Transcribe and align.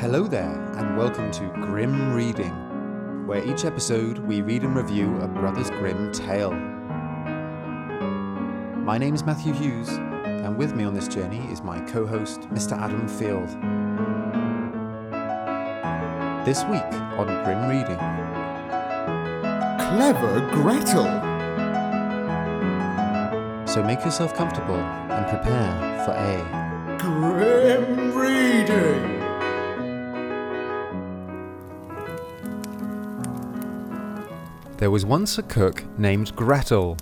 Hello 0.00 0.26
there, 0.26 0.58
and 0.78 0.96
welcome 0.96 1.30
to 1.30 1.46
Grim 1.60 2.14
Reading, 2.14 3.26
where 3.26 3.44
each 3.44 3.66
episode 3.66 4.16
we 4.16 4.40
read 4.40 4.62
and 4.62 4.74
review 4.74 5.14
a 5.20 5.28
Brothers 5.28 5.68
Grimm 5.68 6.10
tale. 6.10 6.54
My 8.78 8.96
name 8.96 9.14
is 9.14 9.24
Matthew 9.24 9.52
Hughes, 9.52 9.90
and 9.90 10.56
with 10.56 10.74
me 10.74 10.84
on 10.84 10.94
this 10.94 11.06
journey 11.06 11.46
is 11.52 11.60
my 11.60 11.80
co 11.80 12.06
host, 12.06 12.40
Mr. 12.48 12.78
Adam 12.78 13.06
Field. 13.08 13.50
This 16.46 16.64
week 16.64 16.80
on 17.20 17.26
Grim 17.44 17.68
Reading, 17.68 17.98
Clever 19.86 20.48
Gretel. 20.52 21.04
so 23.66 23.82
make 23.82 24.02
yourself 24.02 24.32
comfortable 24.34 24.76
and 24.76 25.28
prepare 25.28 26.04
for 26.06 26.12
a. 26.12 26.96
Grim 26.98 28.16
Reading. 28.16 29.09
There 34.80 34.90
was 34.90 35.04
once 35.04 35.36
a 35.36 35.42
cook 35.42 35.84
named 35.98 36.34
Gretel 36.34 36.96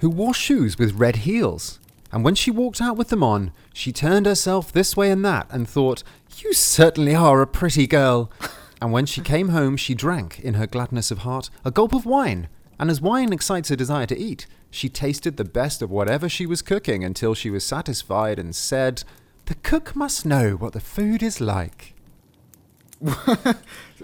who 0.00 0.10
wore 0.10 0.34
shoes 0.34 0.76
with 0.76 0.94
red 0.94 1.14
heels. 1.18 1.78
And 2.10 2.24
when 2.24 2.34
she 2.34 2.50
walked 2.50 2.80
out 2.80 2.96
with 2.96 3.10
them 3.10 3.22
on, 3.22 3.52
she 3.72 3.92
turned 3.92 4.26
herself 4.26 4.72
this 4.72 4.96
way 4.96 5.08
and 5.08 5.24
that 5.24 5.46
and 5.48 5.68
thought, 5.68 6.02
You 6.38 6.52
certainly 6.52 7.14
are 7.14 7.40
a 7.40 7.46
pretty 7.46 7.86
girl. 7.86 8.28
and 8.82 8.90
when 8.90 9.06
she 9.06 9.20
came 9.20 9.50
home, 9.50 9.76
she 9.76 9.94
drank, 9.94 10.40
in 10.40 10.54
her 10.54 10.66
gladness 10.66 11.12
of 11.12 11.18
heart, 11.18 11.48
a 11.64 11.70
gulp 11.70 11.94
of 11.94 12.04
wine. 12.04 12.48
And 12.76 12.90
as 12.90 13.00
wine 13.00 13.32
excites 13.32 13.70
a 13.70 13.76
desire 13.76 14.06
to 14.06 14.18
eat, 14.18 14.48
she 14.68 14.88
tasted 14.88 15.36
the 15.36 15.44
best 15.44 15.80
of 15.80 15.92
whatever 15.92 16.28
she 16.28 16.44
was 16.44 16.60
cooking 16.60 17.04
until 17.04 17.34
she 17.34 17.50
was 17.50 17.62
satisfied 17.62 18.40
and 18.40 18.52
said, 18.52 19.04
The 19.46 19.54
cook 19.54 19.94
must 19.94 20.26
know 20.26 20.56
what 20.56 20.72
the 20.72 20.80
food 20.80 21.22
is 21.22 21.40
like. 21.40 21.94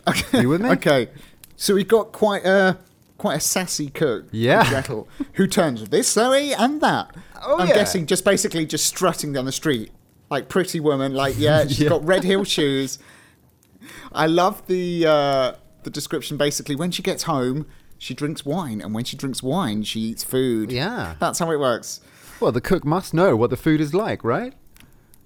Okay. 0.06 0.40
You 0.40 0.50
with 0.50 0.60
me? 0.60 0.70
Okay. 0.70 1.08
So 1.56 1.74
we 1.74 1.82
got 1.82 2.12
quite 2.12 2.44
a 2.44 2.78
quite 3.18 3.36
a 3.36 3.40
sassy 3.40 3.90
cook, 3.90 4.26
Yeah. 4.32 4.68
Gretel, 4.68 5.08
who 5.34 5.46
turns 5.46 5.88
this 5.90 6.16
way 6.16 6.52
and 6.54 6.80
that. 6.80 7.14
Oh, 7.44 7.58
I'm 7.58 7.68
yeah. 7.68 7.74
guessing 7.74 8.06
just 8.06 8.24
basically 8.24 8.64
just 8.64 8.86
strutting 8.86 9.32
down 9.34 9.44
the 9.44 9.52
street 9.52 9.90
like 10.30 10.48
pretty 10.48 10.80
woman. 10.80 11.14
Like 11.14 11.34
yeah, 11.38 11.66
she's 11.66 11.80
Yeah. 11.80 11.88
got 11.90 12.04
red 12.04 12.24
heel 12.24 12.44
shoes. 12.44 12.98
I 14.12 14.26
love 14.26 14.66
the 14.66 15.06
uh, 15.06 15.52
the 15.82 15.90
description. 15.90 16.36
Basically, 16.36 16.76
when 16.76 16.90
she 16.90 17.02
gets 17.02 17.24
home, 17.24 17.66
she 17.98 18.14
drinks 18.14 18.44
wine, 18.44 18.80
and 18.80 18.94
when 18.94 19.04
she 19.04 19.16
drinks 19.16 19.42
wine, 19.42 19.82
she 19.82 20.00
eats 20.00 20.24
food. 20.24 20.72
Yeah. 20.72 21.14
That's 21.18 21.38
how 21.38 21.50
it 21.50 21.58
works. 21.60 22.00
Well, 22.40 22.52
the 22.52 22.60
cook 22.60 22.84
must 22.84 23.12
know 23.14 23.36
what 23.36 23.50
the 23.50 23.56
food 23.56 23.80
is 23.80 23.92
like, 23.94 24.22
right? 24.24 24.54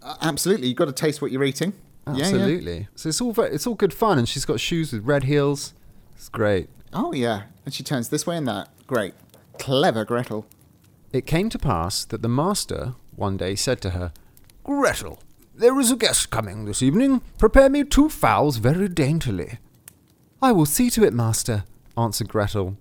Uh, 0.03 0.17
absolutely, 0.23 0.69
you've 0.69 0.77
got 0.77 0.87
to 0.87 0.93
taste 0.93 1.21
what 1.23 1.31
you're 1.31 1.45
eating. 1.45 1.75
Yeah, 2.07 2.15
yeah. 2.15 2.25
Absolutely. 2.25 2.89
So 2.95 3.09
it's 3.11 3.21
all 3.21 3.33
ve- 3.33 3.43
it's 3.53 3.67
all 3.67 3.75
good 3.75 3.95
fun, 3.95 4.19
and 4.19 4.29
she's 4.29 4.45
got 4.45 4.61
shoes 4.61 4.93
with 4.93 5.05
red 5.05 5.25
heels. 5.25 5.75
It's 6.15 6.29
great. 6.29 6.69
Oh 6.93 7.13
yeah, 7.13 7.45
and 7.65 7.73
she 7.73 7.83
turns 7.83 8.09
this 8.09 8.27
way 8.27 8.37
and 8.37 8.47
that. 8.49 8.69
Great, 8.87 9.15
clever 9.59 10.05
Gretel. 10.05 10.47
It 11.13 11.27
came 11.27 11.49
to 11.51 11.59
pass 11.59 12.05
that 12.07 12.23
the 12.23 12.29
master 12.29 12.95
one 13.17 13.37
day 13.37 13.55
said 13.55 13.81
to 13.83 13.91
her, 13.91 14.13
Gretel, 14.65 15.19
there 15.55 15.79
is 15.81 15.91
a 15.91 15.97
guest 15.97 16.31
coming 16.31 16.65
this 16.65 16.83
evening. 16.83 17.23
Prepare 17.39 17.69
me 17.69 17.85
two 17.85 18.09
fowls 18.09 18.57
very 18.57 18.89
daintily. 18.89 19.59
I 20.41 20.53
will 20.53 20.67
see 20.67 20.91
to 20.91 21.05
it, 21.05 21.13
master, 21.13 21.65
answered 21.97 22.29
Gretel. 22.29 22.77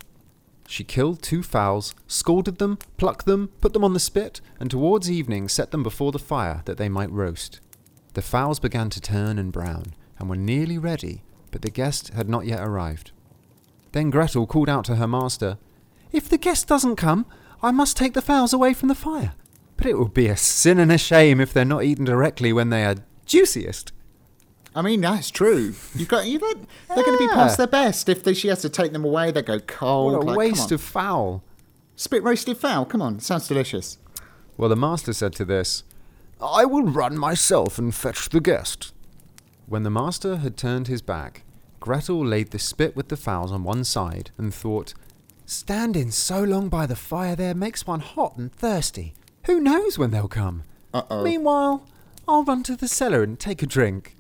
She 0.68 0.84
killed 0.84 1.22
two 1.22 1.44
fowls, 1.44 1.94
scalded 2.08 2.58
them, 2.58 2.80
plucked 2.98 3.26
them, 3.26 3.50
put 3.60 3.74
them 3.74 3.84
on 3.84 3.94
the 3.94 4.00
spit, 4.00 4.40
and 4.60 4.72
towards 4.72 5.12
evening 5.12 5.50
set 5.50 5.72
them 5.72 5.84
before 5.84 6.12
the 6.12 6.20
fire 6.20 6.62
that 6.66 6.78
they 6.78 6.88
might 6.88 7.12
roast. 7.12 7.60
The 8.14 8.22
fowls 8.22 8.60
began 8.60 8.90
to 8.92 9.02
turn 9.02 9.38
and 9.38 9.52
brown, 9.52 9.94
and 10.18 10.30
were 10.30 10.38
nearly 10.38 10.78
ready, 10.78 11.24
but 11.52 11.62
the 11.62 11.70
guest 11.70 12.14
had 12.14 12.30
not 12.30 12.46
yet 12.46 12.62
arrived. 12.62 13.12
Then 13.92 14.10
Gretel 14.10 14.48
called 14.48 14.70
out 14.70 14.86
to 14.86 14.96
her 14.96 15.08
master, 15.08 15.58
If 16.12 16.30
the 16.30 16.38
guest 16.38 16.68
doesn't 16.68 16.96
come, 16.96 17.26
I 17.62 17.72
must 17.72 17.98
take 17.98 18.14
the 18.14 18.22
fowls 18.22 18.54
away 18.54 18.74
from 18.74 18.90
the 18.90 18.96
fire. 18.96 19.34
But 19.78 19.86
it 19.88 19.98
would 19.98 20.14
be 20.14 20.28
a 20.28 20.38
sin 20.38 20.80
and 20.80 20.92
a 20.92 20.98
shame 20.98 21.40
if 21.40 21.54
they're 21.54 21.66
not 21.66 21.84
eaten 21.84 22.06
directly 22.06 22.54
when 22.54 22.70
they 22.70 22.86
are 22.86 22.96
juiciest. 23.26 23.92
I 24.74 24.82
mean, 24.82 25.02
that's 25.02 25.30
true. 25.30 25.74
You've 25.96 26.08
got 26.08 26.28
you. 26.28 26.40
Know, 26.40 26.54
they're 26.88 27.04
going 27.04 27.18
to 27.18 27.28
be 27.28 27.34
past 27.34 27.58
their 27.58 27.68
best 27.68 28.08
if 28.08 28.24
they, 28.24 28.34
she 28.34 28.48
has 28.48 28.62
to 28.62 28.70
take 28.70 28.94
them 28.94 29.04
away. 29.04 29.32
They 29.32 29.42
go 29.42 29.60
cold. 29.60 30.14
What 30.14 30.24
a 30.24 30.26
like, 30.28 30.38
waste 30.38 30.72
of 30.72 30.82
fowl. 30.82 31.44
spit 31.96 32.24
roasted 32.24 32.58
fowl. 32.58 32.86
Come 32.86 33.02
on, 33.02 33.20
sounds 33.20 33.48
delicious. 33.48 33.98
Well, 34.56 34.70
the 34.70 34.76
master 34.78 35.12
said 35.12 35.34
to 35.34 35.46
this, 35.46 35.84
I 36.42 36.66
will 36.66 36.84
run 36.84 37.18
myself 37.18 37.78
and 37.78 37.94
fetch 37.94 38.30
the 38.30 38.40
guest. 38.40 38.94
When 39.66 39.84
the 39.84 39.90
master 39.90 40.38
had 40.38 40.58
turned 40.58 40.88
his 40.88 41.02
back, 41.02 41.44
Gretel 41.82 42.24
laid 42.24 42.52
the 42.52 42.60
spit 42.60 42.96
with 42.96 43.10
the 43.10 43.18
fowls 43.18 43.52
on 43.52 43.64
one 43.64 43.84
side 43.84 44.30
and 44.38 44.54
thought, 44.54 44.94
Standing 45.48 46.12
so 46.12 46.42
long 46.44 46.70
by 46.70 46.86
the 46.86 46.96
fire 46.96 47.36
there 47.36 47.56
makes 47.56 47.86
one 47.86 48.00
hot 48.00 48.38
and 48.38 48.54
thirsty. 48.54 49.14
Who 49.48 49.60
knows 49.60 49.98
when 49.98 50.12
they'll 50.12 50.28
come? 50.30 50.64
Uh 50.94 51.02
oh. 51.10 51.24
Meanwhile, 51.24 51.86
I'll 52.28 52.44
run 52.44 52.62
to 52.64 52.76
the 52.76 52.88
cellar 52.88 53.24
and 53.24 53.38
take 53.38 53.64
a 53.64 53.66
drink. 53.66 54.16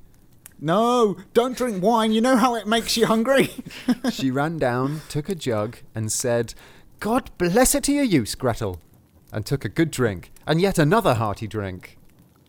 No, 0.59 1.17
don't 1.33 1.55
drink 1.55 1.83
wine. 1.83 2.11
You 2.11 2.21
know 2.21 2.35
how 2.35 2.55
it 2.55 2.67
makes 2.67 2.97
you 2.97 3.05
hungry. 3.05 3.51
she 4.11 4.31
ran 4.31 4.57
down, 4.57 5.01
took 5.07 5.29
a 5.29 5.35
jug, 5.35 5.77
and 5.93 6.11
said, 6.11 6.53
God 6.99 7.29
bless 7.37 7.75
it 7.75 7.83
to 7.85 7.93
your 7.93 8.03
use, 8.03 8.33
Gretel, 8.35 8.79
and 9.31 9.45
took 9.45 9.63
a 9.65 9.69
good 9.69 9.91
drink, 9.91 10.31
and 10.47 10.59
yet 10.59 10.79
another 10.79 11.13
hearty 11.13 11.47
drink. 11.47 11.97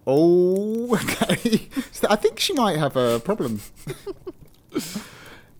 oh, 0.06 0.94
okay. 1.02 1.68
I 2.08 2.16
think 2.16 2.40
she 2.40 2.54
might 2.54 2.78
have 2.78 2.96
a 2.96 3.20
problem. 3.20 3.60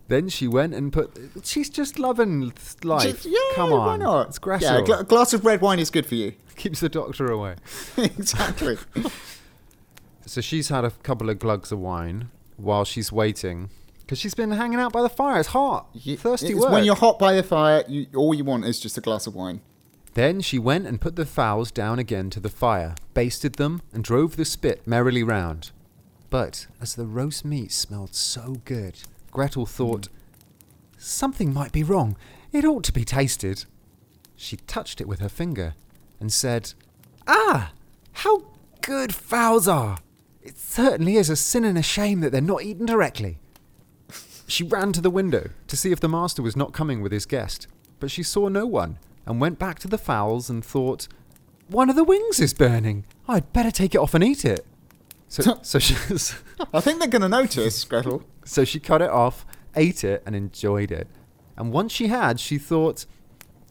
Then 0.09 0.27
she 0.29 0.47
went 0.47 0.73
and 0.73 0.91
put. 0.91 1.17
She's 1.43 1.69
just 1.69 1.97
loving 1.97 2.53
life. 2.83 3.23
Just- 3.23 3.25
yeah, 3.25 3.39
Come 3.55 3.71
why 3.71 3.97
not? 3.97 4.27
it's 4.29 4.39
Yeah, 4.61 4.79
a 4.79 4.83
gla- 4.83 4.99
a 4.99 5.03
glass 5.03 5.33
of 5.33 5.45
red 5.45 5.61
wine 5.61 5.79
is 5.79 5.89
good 5.89 6.05
for 6.05 6.15
you. 6.15 6.33
Keeps 6.55 6.81
the 6.81 6.89
doctor 6.89 7.31
away. 7.31 7.55
exactly. 7.97 8.77
So 10.25 10.39
she's 10.39 10.69
had 10.69 10.85
a 10.85 10.91
couple 10.91 11.29
of 11.29 11.37
glugs 11.37 11.71
of 11.71 11.79
wine 11.79 12.29
while 12.55 12.85
she's 12.85 13.11
waiting, 13.11 13.69
because 13.99 14.17
she's 14.19 14.33
been 14.33 14.51
hanging 14.51 14.79
out 14.79 14.93
by 14.93 15.01
the 15.01 15.09
fire. 15.09 15.37
It's 15.39 15.49
hot, 15.49 15.89
You- 15.93 16.15
thirsty 16.17 16.53
it's 16.53 16.61
work. 16.61 16.71
When 16.71 16.85
you're 16.85 16.95
hot 16.95 17.19
by 17.19 17.33
the 17.35 17.43
fire, 17.43 17.83
you, 17.89 18.07
all 18.15 18.33
you 18.33 18.45
want 18.45 18.63
is 18.65 18.79
just 18.79 18.97
a 18.97 19.01
glass 19.01 19.27
of 19.27 19.35
wine. 19.35 19.59
Then 20.13 20.39
she 20.41 20.57
went 20.59 20.87
and 20.87 21.01
put 21.01 21.17
the 21.17 21.25
fowls 21.25 21.71
down 21.71 21.99
again 21.99 22.29
to 22.31 22.39
the 22.39 22.49
fire, 22.49 22.95
basted 23.13 23.55
them, 23.55 23.81
and 23.91 24.01
drove 24.03 24.37
the 24.37 24.45
spit 24.45 24.87
merrily 24.87 25.23
round. 25.23 25.71
But 26.33 26.65
as 26.81 26.95
the 26.95 27.05
roast 27.05 27.45
meat 27.45 27.71
smelled 27.71 28.15
so 28.15 28.55
good, 28.65 28.97
Gretel 29.29 29.67
thought, 29.67 30.07
Something 30.97 31.53
might 31.53 31.71
be 31.71 31.83
wrong. 31.83 32.17
It 32.51 32.65
ought 32.65 32.83
to 32.85 32.91
be 32.91 33.05
tasted. 33.05 33.65
She 34.35 34.57
touched 34.57 34.99
it 34.99 35.07
with 35.07 35.19
her 35.19 35.29
finger 35.29 35.75
and 36.19 36.33
said, 36.33 36.73
Ah, 37.27 37.71
how 38.13 38.45
good 38.81 39.13
fowls 39.13 39.67
are! 39.67 39.99
It 40.41 40.57
certainly 40.57 41.17
is 41.17 41.29
a 41.29 41.35
sin 41.35 41.63
and 41.63 41.77
a 41.77 41.83
shame 41.83 42.21
that 42.21 42.31
they're 42.31 42.41
not 42.41 42.63
eaten 42.63 42.87
directly. 42.87 43.37
She 44.47 44.63
ran 44.63 44.91
to 44.93 45.01
the 45.01 45.11
window 45.11 45.51
to 45.67 45.77
see 45.77 45.91
if 45.91 45.99
the 45.99 46.09
master 46.09 46.41
was 46.41 46.55
not 46.55 46.73
coming 46.73 47.03
with 47.03 47.11
his 47.11 47.27
guest, 47.27 47.67
but 47.99 48.09
she 48.09 48.23
saw 48.23 48.47
no 48.47 48.65
one 48.65 48.97
and 49.27 49.39
went 49.39 49.59
back 49.59 49.77
to 49.79 49.87
the 49.87 49.99
fowls 49.99 50.49
and 50.49 50.65
thought, 50.65 51.07
One 51.67 51.91
of 51.91 51.95
the 51.95 52.03
wings 52.03 52.39
is 52.39 52.55
burning. 52.55 53.05
I'd 53.27 53.53
better 53.53 53.69
take 53.69 53.93
it 53.93 54.01
off 54.01 54.15
and 54.15 54.23
eat 54.23 54.43
it. 54.43 54.65
So, 55.33 55.57
so, 55.63 55.79
she, 55.79 55.95
I 56.75 56.79
think 56.79 56.99
they're 56.99 57.07
going 57.07 57.23
to 57.23 57.27
notice, 57.27 57.83
Gretel. 57.85 58.21
so 58.45 58.63
she 58.63 58.79
cut 58.79 59.01
it 59.01 59.09
off, 59.09 59.47
ate 59.75 60.03
it, 60.03 60.21
and 60.27 60.35
enjoyed 60.35 60.91
it. 60.91 61.07
And 61.57 61.71
once 61.73 61.91
she 61.91 62.05
had, 62.05 62.39
she 62.39 62.59
thought, 62.59 63.07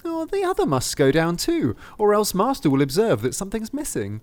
Oh, 0.05 0.25
the 0.25 0.43
other 0.43 0.67
must 0.67 0.97
go 0.97 1.13
down 1.13 1.37
too, 1.37 1.77
or 1.99 2.15
else 2.15 2.35
master 2.35 2.69
will 2.69 2.83
observe 2.83 3.23
that 3.23 3.37
something's 3.37 3.73
missing. 3.73 4.23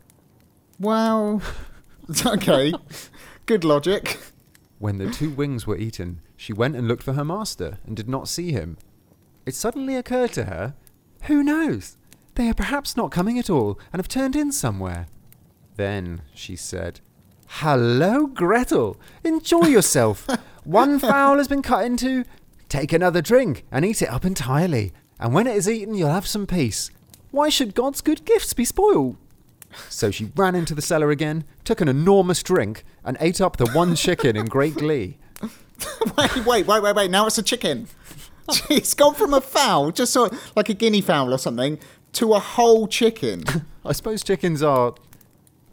Well, 0.81 1.41
okay. 2.25 2.73
Good 3.45 3.63
logic. 3.63 4.19
When 4.77 4.97
the 4.97 5.09
two 5.09 5.29
wings 5.29 5.65
were 5.65 5.77
eaten, 5.77 6.19
she 6.35 6.51
went 6.51 6.75
and 6.75 6.89
looked 6.89 7.03
for 7.03 7.13
her 7.13 7.23
master 7.23 7.77
and 7.85 7.95
did 7.95 8.09
not 8.09 8.27
see 8.27 8.51
him. 8.51 8.77
It 9.45 9.55
suddenly 9.55 9.95
occurred 9.95 10.33
to 10.33 10.43
her, 10.43 10.75
Who 11.27 11.41
knows? 11.41 11.95
They 12.35 12.49
are 12.49 12.53
perhaps 12.53 12.97
not 12.97 13.11
coming 13.11 13.39
at 13.39 13.49
all 13.49 13.79
and 13.93 14.01
have 14.01 14.09
turned 14.09 14.35
in 14.35 14.51
somewhere. 14.51 15.07
Then 15.77 16.23
she 16.33 16.57
said, 16.57 16.99
Hello, 17.53 18.27
Gretel. 18.27 18.95
Enjoy 19.23 19.65
yourself. 19.65 20.27
One 20.63 20.99
fowl 20.99 21.39
has 21.39 21.47
been 21.47 21.63
cut 21.63 21.83
into. 21.83 22.23
Take 22.69 22.93
another 22.93 23.21
drink 23.21 23.65
and 23.71 23.83
eat 23.83 24.01
it 24.03 24.09
up 24.09 24.23
entirely. 24.23 24.93
And 25.19 25.33
when 25.33 25.47
it 25.47 25.55
is 25.57 25.67
eaten, 25.67 25.95
you'll 25.95 26.11
have 26.11 26.27
some 26.27 26.45
peace. 26.45 26.91
Why 27.31 27.49
should 27.49 27.73
God's 27.75 28.01
good 28.01 28.23
gifts 28.23 28.53
be 28.53 28.63
spoiled? 28.63 29.17
So 29.89 30.11
she 30.11 30.31
ran 30.35 30.55
into 30.55 30.75
the 30.75 30.81
cellar 30.81 31.09
again, 31.09 31.43
took 31.65 31.81
an 31.81 31.89
enormous 31.89 32.43
drink, 32.43 32.85
and 33.03 33.17
ate 33.19 33.41
up 33.41 33.57
the 33.57 33.69
one 33.71 33.95
chicken 33.95 34.37
in 34.37 34.45
great 34.45 34.75
glee. 34.75 35.17
wait, 36.17 36.45
wait, 36.45 36.67
wait, 36.67 36.83
wait, 36.83 36.95
wait. 36.95 37.11
Now 37.11 37.25
it's 37.25 37.39
a 37.39 37.43
chicken. 37.43 37.87
Oh. 38.47 38.59
It's 38.69 38.93
gone 38.93 39.15
from 39.15 39.33
a 39.33 39.41
fowl, 39.41 39.91
just 39.91 40.13
sort 40.13 40.31
of 40.31 40.51
like 40.55 40.69
a 40.69 40.73
guinea 40.73 41.01
fowl 41.01 41.33
or 41.33 41.37
something, 41.39 41.79
to 42.13 42.33
a 42.33 42.39
whole 42.39 42.87
chicken. 42.87 43.43
I 43.83 43.91
suppose 43.91 44.23
chickens 44.23 44.63
are 44.63 44.93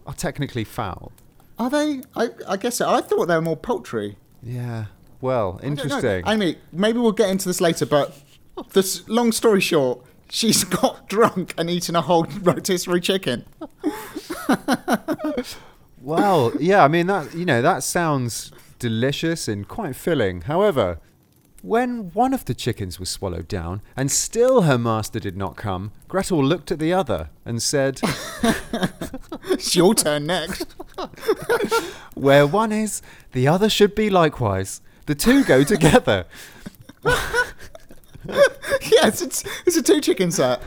are 0.06 0.14
technically 0.14 0.64
foul. 0.64 1.12
Are 1.58 1.70
they? 1.70 2.02
I, 2.14 2.30
I 2.48 2.56
guess 2.56 2.76
so. 2.76 2.88
I 2.88 3.00
thought 3.00 3.26
they 3.26 3.34
were 3.34 3.42
more 3.42 3.56
poultry. 3.56 4.16
Yeah. 4.42 4.86
Well, 5.20 5.58
I 5.62 5.66
interesting. 5.66 6.22
I 6.26 6.36
mean, 6.36 6.56
maybe 6.72 6.98
we'll 6.98 7.12
get 7.12 7.30
into 7.30 7.48
this 7.48 7.60
later, 7.60 7.86
but 7.86 8.16
this 8.72 9.08
long 9.08 9.32
story 9.32 9.60
short, 9.60 10.00
she's 10.28 10.64
got 10.80 11.08
drunk 11.08 11.54
and 11.56 11.70
eaten 11.70 11.96
a 11.96 12.02
whole 12.02 12.24
rotisserie 12.42 13.00
chicken. 13.00 13.44
Well, 16.06 16.52
yeah, 16.60 16.84
I 16.84 16.88
mean 16.88 17.08
that 17.08 17.34
you 17.34 17.44
know 17.44 17.60
that 17.62 17.82
sounds 17.82 18.52
delicious 18.78 19.48
and 19.48 19.66
quite 19.66 19.96
filling. 19.96 20.42
However, 20.42 21.00
when 21.66 22.12
one 22.12 22.32
of 22.32 22.44
the 22.44 22.54
chickens 22.54 23.00
was 23.00 23.10
swallowed 23.10 23.48
down 23.48 23.82
and 23.96 24.12
still 24.12 24.62
her 24.62 24.78
master 24.78 25.18
did 25.18 25.36
not 25.36 25.56
come, 25.56 25.90
Gretel 26.06 26.42
looked 26.42 26.70
at 26.70 26.78
the 26.78 26.92
other 26.92 27.28
and 27.44 27.60
said, 27.60 28.00
It's 29.50 29.74
your 29.74 29.92
turn 29.92 30.26
next. 30.26 30.76
"Where 32.14 32.46
one 32.46 32.70
is, 32.70 33.02
the 33.32 33.48
other 33.48 33.68
should 33.68 33.96
be 33.96 34.08
likewise. 34.08 34.80
The 35.06 35.16
two 35.16 35.42
go 35.42 35.64
together." 35.64 36.26
yes, 37.04 39.20
it's 39.20 39.44
it's 39.66 39.76
a 39.76 39.82
two 39.82 40.00
chicken 40.00 40.30
set. 40.30 40.62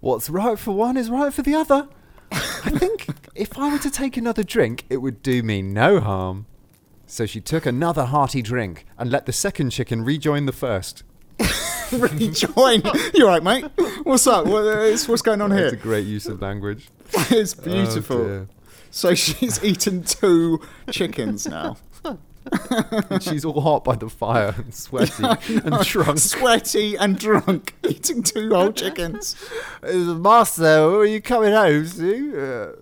What's 0.00 0.30
right 0.30 0.58
for 0.58 0.72
one 0.72 0.96
is 0.96 1.10
right 1.10 1.32
for 1.32 1.42
the 1.42 1.54
other. 1.54 1.88
I 2.32 2.70
think 2.70 3.08
if 3.34 3.58
I 3.58 3.70
were 3.70 3.78
to 3.80 3.90
take 3.90 4.16
another 4.16 4.42
drink, 4.42 4.86
it 4.88 4.96
would 4.98 5.22
do 5.22 5.42
me 5.42 5.60
no 5.60 6.00
harm. 6.00 6.46
So 7.06 7.24
she 7.26 7.40
took 7.40 7.66
another 7.66 8.06
hearty 8.06 8.42
drink 8.42 8.84
and 8.98 9.10
let 9.10 9.26
the 9.26 9.32
second 9.32 9.70
chicken 9.70 10.04
rejoin 10.04 10.46
the 10.46 10.52
first. 10.52 11.02
Rejoin. 11.92 12.82
You're 13.14 13.28
right, 13.28 13.42
mate? 13.42 13.64
What's 14.02 14.26
up? 14.26 14.46
What, 14.46 14.62
uh, 14.66 14.96
what's 15.06 15.22
going 15.22 15.40
on 15.40 15.52
here? 15.52 15.66
It's 15.66 15.74
a 15.74 15.76
great 15.76 16.06
use 16.06 16.26
of 16.26 16.42
language. 16.42 16.88
It's 17.30 17.56
Oh, 17.58 17.62
beautiful. 17.62 18.24
dear. 18.24 18.48
so 18.90 19.14
she's 19.14 19.62
eaten 19.62 20.02
two 20.02 20.60
chickens 20.90 21.46
now. 21.46 21.76
She's 23.20 23.44
all 23.44 23.60
hot 23.60 23.84
by 23.84 23.94
the 23.96 24.08
fire 24.08 24.54
and 24.56 24.74
sweaty 24.74 25.24
and 25.48 25.80
drunk. 25.84 26.18
Sweaty 26.18 26.96
and 26.96 27.16
drunk, 27.18 27.74
eating 27.88 28.22
two 28.24 28.50
whole 28.54 28.72
chickens. 28.72 29.36
Master, 29.84 30.64
are 30.64 31.04
you 31.04 31.20
coming 31.20 31.52
home 31.52 31.86
soon? 31.86 32.74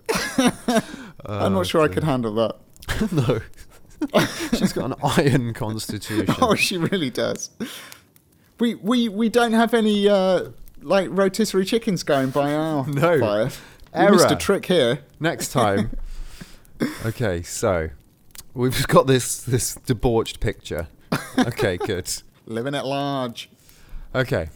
I'm 1.26 1.52
not 1.52 1.66
sure 1.66 1.82
I 1.82 1.88
could 1.88 2.04
handle 2.04 2.34
that. 2.34 2.56
no. 3.12 3.40
She's 4.56 4.72
got 4.72 4.86
an 4.86 4.94
iron 5.02 5.54
constitution. 5.54 6.26
Oh, 6.40 6.54
she 6.54 6.76
really 6.76 7.10
does. 7.10 7.50
We 8.60 8.74
we 8.76 9.08
we 9.08 9.28
don't 9.28 9.52
have 9.52 9.74
any 9.74 10.08
uh, 10.08 10.50
like 10.82 11.08
rotisserie 11.10 11.64
chickens 11.64 12.02
going 12.02 12.30
by 12.30 12.54
our 12.54 12.86
No. 12.88 13.18
fire. 13.20 13.50
We 13.96 14.10
missed 14.10 14.24
a 14.26 14.30
Error. 14.30 14.36
trick 14.36 14.66
here. 14.66 15.00
Next 15.20 15.48
time. 15.52 15.96
okay, 17.06 17.42
so 17.42 17.90
we've 18.54 18.86
got 18.88 19.06
this 19.06 19.38
this 19.42 19.74
debauched 19.76 20.40
picture. 20.40 20.88
Okay, 21.38 21.76
good. 21.76 22.10
Living 22.46 22.74
at 22.74 22.84
large. 22.86 23.48
Okay. 24.14 24.48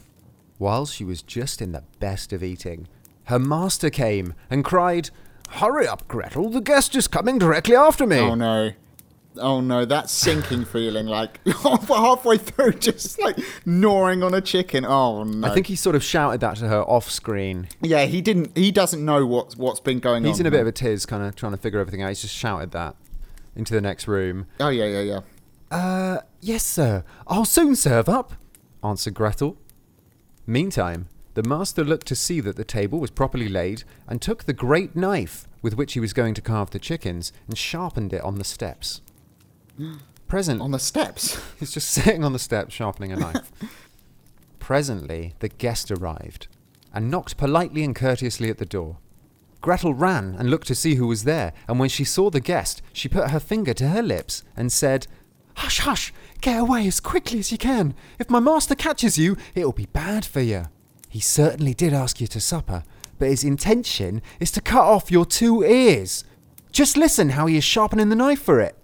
While 0.59 0.87
she 0.87 1.05
was 1.05 1.23
just 1.23 1.63
in 1.63 1.71
the 1.73 1.85
best 2.01 2.33
of 2.33 2.43
eating, 2.43 2.89
her 3.25 3.39
master 3.39 3.91
came 3.91 4.35
and 4.51 4.65
cried, 4.65 5.11
Hurry 5.51 5.87
up, 5.87 6.09
Gretel, 6.09 6.51
the 6.51 6.61
guest 6.61 6.97
is 6.97 7.07
coming 7.07 7.39
directly 7.39 7.77
after 7.77 8.07
me. 8.07 8.19
Oh 8.19 8.35
no. 8.35 8.73
Oh 9.37 9.61
no, 9.61 9.85
that 9.85 10.11
sinking 10.11 10.65
feeling 10.65 11.07
like 11.07 11.47
halfway 11.63 12.39
through 12.39 12.73
just 12.73 13.21
like 13.21 13.39
gnawing 13.65 14.23
on 14.23 14.35
a 14.35 14.41
chicken. 14.41 14.85
Oh 14.85 15.23
no. 15.25 15.47
I 15.47 15.55
think 15.55 15.67
he 15.67 15.77
sort 15.77 15.95
of 15.95 16.03
shouted 16.03 16.41
that 16.41 16.57
to 16.57 16.69
her 16.69 16.83
off 16.83 17.11
screen. 17.11 17.69
Yeah, 17.81 18.07
he 18.07 18.21
didn't 18.21 18.57
he 18.57 18.73
doesn't 18.73 19.05
know 19.05 19.27
what's 19.27 19.57
what's 19.57 19.81
been 19.81 20.01
going 20.01 20.25
on. 20.25 20.29
He's 20.29 20.41
in 20.41 20.47
a 20.47 20.51
bit 20.51 20.61
of 20.61 20.67
a 20.67 20.73
tiz, 20.73 21.07
kind 21.07 21.23
of 21.23 21.37
trying 21.37 21.53
to 21.53 21.59
figure 21.59 21.79
everything 21.79 22.03
out. 22.03 22.09
He's 22.09 22.23
just 22.23 22.35
shouted 22.35 22.73
that 22.73 22.97
into 23.55 23.75
the 23.75 23.81
next 23.81 24.09
room. 24.09 24.47
Oh 24.61 24.71
yeah, 24.71 24.87
yeah, 24.87 25.01
yeah. 25.01 25.21
Uh, 25.71 26.21
yes, 26.41 26.65
sir. 26.65 27.05
I'll 27.27 27.45
soon 27.45 27.77
serve 27.77 28.09
up, 28.09 28.33
answered 28.83 29.15
Gretel. 29.15 29.57
Meantime, 30.47 31.09
the 31.35 31.43
master 31.43 31.85
looked 31.85 32.07
to 32.07 32.17
see 32.17 32.41
that 32.41 32.57
the 32.57 32.65
table 32.65 32.99
was 32.99 33.11
properly 33.11 33.49
laid 33.49 33.85
and 34.07 34.23
took 34.23 34.45
the 34.45 34.53
great 34.55 34.97
knife 34.97 35.47
with 35.61 35.77
which 35.77 35.93
he 35.93 36.01
was 36.01 36.13
going 36.13 36.35
to 36.35 36.41
carve 36.41 36.71
the 36.71 36.79
chickens 36.79 37.33
and 37.47 37.59
sharpened 37.59 38.13
it 38.13 38.23
on 38.23 38.37
the 38.37 38.45
steps. 38.45 39.03
Present, 40.27 40.61
On 40.61 40.71
the 40.71 40.79
steps. 40.79 41.41
he's 41.59 41.73
just 41.73 41.91
sitting 41.91 42.23
on 42.25 42.33
the 42.33 42.39
steps 42.39 42.75
sharpening 42.75 43.13
a 43.13 43.17
knife. 43.17 43.51
Presently, 44.59 45.35
the 45.39 45.49
guest 45.49 45.91
arrived 45.91 46.49
and 46.93 47.11
knocked 47.11 47.37
politely 47.37 47.85
and 47.85 47.95
courteously 47.95 48.51
at 48.51 48.59
the 48.59 48.67
door. 48.67 48.99
Gretel 49.61 49.95
ran 49.95 50.37
and 50.39 50.51
looked 50.51 50.69
to 50.69 50.75
see 50.75 50.95
who 50.95 51.07
was 51.07 51.25
there, 51.25 51.53
and 51.67 51.79
when 51.79 51.89
she 51.89 52.05
saw 52.05 52.31
the 52.31 52.41
guest, 52.41 52.81
she 52.93 53.09
put 53.09 53.31
her 53.31 53.41
finger 53.41 53.75
to 53.75 53.89
her 53.89 54.03
lips 54.03 54.45
and 54.57 54.71
said, 54.71 55.07
Hush, 55.57 55.81
hush, 55.81 56.13
get 56.41 56.61
away 56.61 56.87
as 56.87 57.01
quickly 57.01 57.41
as 57.41 57.51
you 57.51 57.59
can. 57.59 57.95
If 58.19 58.31
my 58.31 58.39
master 58.39 58.77
catches 58.77 59.19
you, 59.19 59.37
it'll 59.55 59.73
be 59.73 59.87
bad 59.87 60.25
for 60.25 60.41
you. 60.41 60.67
He 61.09 61.21
certainly 61.21 61.75
did 61.75 61.93
ask 61.93 62.21
you 62.21 62.29
to 62.29 62.41
supper, 62.41 62.85
but 63.19 63.29
his 63.29 63.43
intention 63.43 64.23
is 64.39 64.53
to 64.53 64.61
cut 64.61 64.85
off 64.85 65.11
your 65.11 65.27
two 65.27 65.65
ears. 65.65 66.23
Just 66.71 66.97
listen 66.97 67.31
how 67.31 67.47
he 67.47 67.57
is 67.57 67.65
sharpening 67.65 68.09
the 68.09 68.15
knife 68.15 68.41
for 68.41 68.61
it. 68.61 68.78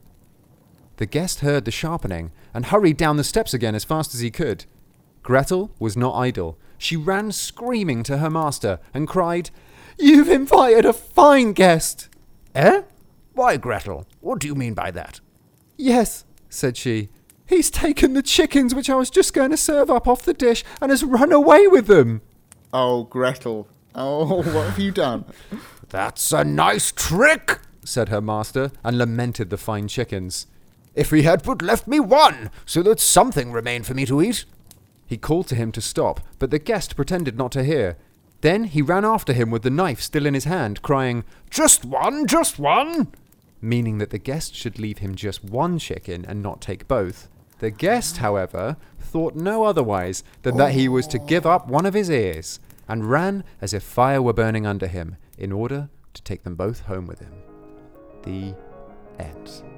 The 0.96 1.06
guest 1.06 1.41
heard 1.41 1.64
the 1.64 1.70
sharpening 1.70 2.31
and 2.52 2.67
hurried 2.67 2.96
down 2.96 3.17
the 3.17 3.25
steps 3.25 3.52
again 3.52 3.75
as 3.75 3.85
fast 3.85 4.14
as 4.14 4.20
he 4.20 4.31
could. 4.31 4.64
Gretel 5.23 5.70
was 5.79 5.96
not 5.96 6.14
idle. 6.14 6.58
She 6.79 6.96
ran 6.96 7.32
screaming 7.32 8.02
to 8.05 8.19
her 8.19 8.31
master 8.31 8.79
and 8.93 9.08
cried, 9.08 9.50
You've 9.99 10.29
invited 10.29 10.85
a 10.85 10.93
fine 10.93 11.52
guest! 11.52 12.08
Eh? 12.55 12.82
Why, 13.32 13.56
Gretel? 13.56 14.06
What 14.20 14.38
do 14.38 14.46
you 14.46 14.55
mean 14.55 14.75
by 14.75 14.91
that? 14.93 15.20
Yes, 15.76 16.25
said 16.49 16.76
she. 16.76 17.08
He's 17.46 17.70
taken 17.70 18.14
the 18.14 18.23
chickens 18.23 18.75
which 18.75 18.88
I 18.88 18.94
was 18.94 19.11
just 19.11 19.35
going 19.35 19.50
to 19.50 19.56
serve 19.56 19.91
up 19.91 20.06
off 20.06 20.23
the 20.23 20.35
dish 20.35 20.64
and 20.81 20.91
has 20.91 21.05
run 21.05 21.32
away 21.32 21.67
with 21.67 21.87
them. 21.87 22.23
Oh, 22.73 23.05
Gretel. 23.05 23.69
Oh, 23.94 24.37
what 24.43 24.70
have 24.70 24.79
you 24.79 24.93
done? 24.93 25.25
That's 25.88 26.32
a 26.32 26.44
nice 26.44 26.93
trick, 26.93 27.61
said 27.85 28.08
her 28.08 28.20
master, 28.20 28.73
and 28.82 28.99
lamented 28.99 29.50
the 29.50 29.56
fine 29.56 29.88
chickens. 29.88 30.46
If 30.94 31.11
he 31.11 31.23
had 31.23 31.43
but 31.43 31.62
left 31.62 31.88
me 31.88 31.99
one, 32.00 32.50
so 32.64 32.82
that 32.82 33.00
something 33.00 33.52
remained 33.52 33.87
for 33.87 33.94
me 33.94 34.06
to 34.06 34.23
eat. 34.23 34.44
He 35.06 35.17
called 35.17 35.49
to 35.49 35.55
him 35.55 35.73
to 35.73 35.81
stop, 35.81 36.20
but 36.38 36.50
the 36.50 36.58
guest 36.58 36.96
pretended 36.96 37.37
not 37.37 37.52
to 37.52 37.64
hear. 37.64 37.96
Then 38.41 38.64
he 38.64 38.82
ran 38.82 39.05
after 39.05 39.32
him 39.32 39.50
with 39.50 39.62
the 39.62 39.70
knife 39.70 40.00
still 40.00 40.26
in 40.26 40.35
his 40.35 40.44
hand, 40.44 40.82
crying, 40.82 41.25
Just 41.50 41.85
one, 41.85 42.26
just 42.26 42.58
one! 42.58 43.08
Meaning 43.61 43.99
that 43.99 44.10
the 44.10 44.19
guest 44.19 44.55
should 44.55 44.79
leave 44.79 44.98
him 44.98 45.15
just 45.15 45.43
one 45.43 45.79
chicken 45.79 46.24
and 46.27 46.43
not 46.43 46.60
take 46.60 46.86
both. 46.86 47.29
The 47.58 47.70
guest, 47.70 48.19
however, 48.19 48.77
thought 48.98 49.34
no 49.34 49.65
otherwise 49.65 50.22
than 50.43 50.56
that 50.58 50.72
he 50.72 50.89
was 50.89 51.06
to 51.08 51.19
give 51.19 51.46
up 51.46 51.69
one 51.69 51.86
of 51.86 51.94
his 51.94 52.10
ears, 52.10 52.60
and 52.86 53.10
ran 53.10 53.44
as 53.60 53.72
if 53.72 53.82
fire 53.82 54.20
were 54.20 54.32
burning 54.32 54.67
under 54.67 54.86
him, 54.86 55.17
in 55.39 55.51
order 55.51 55.89
to 56.13 56.22
take 56.22 56.43
them 56.44 56.55
both 56.55 56.81
home 56.81 57.06
with 57.06 57.20
him. 57.20 57.32
The 58.24 58.55
end. 59.19 59.74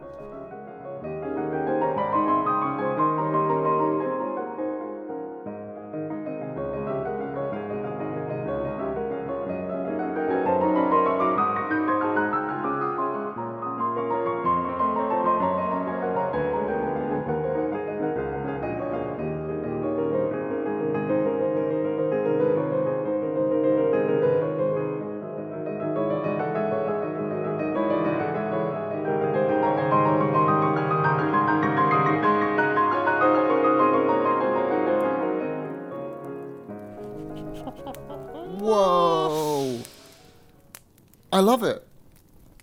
Love 41.47 41.63
it. 41.63 41.87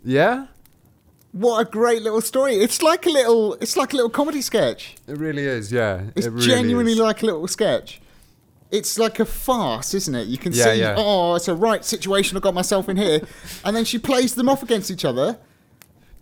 Yeah? 0.03 0.47
What 1.31 1.59
a 1.67 1.69
great 1.69 2.03
little 2.03 2.21
story. 2.21 2.55
It's 2.55 2.81
like 2.83 3.05
a 3.07 3.09
little 3.09 3.55
it's 3.55 3.75
like 3.75 3.93
a 3.93 3.95
little 3.95 4.09
comedy 4.11 4.41
sketch. 4.41 4.95
It 5.07 5.17
really 5.17 5.45
is, 5.45 5.71
yeah. 5.71 6.03
It's 6.15 6.27
it 6.27 6.31
really 6.31 6.45
genuinely 6.47 6.91
is. 6.93 6.99
like 6.99 7.23
a 7.23 7.25
little 7.25 7.47
sketch. 7.47 8.01
It's 8.69 8.97
like 8.99 9.19
a 9.19 9.25
farce, 9.25 9.93
isn't 9.93 10.13
it? 10.15 10.27
You 10.27 10.37
can 10.37 10.51
Yeah, 10.53 10.63
see, 10.65 10.79
yeah. 10.79 10.95
oh, 10.97 11.35
it's 11.35 11.47
a 11.47 11.55
right 11.55 11.83
situation 11.85 12.37
I 12.37 12.39
got 12.39 12.53
myself 12.53 12.89
in 12.89 12.97
here. 12.97 13.21
and 13.65 13.75
then 13.75 13.85
she 13.85 13.97
plays 13.99 14.35
them 14.35 14.49
off 14.49 14.61
against 14.63 14.91
each 14.91 15.05
other. 15.05 15.37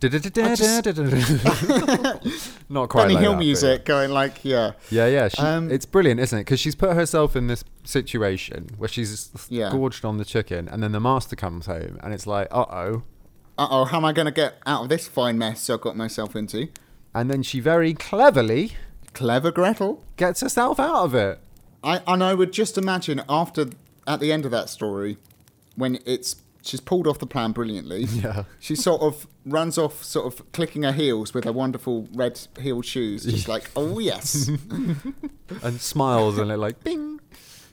Not 2.68 2.88
quite 2.88 3.02
Benny 3.04 3.14
like 3.14 3.22
Hill 3.22 3.32
that, 3.32 3.36
but 3.36 3.38
music 3.38 3.84
going 3.84 4.10
like, 4.10 4.44
yeah. 4.44 4.72
Yeah, 4.90 5.06
yeah. 5.06 5.28
She, 5.28 5.38
Um, 5.40 5.70
it's 5.70 5.86
brilliant, 5.86 6.20
isn't 6.20 6.38
it? 6.38 6.42
Because 6.42 6.58
she's 6.60 6.74
put 6.74 6.92
herself 6.94 7.36
in 7.36 7.46
this 7.46 7.62
situation 7.84 8.70
where 8.78 8.88
she's 8.88 9.30
Yeah. 9.48 9.70
gorged 9.70 10.04
on 10.04 10.18
the 10.18 10.24
chicken, 10.24 10.68
and 10.68 10.82
then 10.82 10.92
the 10.92 11.00
master 11.00 11.36
comes 11.36 11.66
home, 11.66 11.98
and 12.02 12.12
it's 12.14 12.26
like, 12.26 12.48
uh 12.50 12.64
oh. 12.70 13.02
Uh 13.58 13.68
oh, 13.70 13.84
how 13.84 13.98
am 13.98 14.04
I 14.04 14.12
going 14.12 14.26
to 14.26 14.32
get 14.32 14.54
out 14.66 14.84
of 14.84 14.88
this 14.88 15.06
fine 15.08 15.36
mess 15.38 15.68
I've 15.68 15.80
got 15.82 15.96
myself 15.96 16.34
into? 16.34 16.68
And 17.14 17.30
then 17.30 17.42
she 17.42 17.60
very 17.60 17.92
cleverly 17.92 18.72
Clever 19.12 19.50
Gretel. 19.50 20.02
gets 20.16 20.40
herself 20.40 20.80
out 20.80 21.04
of 21.04 21.14
it. 21.14 21.38
I 21.84 22.00
and 22.06 22.22
I 22.24 22.32
would 22.34 22.52
just 22.52 22.78
imagine 22.78 23.22
after 23.28 23.66
at 24.06 24.20
the 24.20 24.32
end 24.32 24.44
of 24.46 24.50
that 24.52 24.70
story, 24.70 25.18
when 25.76 25.98
it's 26.06 26.36
she's 26.62 26.80
pulled 26.80 27.06
off 27.06 27.18
the 27.18 27.26
plan 27.26 27.52
brilliantly. 27.52 28.04
Yeah. 28.10 28.44
She 28.58 28.74
sort 28.76 29.02
of 29.02 29.26
runs 29.44 29.76
off, 29.76 30.02
sort 30.02 30.26
of 30.32 30.50
clicking 30.52 30.84
her 30.84 30.92
heels 30.92 31.34
with 31.34 31.44
her 31.44 31.52
wonderful 31.52 32.08
red 32.14 32.40
heeled 32.58 32.86
shoes, 32.86 33.24
just 33.24 33.48
like, 33.54 33.68
oh 33.76 33.98
yes, 33.98 34.48
And 35.62 35.80
smiles 35.80 36.38
and 36.38 36.48
they're 36.50 36.56
like, 36.56 36.82
bing. 36.84 37.20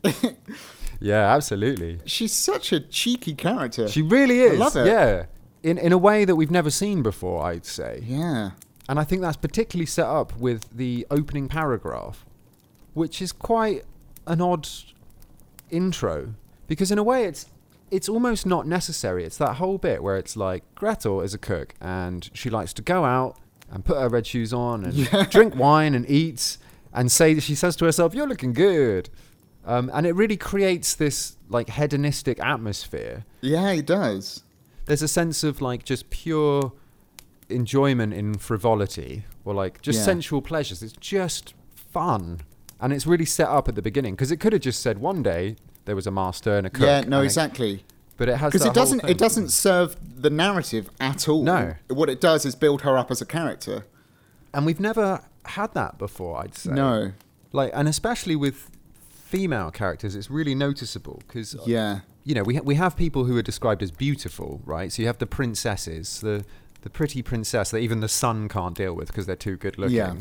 yeah, 0.99 1.33
absolutely. 1.33 1.99
she's 2.05 2.33
such 2.33 2.71
a 2.71 2.79
cheeky 2.79 3.33
character. 3.33 3.87
She 3.87 4.01
really 4.01 4.39
is. 4.41 4.59
love 4.59 4.75
it. 4.75 4.87
Yeah. 4.87 5.25
In, 5.63 5.77
in 5.77 5.91
a 5.91 5.97
way 5.97 6.25
that 6.25 6.35
we've 6.35 6.51
never 6.51 6.69
seen 6.69 7.03
before, 7.03 7.43
I'd 7.43 7.65
say. 7.65 8.01
yeah, 8.05 8.51
And 8.87 8.97
I 8.99 9.03
think 9.03 9.21
that's 9.21 9.35
particularly 9.37 9.85
set 9.85 10.05
up 10.05 10.37
with 10.37 10.69
the 10.75 11.05
opening 11.11 11.49
paragraph, 11.49 12.25
which 12.93 13.21
is 13.21 13.31
quite 13.33 13.83
an 14.25 14.39
odd 14.41 14.67
intro 15.69 16.33
because 16.67 16.91
in 16.91 16.97
a 16.97 17.03
way 17.03 17.25
it's 17.25 17.45
it's 17.91 18.07
almost 18.07 18.45
not 18.45 18.67
necessary. 18.67 19.23
It's 19.25 19.37
that 19.37 19.55
whole 19.55 19.79
bit 19.79 20.03
where 20.03 20.15
it's 20.17 20.37
like 20.37 20.63
Gretel 20.75 21.21
is 21.21 21.33
a 21.33 21.39
cook 21.39 21.73
and 21.81 22.29
she 22.33 22.49
likes 22.49 22.71
to 22.73 22.83
go 22.83 23.03
out 23.03 23.35
and 23.71 23.83
put 23.83 23.97
her 23.97 24.07
red 24.09 24.27
shoes 24.27 24.53
on 24.53 24.85
and 24.85 24.93
Yeah. 25.11 25.25
drink 25.25 25.55
wine 25.55 25.95
and 25.95 26.07
eat 26.09 26.57
and 26.93 27.11
say 27.11 27.39
she 27.39 27.55
says 27.55 27.75
to 27.77 27.85
herself, 27.85 28.13
"You're 28.13 28.27
looking 28.27 28.53
good," 28.53 29.09
um, 29.71 29.89
and 29.93 30.05
it 30.05 30.13
really 30.15 30.38
creates 30.38 30.95
this 30.95 31.38
like 31.49 31.69
hedonistic 31.69 32.39
atmosphere 32.39 33.23
yeah, 33.41 33.69
it 33.71 33.85
does. 33.85 34.43
there's 34.85 35.01
a 35.03 35.07
sense 35.07 35.43
of 35.43 35.61
like 35.61 35.81
just 35.85 36.09
pure 36.09 36.71
enjoyment 37.49 38.13
in 38.13 38.35
frivolity 38.35 39.23
or 39.45 39.53
like 39.53 39.81
just 39.81 39.99
Yeah. 39.99 40.05
sensual 40.05 40.41
pleasures. 40.41 40.83
It's 40.83 40.93
just 40.93 41.53
fun. 41.75 42.41
And 42.81 42.93
it's 42.93 43.05
really 43.07 43.25
set 43.25 43.47
up 43.47 43.67
at 43.67 43.75
the 43.75 43.81
beginning 43.81 44.13
because 44.15 44.31
it 44.31 44.38
could 44.39 44.53
have 44.53 44.61
just 44.61 44.81
said 44.81 44.99
one 44.99 45.23
day 45.23 45.55
there 45.85 45.95
was 45.95 46.07
a 46.07 46.11
master 46.11 46.57
and 46.57 46.67
a 46.67 46.69
cook. 46.69 46.85
yeah, 46.85 47.01
no, 47.01 47.21
it- 47.21 47.25
exactly. 47.25 47.83
but 48.17 48.29
it 48.29 48.38
has 48.38 48.51
Because 48.53 48.67
it 48.67 48.73
doesn't 48.73 49.01
whole 49.01 49.09
it 49.09 49.17
doesn't 49.17 49.49
serve 49.49 49.95
the 50.21 50.29
narrative 50.29 50.89
at 50.99 51.27
all. 51.27 51.43
No. 51.43 51.75
what 51.88 52.09
it 52.09 52.21
does 52.21 52.45
is 52.45 52.55
build 52.55 52.81
her 52.81 52.97
up 52.97 53.09
as 53.11 53.21
a 53.21 53.25
character. 53.25 53.85
And 54.53 54.65
we've 54.65 54.79
never 54.79 55.21
had 55.45 55.73
that 55.73 55.97
before, 55.97 56.39
I'd 56.41 56.55
say. 56.55 56.71
No, 56.71 57.11
Like, 57.51 57.71
and 57.73 57.88
especially 57.88 58.35
with 58.35 58.69
female 59.33 59.69
characters, 59.71 60.15
it's 60.15 60.29
really 60.31 60.55
noticeable 60.55 61.21
because 61.27 61.55
yeah, 61.65 62.00
you 62.24 62.33
know, 62.36 62.43
we 62.43 62.55
ha- 62.55 62.65
we 62.71 62.75
have 62.75 62.95
people 63.05 63.24
who 63.25 63.36
are 63.38 63.41
described 63.51 63.81
as 63.83 63.91
beautiful, 63.91 64.62
right? 64.65 64.91
So 64.91 65.01
you 65.01 65.07
have 65.07 65.19
the 65.19 65.27
princesses, 65.39 66.21
the 66.21 66.43
the 66.81 66.89
pretty 66.89 67.21
princess 67.21 67.71
that 67.71 67.79
even 67.79 68.00
the 68.00 68.07
sun 68.07 68.48
can't 68.48 68.75
deal 68.75 68.93
with 68.95 69.07
because 69.07 69.25
they're 69.27 69.36
too 69.50 69.57
good 69.57 69.77
looking. 69.77 69.98
Yeah. 69.98 70.15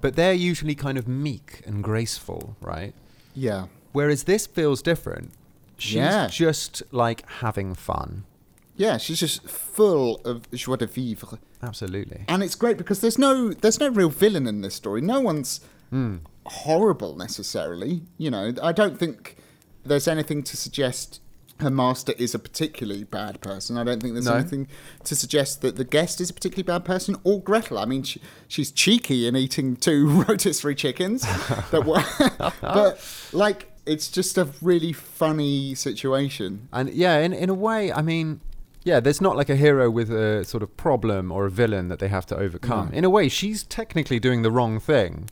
But 0.00 0.16
they're 0.16 0.32
usually 0.50 0.74
kind 0.74 0.98
of 0.98 1.06
meek 1.06 1.62
and 1.66 1.82
graceful, 1.84 2.56
right? 2.60 2.92
yeah, 3.34 3.66
Whereas 3.92 4.24
this 4.24 4.46
feels 4.46 4.82
different. 4.82 5.30
She's 5.78 5.94
Yeah. 5.94 6.26
just 6.28 6.82
like 6.92 7.20
having 7.40 7.74
fun. 7.74 8.24
yeah. 8.76 8.98
She's 8.98 9.20
just 9.20 9.48
full 9.48 10.20
of 10.24 10.50
joie 10.50 10.76
de 10.76 10.86
vivre. 10.86 11.38
Absolutely. 11.62 12.24
and 12.28 12.42
it's 12.42 12.56
great 12.56 12.76
because 12.76 13.00
there's 13.00 13.18
no 13.18 13.52
there's 13.62 13.78
no 13.80 13.88
real 14.00 14.10
villain 14.10 14.46
in 14.46 14.60
this 14.62 14.74
story. 14.74 15.00
No 15.00 15.20
one's 15.20 15.60
Hmm. 15.90 16.16
Horrible 16.46 17.16
necessarily. 17.16 18.02
You 18.18 18.30
know, 18.30 18.52
I 18.62 18.72
don't 18.72 18.98
think 18.98 19.36
there's 19.84 20.08
anything 20.08 20.42
to 20.44 20.56
suggest 20.56 21.20
her 21.60 21.70
master 21.70 22.12
is 22.18 22.34
a 22.34 22.38
particularly 22.40 23.04
bad 23.04 23.40
person. 23.40 23.76
I 23.78 23.84
don't 23.84 24.00
think 24.02 24.14
there's 24.14 24.26
No. 24.26 24.34
anything 24.34 24.66
to 25.04 25.14
suggest 25.14 25.60
that 25.62 25.76
the 25.76 25.84
guest 25.84 26.20
is 26.20 26.28
a 26.30 26.34
particularly 26.34 26.64
bad 26.64 26.84
person 26.84 27.14
or 27.22 27.40
Gretel. 27.40 27.78
I 27.78 27.84
mean, 27.84 28.02
she, 28.02 28.20
she's 28.48 28.72
cheeky 28.72 29.28
in 29.28 29.36
eating 29.36 29.76
two 29.76 30.22
rotisserie 30.28 30.74
chickens, 30.74 31.22
that 31.70 31.84
were, 31.84 32.02
but 32.60 33.00
like 33.32 33.68
it's 33.86 34.08
just 34.08 34.38
a 34.38 34.48
really 34.60 34.92
funny 34.92 35.74
situation. 35.76 36.68
And 36.72 36.88
yeah, 36.90 37.18
in 37.18 37.32
in 37.32 37.48
a 37.48 37.54
way, 37.54 37.92
I 37.92 38.02
mean, 38.02 38.40
yeah, 38.82 38.98
there's 38.98 39.20
not 39.20 39.36
like 39.36 39.48
a 39.50 39.56
hero 39.56 39.88
with 39.88 40.10
a 40.10 40.44
sort 40.44 40.64
of 40.64 40.76
problem 40.76 41.30
or 41.30 41.46
a 41.46 41.50
villain 41.50 41.86
that 41.88 42.00
they 42.00 42.08
have 42.08 42.26
to 42.26 42.36
overcome. 42.36 42.88
No. 42.90 42.98
In 42.98 43.04
a 43.04 43.10
way, 43.10 43.28
she's 43.28 43.62
technically 43.62 44.18
doing 44.18 44.42
the 44.42 44.50
wrong 44.50 44.80
thing, 44.80 45.30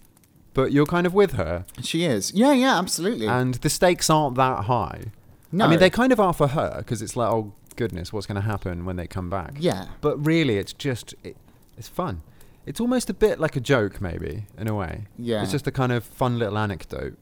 but 0.54 0.72
you're 0.72 0.86
kind 0.86 1.06
of 1.06 1.14
with 1.14 1.32
her. 1.32 1.64
She 1.82 2.04
is, 2.04 2.32
yeah, 2.34 2.52
yeah, 2.52 2.78
absolutely. 2.78 3.26
and 3.26 3.54
the 3.54 3.70
stakes 3.70 4.10
aren't 4.10 4.36
that 4.36 4.64
high. 4.64 5.12
no, 5.52 5.66
I 5.66 5.68
mean, 5.68 5.78
they 5.78 5.90
kind 5.90 6.12
of 6.12 6.20
are 6.20 6.32
for 6.32 6.48
her 6.48 6.76
because 6.78 7.02
it's 7.02 7.16
like, 7.16 7.30
oh 7.30 7.52
goodness, 7.76 8.12
what's 8.12 8.26
going 8.26 8.36
to 8.40 8.46
happen 8.46 8.84
when 8.84 8.96
they 8.96 9.06
come 9.06 9.30
back? 9.30 9.54
yeah, 9.58 9.86
But 10.00 10.24
really, 10.24 10.58
it's 10.58 10.72
just 10.72 11.14
it, 11.22 11.36
it's 11.76 11.88
fun. 11.88 12.22
It's 12.66 12.78
almost 12.80 13.08
a 13.08 13.14
bit 13.14 13.40
like 13.40 13.56
a 13.56 13.60
joke, 13.60 14.00
maybe 14.00 14.44
in 14.58 14.68
a 14.68 14.74
way. 14.74 15.06
Yeah. 15.18 15.42
It's 15.42 15.50
just 15.50 15.66
a 15.66 15.72
kind 15.72 15.92
of 15.92 16.04
fun 16.04 16.38
little 16.38 16.58
anecdote. 16.58 17.16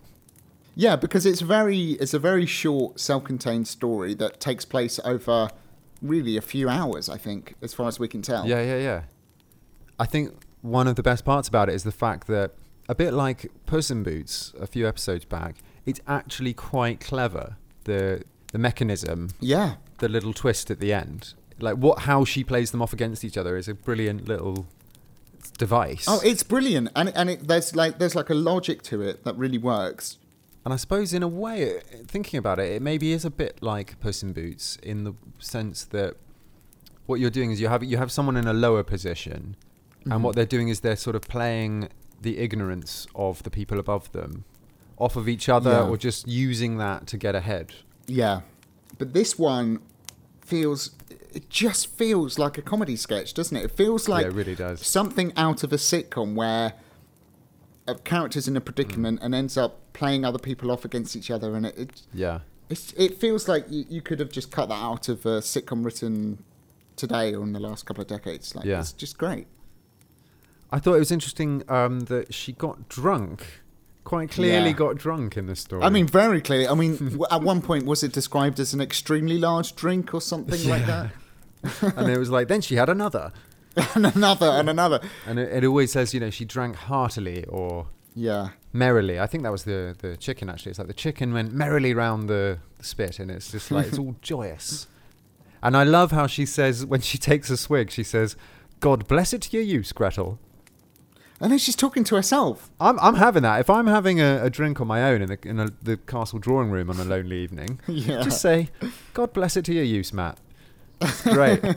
Yeah, 0.74 0.96
because 0.96 1.24
it's 1.26 1.40
very 1.40 1.92
it's 1.92 2.12
a 2.14 2.18
very 2.18 2.44
short, 2.46 3.00
self-contained 3.00 3.66
story 3.68 4.14
that 4.14 4.40
takes 4.40 4.64
place 4.64 4.98
over 5.04 5.50
really 6.02 6.36
a 6.36 6.40
few 6.40 6.68
hours, 6.68 7.08
I 7.08 7.18
think, 7.18 7.54
as 7.62 7.72
far 7.74 7.88
as 7.88 7.98
we 7.98 8.08
can 8.08 8.22
tell. 8.22 8.46
Yeah, 8.46 8.62
yeah, 8.62 8.78
yeah. 8.78 9.02
I 9.98 10.06
think 10.06 10.34
one 10.62 10.86
of 10.86 10.96
the 10.96 11.02
best 11.02 11.24
parts 11.24 11.48
about 11.48 11.68
it 11.68 11.74
is 11.74 11.82
the 11.84 11.92
fact 11.92 12.26
that 12.28 12.52
a 12.88 12.94
bit 12.94 13.12
like 13.12 13.50
Puss 13.66 13.90
in 13.90 14.02
Boots 14.02 14.52
a 14.58 14.66
few 14.66 14.88
episodes 14.88 15.24
back, 15.24 15.56
it's 15.86 16.00
actually 16.06 16.54
quite 16.54 17.00
clever. 17.00 17.56
The 17.84 18.22
the 18.52 18.58
mechanism 18.58 19.30
Yeah. 19.40 19.74
the 19.98 20.08
little 20.08 20.32
twist 20.32 20.70
at 20.70 20.80
the 20.80 20.92
end. 20.92 21.34
Like 21.60 21.76
what 21.76 22.00
how 22.00 22.24
she 22.24 22.44
plays 22.44 22.70
them 22.70 22.80
off 22.82 22.92
against 22.92 23.24
each 23.24 23.36
other 23.36 23.56
is 23.56 23.68
a 23.68 23.74
brilliant 23.74 24.26
little 24.28 24.66
device. 25.58 26.04
Oh, 26.08 26.20
it's 26.24 26.42
brilliant, 26.42 26.90
and 26.94 27.10
and 27.14 27.30
it, 27.30 27.48
there's 27.48 27.74
like 27.74 27.98
there's 27.98 28.14
like 28.14 28.30
a 28.30 28.34
logic 28.34 28.82
to 28.84 29.02
it 29.02 29.24
that 29.24 29.36
really 29.36 29.58
works. 29.58 30.18
and 30.64 30.74
I 30.74 30.76
suppose 30.76 31.14
in 31.14 31.22
a 31.22 31.28
way, 31.28 31.78
uh, 31.78 31.80
thinking 32.06 32.38
about 32.38 32.58
it, 32.58 32.70
it 32.72 32.82
maybe 32.82 33.12
is 33.12 33.24
a 33.24 33.30
bit 33.30 33.62
like 33.62 33.98
Puss 34.00 34.22
in 34.22 34.32
Boots 34.32 34.76
in 34.82 35.04
the 35.04 35.14
sense 35.38 35.84
that 35.86 36.16
what 37.06 37.20
you're 37.20 37.30
doing 37.30 37.50
is 37.50 37.60
you 37.60 37.68
have 37.68 37.82
you 37.82 37.96
have 37.96 38.12
someone 38.12 38.36
in 38.36 38.46
a 38.46 38.52
lower 38.52 38.82
position, 38.82 39.56
and 40.04 40.12
mm-hmm. 40.12 40.22
what 40.22 40.36
they're 40.36 40.44
doing 40.46 40.68
is 40.68 40.80
they're 40.80 40.96
sort 40.96 41.16
of 41.16 41.22
playing 41.22 41.88
the 42.22 42.38
ignorance 42.38 43.06
of 43.14 43.42
the 43.42 43.50
people 43.50 43.78
above 43.78 44.10
them 44.12 44.44
off 44.98 45.14
of 45.16 45.28
each 45.28 45.48
other, 45.48 45.70
Yeah. 45.70 45.88
or 45.88 45.96
just 45.96 46.26
using 46.26 46.78
that 46.78 47.06
to 47.08 47.16
get 47.16 47.34
ahead. 47.34 47.72
Yeah, 48.06 48.40
but 48.98 49.12
this 49.12 49.38
one 49.38 49.80
feels 50.44 50.90
it 51.32 51.50
just 51.50 51.88
feels 51.94 52.38
like 52.38 52.56
a 52.56 52.62
comedy 52.62 52.96
sketch, 52.96 53.34
doesn't 53.34 53.56
it? 53.56 53.64
It 53.64 53.70
feels 53.70 54.08
like 54.08 54.22
yeah, 54.22 54.30
it 54.30 54.34
really 54.34 54.54
does. 54.54 54.84
something 54.86 55.32
out 55.36 55.62
of 55.62 55.72
a 55.72 55.76
sitcom 55.76 56.34
where 56.34 56.72
a 57.86 57.94
character's 57.94 58.48
in 58.48 58.56
a 58.56 58.60
predicament 58.60 59.20
mm. 59.20 59.24
and 59.24 59.34
ends 59.34 59.56
up 59.56 59.92
playing 59.92 60.24
other 60.24 60.38
people 60.38 60.70
off 60.70 60.84
against 60.84 61.14
each 61.16 61.30
other, 61.30 61.54
and 61.54 61.66
it, 61.66 61.78
it 61.78 62.02
Yeah. 62.12 62.40
It's, 62.70 62.92
it 62.94 63.18
feels 63.18 63.48
like 63.48 63.64
you, 63.70 63.86
you 63.88 64.02
could 64.02 64.20
have 64.20 64.30
just 64.30 64.50
cut 64.50 64.68
that 64.68 64.74
out 64.74 65.08
of 65.08 65.24
a 65.24 65.38
sitcom 65.40 65.84
written 65.84 66.44
today 66.96 67.34
or 67.34 67.42
in 67.42 67.52
the 67.52 67.60
last 67.60 67.86
couple 67.86 68.02
of 68.02 68.08
decades. 68.08 68.54
Like, 68.54 68.66
Yeah. 68.66 68.80
it's 68.80 68.92
just 68.92 69.16
great. 69.16 69.46
I 70.70 70.78
thought 70.78 70.94
it 70.94 70.98
was 70.98 71.10
interesting 71.10 71.62
um, 71.68 72.00
that 72.00 72.34
she 72.34 72.52
got 72.52 72.88
drunk. 72.88 73.44
Quite 74.04 74.30
clearly 74.30 74.70
Yeah. 74.70 74.76
got 74.76 74.96
drunk 74.96 75.36
in 75.36 75.46
the 75.46 75.56
story. 75.56 75.82
I 75.82 75.90
mean, 75.90 76.06
very 76.06 76.40
clearly. 76.40 76.66
I 76.68 76.74
mean, 76.74 77.20
at 77.30 77.42
one 77.42 77.60
point, 77.62 77.84
was 77.86 78.02
it 78.02 78.12
described 78.12 78.58
as 78.60 78.72
an 78.74 78.80
extremely 78.80 79.38
large 79.38 79.74
drink 79.76 80.12
or 80.14 80.20
something 80.20 80.68
like 80.68 80.86
that? 80.86 81.10
and 81.96 82.08
it 82.10 82.18
was 82.18 82.30
like, 82.30 82.48
then 82.48 82.60
she 82.60 82.76
had 82.76 82.88
another. 82.88 83.32
and 83.94 84.06
another, 84.06 84.46
and 84.46 84.68
another. 84.70 85.00
And 85.26 85.38
it, 85.38 85.52
it 85.62 85.64
always 85.66 85.92
says, 85.92 86.14
you 86.14 86.20
know, 86.20 86.30
she 86.30 86.44
drank 86.44 86.76
heartily 86.76 87.44
or 87.44 87.86
Yeah. 88.14 88.50
merrily. 88.72 89.20
I 89.20 89.26
think 89.26 89.42
that 89.44 89.52
was 89.52 89.64
the, 89.64 89.94
the 89.98 90.16
chicken, 90.16 90.48
actually. 90.48 90.70
It's 90.70 90.78
like 90.78 90.88
the 90.88 90.94
chicken 90.94 91.32
went 91.34 91.52
merrily 91.52 91.92
round 91.94 92.28
the, 92.28 92.58
the 92.78 92.84
spit, 92.84 93.18
and 93.18 93.30
it's 93.30 93.52
just 93.52 93.70
like, 93.70 93.86
it's 93.88 93.98
all 93.98 94.16
joyous. 94.22 94.86
And 95.62 95.76
I 95.76 95.84
love 95.84 96.12
how 96.12 96.26
she 96.26 96.46
says, 96.46 96.86
when 96.86 97.00
she 97.00 97.18
takes 97.18 97.50
a 97.50 97.56
swig, 97.56 97.90
she 97.90 98.02
says, 98.04 98.36
God 98.80 99.06
bless 99.08 99.32
it 99.32 99.42
to 99.42 99.56
your 99.56 99.64
use, 99.66 99.92
Gretel. 99.92 100.38
And 101.40 101.52
then 101.52 101.58
she's 101.58 101.76
talking 101.76 102.02
to 102.04 102.16
herself. 102.16 102.68
I'm, 102.80 102.98
I'm 102.98 103.14
having 103.14 103.42
that. 103.44 103.60
If 103.60 103.70
I'm 103.70 103.86
having 103.86 104.20
a, 104.20 104.40
a 104.44 104.50
drink 104.50 104.80
on 104.80 104.88
my 104.88 105.04
own 105.04 105.22
in, 105.22 105.28
the, 105.28 105.38
in 105.44 105.60
a, 105.60 105.68
the 105.82 105.96
castle 105.96 106.38
drawing 106.40 106.70
room 106.70 106.90
on 106.90 106.98
a 106.98 107.04
lonely 107.04 107.36
evening, 107.38 107.78
Yeah. 107.86 108.22
just 108.22 108.40
say, 108.40 108.70
God 109.14 109.32
bless 109.32 109.56
it 109.56 109.64
to 109.66 109.72
your 109.72 109.84
use, 109.84 110.12
Matt. 110.12 110.38
It's 111.00 111.22
great. 111.22 111.62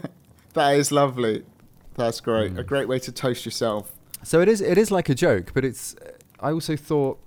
That 0.53 0.75
is 0.75 0.91
lovely. 0.91 1.45
That's 1.93 2.19
great. 2.19 2.53
Mm. 2.55 2.57
A 2.59 2.63
great 2.65 2.89
way 2.89 2.99
to 2.99 3.11
toast 3.13 3.45
yourself. 3.45 3.93
So 4.21 4.41
it 4.41 4.49
is. 4.49 4.59
It 4.59 4.77
is 4.77 4.91
like 4.91 5.07
a 5.07 5.15
joke, 5.15 5.51
but 5.53 5.63
it's. 5.63 5.95
I 6.41 6.51
also 6.51 6.75
thought. 6.75 7.19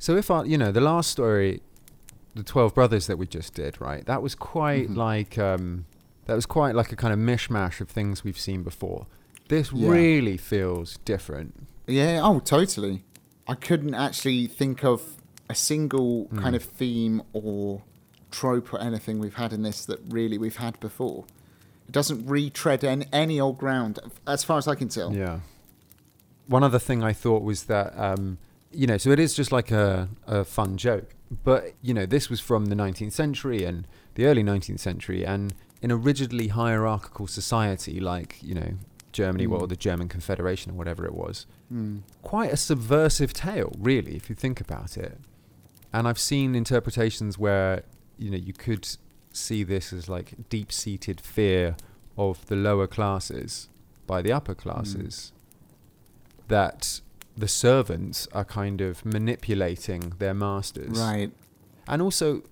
So 0.00 0.16
if 0.16 0.28
I, 0.28 0.42
you 0.42 0.58
know, 0.58 0.72
the 0.72 0.80
last 0.80 1.08
story, 1.10 1.60
the 2.34 2.42
Twelve 2.42 2.74
Brothers 2.74 3.06
that 3.06 3.16
we 3.16 3.28
just 3.28 3.54
did, 3.54 3.80
right? 3.80 4.04
That 4.06 4.22
was 4.22 4.34
quite 4.34 4.88
Mhm. 4.88 4.96
like. 4.96 5.38
Um, 5.38 5.86
that 6.24 6.34
was 6.34 6.46
quite 6.46 6.74
like 6.74 6.90
a 6.90 6.96
kind 6.96 7.12
of 7.12 7.20
mishmash 7.20 7.80
of 7.80 7.88
things 7.88 8.24
we've 8.24 8.38
seen 8.38 8.64
before. 8.64 9.06
This 9.48 9.72
Yeah. 9.72 9.88
really 9.90 10.36
feels 10.36 10.98
different. 11.04 11.66
Yeah, 11.86 12.20
oh, 12.22 12.40
totally. 12.40 13.04
I 13.46 13.54
couldn't 13.54 13.94
actually 13.94 14.46
think 14.48 14.84
of 14.84 15.16
a 15.48 15.54
single 15.54 16.26
Mm. 16.26 16.42
kind 16.42 16.56
of 16.56 16.62
theme 16.64 17.22
or 17.32 17.82
trope 18.32 18.72
or 18.74 18.80
anything 18.80 19.18
we've 19.20 19.36
had 19.36 19.52
in 19.52 19.62
this 19.62 19.84
that 19.86 20.00
really 20.08 20.36
we've 20.36 20.56
had 20.56 20.78
before. 20.80 21.24
It 21.88 21.92
doesn't 21.92 22.26
retread 22.26 22.82
any, 22.82 23.06
any 23.12 23.38
old 23.40 23.58
ground, 23.58 24.00
as 24.26 24.42
far 24.42 24.58
as 24.58 24.66
I 24.66 24.74
can 24.74 24.88
tell. 24.88 25.14
Yeah. 25.14 25.40
one 26.48 26.62
other 26.62 26.78
thing 26.78 27.02
I 27.02 27.12
thought 27.12 27.42
was 27.42 27.64
that 27.64 27.92
um, 27.98 28.38
you 28.72 28.86
know, 28.86 28.98
so 28.98 29.10
it 29.10 29.18
is 29.18 29.34
just 29.34 29.50
like 29.52 29.70
a, 29.72 30.08
a 30.26 30.44
fun 30.44 30.76
joke, 30.76 31.14
but 31.44 31.74
you 31.82 31.92
know, 31.94 32.06
this 32.06 32.28
was 32.30 32.38
from 32.40 32.66
the 32.66 32.74
19th 32.76 33.12
century 33.12 33.64
and 33.64 33.86
the 34.14 34.26
early 34.26 34.42
19th 34.44 34.78
century, 34.80 35.24
and 35.26 35.54
in 35.82 35.90
a 35.90 35.96
rigidly 35.96 36.48
hierarchical 36.48 37.26
society 37.26 37.98
like 38.00 38.38
you 38.42 38.54
know 38.54 38.74
Germany, 39.20 39.46
Mm. 39.46 39.52
or 39.60 39.66
the 39.66 39.80
German 39.88 40.08
Confederation, 40.16 40.72
or 40.72 40.76
whatever 40.80 41.02
it 41.10 41.14
was, 41.24 41.46
Mm. 41.72 42.02
quite 42.32 42.52
a 42.52 42.56
subversive 42.70 43.32
tale, 43.32 43.72
really, 43.90 44.14
if 44.20 44.24
you 44.30 44.36
think 44.44 44.60
about 44.66 44.92
it. 45.06 45.14
And 45.92 46.02
I've 46.08 46.18
seen 46.32 46.48
interpretations 46.54 47.32
where 47.38 47.72
you 48.18 48.30
know 48.32 48.36
you 48.48 48.52
could 48.66 48.84
see 49.32 49.60
this 49.64 49.92
as 49.92 50.08
like 50.16 50.28
deep-seated 50.48 51.18
fear 51.36 51.76
of 52.16 52.34
the 52.50 52.56
lower 52.68 52.86
classes 52.96 53.68
by 54.06 54.18
the 54.22 54.32
upper 54.38 54.54
classes. 54.64 55.32
That 56.48 57.00
the 57.36 57.48
servants 57.48 58.18
are 58.32 58.44
kind 58.44 58.80
of 58.80 59.04
manipulating 59.04 60.02
their 60.18 60.34
masters. 60.34 60.98
Right. 60.98 61.30
And 61.88 62.00
also, 62.00 62.42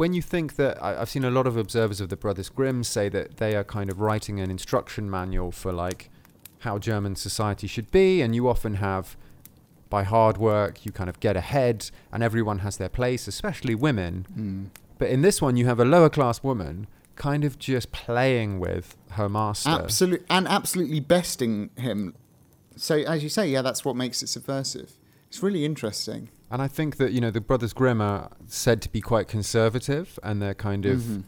when 0.00 0.14
you 0.14 0.22
think 0.22 0.56
that 0.56 0.82
I, 0.82 0.98
I've 0.98 1.10
seen 1.10 1.24
a 1.24 1.30
lot 1.30 1.46
of 1.46 1.58
observers 1.58 2.00
of 2.00 2.08
the 2.08 2.16
Brothers 2.16 2.48
Grimm 2.48 2.82
say 2.84 3.10
that 3.10 3.36
they 3.36 3.54
are 3.54 3.62
kind 3.62 3.90
of 3.90 4.00
writing 4.00 4.40
an 4.40 4.50
instruction 4.50 5.10
manual 5.10 5.52
for 5.52 5.74
like 5.74 6.08
how 6.60 6.78
German 6.78 7.16
society 7.16 7.66
should 7.66 7.90
be, 7.90 8.22
and 8.22 8.34
you 8.34 8.48
often 8.48 8.76
have 8.76 9.14
by 9.90 10.04
hard 10.04 10.38
work 10.38 10.86
you 10.86 10.90
kind 10.90 11.10
of 11.10 11.20
get 11.20 11.36
ahead, 11.36 11.90
and 12.10 12.22
everyone 12.22 12.60
has 12.60 12.78
their 12.78 12.88
place, 12.88 13.28
especially 13.28 13.74
women. 13.74 14.26
Mm. 14.34 14.80
But 14.96 15.10
in 15.10 15.20
this 15.20 15.42
one, 15.42 15.58
you 15.58 15.66
have 15.66 15.78
a 15.78 15.84
lower 15.84 16.08
class 16.08 16.42
woman 16.42 16.86
kind 17.16 17.44
of 17.44 17.58
just 17.58 17.92
playing 17.92 18.58
with 18.58 18.96
her 19.10 19.28
master. 19.28 19.68
Absolute 19.68 20.24
and 20.30 20.48
absolutely 20.48 21.00
besting 21.00 21.68
him. 21.76 22.14
So 22.74 22.94
as 22.96 23.22
you 23.22 23.28
say, 23.28 23.50
yeah, 23.50 23.60
that's 23.60 23.84
what 23.84 23.96
makes 23.96 24.22
it 24.22 24.28
subversive. 24.28 24.94
It's 25.30 25.42
really 25.44 25.64
interesting. 25.64 26.28
And 26.50 26.60
I 26.60 26.66
think 26.66 26.96
that 26.96 27.12
you 27.12 27.20
know 27.20 27.30
the 27.30 27.40
Brothers 27.40 27.72
Grimm 27.72 28.00
are 28.00 28.30
said 28.48 28.82
to 28.82 28.88
be 28.90 29.00
quite 29.00 29.28
conservative, 29.28 30.18
and 30.24 30.42
they're 30.42 30.54
kind 30.54 30.84
of 30.84 30.98
Mhm. 31.00 31.22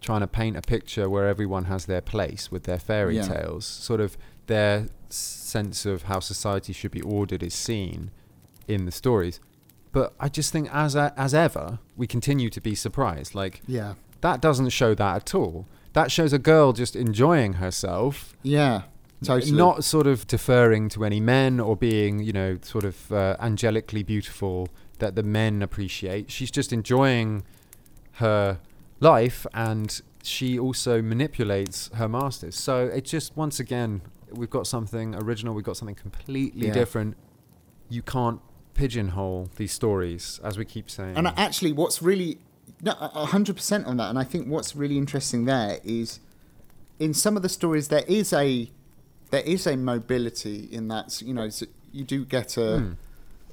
trying 0.00 0.20
to 0.20 0.26
paint 0.26 0.56
a 0.56 0.62
picture 0.62 1.08
where 1.08 1.28
everyone 1.28 1.66
has 1.66 1.86
their 1.86 2.00
place 2.00 2.50
with 2.50 2.64
their 2.64 2.78
fairy 2.78 3.16
Yeah. 3.16 3.28
tales. 3.28 3.64
Sort 3.64 4.00
of 4.00 4.18
their 4.48 4.88
sense 5.08 5.86
of 5.86 6.02
how 6.02 6.18
society 6.18 6.72
should 6.72 6.90
be 6.90 7.00
ordered 7.02 7.42
is 7.44 7.54
seen 7.54 8.10
in 8.66 8.84
the 8.84 8.92
stories. 8.92 9.38
But 9.92 10.12
I 10.18 10.28
just 10.28 10.52
think, 10.52 10.68
as 10.74 10.96
as 10.96 11.32
ever, 11.32 11.78
we 11.96 12.08
continue 12.08 12.50
to 12.50 12.60
be 12.60 12.74
surprised. 12.74 13.34
Like 13.36 13.62
Yeah. 13.68 13.94
that 14.22 14.40
doesn't 14.40 14.70
show 14.70 14.92
that 14.96 15.16
at 15.16 15.34
all. 15.36 15.66
That 15.92 16.10
shows 16.10 16.32
a 16.32 16.38
girl 16.38 16.72
just 16.72 16.96
enjoying 16.96 17.54
herself, 17.54 18.34
Yeah. 18.42 18.82
Totally. 19.24 19.52
not 19.52 19.82
sort 19.84 20.06
of 20.06 20.26
deferring 20.26 20.88
to 20.90 21.04
any 21.04 21.20
men 21.20 21.58
or 21.58 21.76
being, 21.76 22.20
you 22.22 22.32
know, 22.32 22.58
sort 22.62 22.84
of 22.84 23.10
uh, 23.10 23.36
angelically 23.40 24.04
beautiful 24.04 24.68
that 24.98 25.14
the 25.14 25.22
men 25.22 25.62
appreciate. 25.62 26.30
She's 26.30 26.50
just 26.50 26.72
enjoying 26.72 27.42
her 28.12 28.58
life 29.00 29.46
and 29.54 30.00
she 30.22 30.58
also 30.58 31.00
manipulates 31.00 31.88
her 31.94 32.08
masters. 32.08 32.56
So 32.56 32.86
it 32.86 33.04
just, 33.04 33.36
once 33.36 33.58
again, 33.60 34.02
we've 34.32 34.50
got 34.50 34.66
something 34.66 35.14
original, 35.14 35.54
we've 35.54 35.64
got 35.64 35.76
something 35.76 35.94
completely 35.94 36.68
Yeah. 36.68 36.74
different. 36.74 37.16
You 37.88 38.02
can't 38.02 38.40
pigeonhole 38.74 39.48
these 39.56 39.72
stories, 39.72 40.40
as 40.44 40.58
we 40.58 40.64
keep 40.64 40.90
saying. 40.90 41.16
And 41.16 41.28
actually, 41.28 41.72
what's 41.72 42.02
really 42.02 42.38
no, 42.82 42.92
a 43.00 43.26
hundred 43.26 43.56
percent 43.56 43.86
on 43.86 43.96
that, 43.96 44.10
and 44.10 44.18
I 44.18 44.24
think 44.24 44.48
what's 44.48 44.76
really 44.76 44.98
interesting 44.98 45.46
there 45.46 45.78
is 45.84 46.20
in 46.98 47.14
some 47.14 47.36
of 47.36 47.42
the 47.42 47.48
stories 47.48 47.88
there 47.88 48.04
is 48.06 48.32
a 48.32 48.70
there 49.30 49.42
is 49.42 49.66
a 49.66 49.76
mobility 49.76 50.68
in 50.70 50.88
that 50.88 51.20
you 51.22 51.34
know 51.34 51.48
you 51.92 52.04
do 52.04 52.24
get 52.24 52.56
a 52.56 52.78
Hmm. 52.78 52.92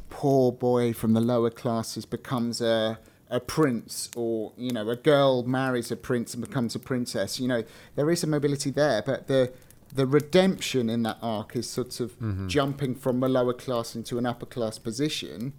poor 0.09 0.51
boy 0.51 0.93
from 0.93 1.13
the 1.13 1.21
lower 1.21 1.49
classes 1.49 2.05
becomes 2.05 2.61
a 2.61 2.99
a 3.29 3.39
prince 3.39 4.09
or 4.15 4.51
you 4.57 4.71
know 4.71 4.87
a 4.89 4.95
girl 4.95 5.43
marries 5.43 5.91
a 5.91 5.95
prince 5.95 6.35
and 6.35 6.45
becomes 6.45 6.75
a 6.75 6.79
princess 6.79 7.39
you 7.39 7.47
know 7.47 7.63
there 7.95 8.11
is 8.11 8.23
a 8.23 8.27
mobility 8.27 8.69
there 8.69 9.01
but 9.05 9.27
the 9.27 9.51
the 9.95 10.05
redemption 10.05 10.89
in 10.89 11.03
that 11.03 11.17
arc 11.21 11.55
is 11.55 11.67
sort 11.69 11.99
of 11.99 12.19
Mhm. 12.19 12.47
jumping 12.47 12.93
from 12.95 13.23
a 13.23 13.27
lower 13.29 13.53
class 13.53 13.95
into 13.95 14.17
an 14.19 14.25
upper 14.25 14.45
class 14.45 14.77
position 14.77 15.53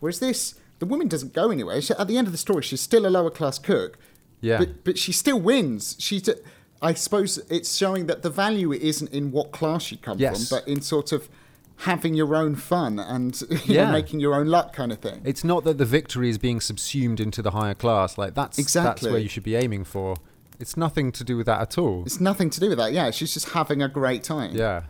whereas 0.00 0.18
this 0.18 0.54
the 0.80 0.86
woman 0.86 1.06
doesn't 1.06 1.32
go 1.32 1.50
anywhere 1.50 1.80
She- 1.80 1.94
at 1.94 2.08
the 2.08 2.16
end 2.18 2.26
of 2.26 2.32
the 2.32 2.38
story 2.38 2.62
she's 2.62 2.80
still 2.80 3.06
a 3.06 3.12
lower 3.18 3.30
class 3.30 3.58
cook 3.60 3.98
yeah. 4.40 4.58
but 4.58 4.82
but 4.84 4.98
she 4.98 5.12
still 5.12 5.40
wins. 5.40 5.94
She, 6.00 6.18
d- 6.20 6.34
I 6.82 6.94
suppose, 6.94 7.38
it's 7.48 7.74
showing 7.76 8.06
that 8.06 8.22
the 8.22 8.30
value 8.30 8.72
isn't 8.72 9.10
in 9.12 9.30
what 9.30 9.52
class 9.52 9.90
you 9.92 9.98
come 9.98 10.18
Yes. 10.18 10.48
from, 10.48 10.58
but 10.58 10.68
in 10.68 10.80
sort 10.82 11.12
of 11.12 11.28
having 11.76 12.14
your 12.14 12.34
own 12.34 12.54
fun 12.56 12.98
and 12.98 13.40
you 13.66 13.76
know, 13.76 13.92
making 13.92 14.20
your 14.20 14.34
own 14.34 14.48
luck, 14.48 14.72
kind 14.72 14.90
of 14.92 14.98
thing. 14.98 15.20
It's 15.24 15.44
not 15.44 15.64
that 15.64 15.78
the 15.78 15.84
victory 15.84 16.28
is 16.28 16.38
being 16.38 16.60
subsumed 16.60 17.20
into 17.20 17.40
the 17.42 17.52
higher 17.52 17.74
class. 17.74 18.18
Like 18.18 18.34
that's 18.34 18.56
that's 18.56 18.58
Exactly. 18.58 19.10
where 19.10 19.20
you 19.20 19.28
should 19.28 19.42
be 19.44 19.54
aiming 19.56 19.84
for. 19.84 20.16
It's 20.60 20.76
nothing 20.76 21.10
to 21.12 21.24
do 21.24 21.36
with 21.36 21.46
that 21.46 21.60
at 21.60 21.78
all. 21.78 22.02
It's 22.04 22.20
nothing 22.20 22.50
to 22.50 22.60
do 22.60 22.68
with 22.68 22.78
that. 22.78 22.92
Yeah, 22.92 23.10
she's 23.10 23.32
just 23.34 23.50
having 23.50 23.80
a 23.82 23.88
great 23.88 24.22
time. 24.22 24.54
Yeah. 24.54 24.82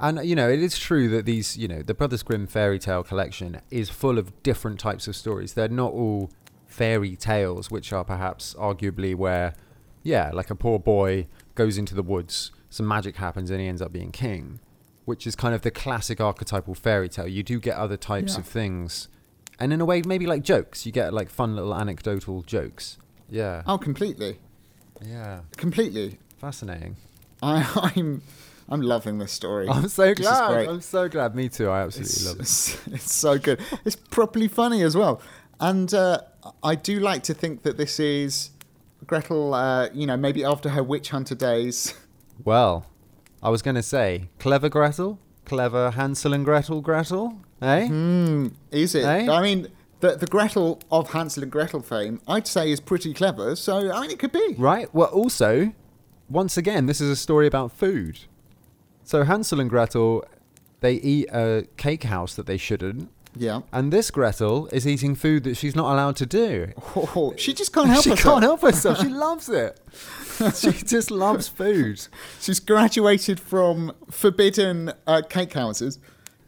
And 0.00 0.24
you 0.26 0.36
know, 0.36 0.48
it 0.48 0.60
is 0.62 0.78
true 0.78 1.08
that 1.10 1.24
these, 1.26 1.56
you 1.56 1.66
know, 1.66 1.82
the 1.82 1.92
Brothers 1.94 2.22
Grimm 2.22 2.46
fairy 2.46 2.78
tale 2.78 3.02
collection 3.02 3.60
is 3.70 3.90
full 3.90 4.16
of 4.18 4.42
different 4.42 4.78
types 4.78 5.08
of 5.08 5.16
stories. 5.16 5.54
They're 5.54 5.68
not 5.68 5.92
all 5.92 6.30
fairy 6.66 7.16
tales, 7.16 7.70
which 7.70 7.92
are 7.92 8.04
perhaps 8.04 8.54
arguably 8.58 9.14
where, 9.16 9.54
yeah, 10.02 10.30
like 10.32 10.50
a 10.50 10.54
poor 10.54 10.78
boy 10.78 11.26
goes 11.54 11.76
into 11.78 11.94
the 11.94 12.02
woods, 12.02 12.50
some 12.70 12.86
magic 12.86 13.16
happens, 13.16 13.50
and 13.50 13.60
he 13.60 13.66
ends 13.66 13.82
up 13.82 13.92
being 13.92 14.10
king, 14.12 14.60
which 15.04 15.26
is 15.26 15.34
kind 15.36 15.54
of 15.54 15.62
the 15.62 15.70
classic 15.70 16.20
archetypal 16.20 16.74
fairy 16.74 17.08
tale. 17.08 17.26
You 17.28 17.42
do 17.42 17.58
get 17.60 17.76
other 17.76 17.96
types 17.96 18.34
Yeah. 18.34 18.40
of 18.40 18.46
things, 18.46 19.08
and 19.58 19.72
in 19.72 19.80
a 19.80 19.84
way, 19.84 20.02
maybe 20.02 20.26
like 20.26 20.42
jokes. 20.42 20.86
You 20.86 20.92
get 20.92 21.12
like 21.12 21.30
fun 21.30 21.56
little 21.56 21.74
anecdotal 21.74 22.42
jokes. 22.42 22.98
Yeah. 23.28 23.62
Oh, 23.66 23.78
completely, 23.78 24.38
Yeah. 25.04 25.40
completely. 25.56 26.18
Fascinating. 26.38 26.96
I, 27.42 27.92
I'm, 27.96 28.22
I'm 28.68 28.80
loving 28.82 29.18
this 29.18 29.32
story. 29.32 29.68
I'm 29.68 29.88
so 29.88 30.06
This 30.14 30.18
glad. 30.26 30.68
I'm 30.68 30.80
so 30.80 31.08
glad. 31.08 31.34
Me 31.34 31.48
too. 31.48 31.68
I 31.68 31.82
absolutely 31.82 32.10
It's, 32.12 32.26
love 32.26 32.36
it. 32.36 32.40
it's, 32.42 32.86
it's 33.04 33.14
so 33.14 33.38
good. 33.38 33.60
It's 33.84 33.96
properly 33.96 34.48
funny 34.48 34.82
as 34.82 34.96
well. 34.96 35.20
And 35.60 35.92
uh, 35.92 36.20
I 36.62 36.74
do 36.76 37.00
like 37.00 37.22
to 37.24 37.34
think 37.34 37.62
that 37.64 37.76
this 37.76 37.98
is 37.98 38.50
Gretel, 39.06 39.54
uh, 39.54 39.88
you 39.92 40.06
know, 40.06 40.16
maybe 40.16 40.44
after 40.44 40.70
her 40.70 40.82
witch 40.82 41.10
hunter 41.10 41.34
days. 41.34 41.94
Well, 42.44 42.86
I 43.42 43.50
was 43.50 43.62
going 43.62 43.76
to 43.76 43.82
say, 43.82 44.28
clever 44.38 44.68
Gretel, 44.68 45.18
clever 45.44 45.90
Hansel 45.92 46.32
and 46.32 46.44
Gretel, 46.44 46.80
Gretel, 46.80 47.40
eh? 47.62 47.86
Hmm, 47.86 48.48
is 48.70 48.94
it? 48.94 49.04
Eh? 49.04 49.30
I 49.30 49.42
mean, 49.42 49.68
the, 50.00 50.16
the 50.16 50.26
Gretel 50.26 50.80
of 50.90 51.10
Hansel 51.12 51.42
and 51.42 51.52
Gretel 51.52 51.82
fame, 51.82 52.20
I'd 52.28 52.46
say 52.46 52.70
is 52.70 52.80
pretty 52.80 53.14
clever. 53.14 53.56
So, 53.56 53.92
I 53.92 54.00
mean, 54.00 54.10
it 54.10 54.18
could 54.18 54.32
be. 54.32 54.54
Right. 54.58 54.92
Well, 54.94 55.08
also, 55.08 55.72
once 56.28 56.56
again, 56.56 56.86
this 56.86 57.00
is 57.00 57.10
a 57.10 57.16
story 57.16 57.46
about 57.46 57.72
food. 57.72 58.20
So 59.04 59.24
Hansel 59.24 59.60
and 59.60 59.70
Gretel, 59.70 60.24
they 60.80 60.94
eat 60.94 61.28
a 61.32 61.66
cake 61.76 62.04
house 62.04 62.34
that 62.36 62.46
they 62.46 62.58
shouldn't, 62.58 63.10
Yeah. 63.38 63.60
and 63.72 63.92
this 63.92 64.10
Gretel 64.10 64.66
is 64.68 64.86
eating 64.86 65.14
food 65.14 65.44
that 65.44 65.56
she's 65.56 65.74
not 65.76 65.92
allowed 65.92 66.16
to 66.16 66.26
do. 66.26 66.72
Oh, 66.96 67.34
she 67.36 67.54
just 67.54 67.72
can't 67.72 67.88
help 67.88 68.04
she 68.04 68.10
herself. 68.10 68.34
can't 68.34 68.42
help 68.44 68.60
herself. 68.62 69.00
She 69.00 69.08
loves 69.08 69.48
it. 69.48 69.80
she 70.56 70.72
just 70.72 71.10
loves 71.10 71.48
food. 71.48 72.06
She's 72.40 72.60
graduated 72.60 73.40
from 73.40 73.92
forbidden 74.10 74.92
uh, 75.06 75.22
cake 75.28 75.52
houses 75.54 75.98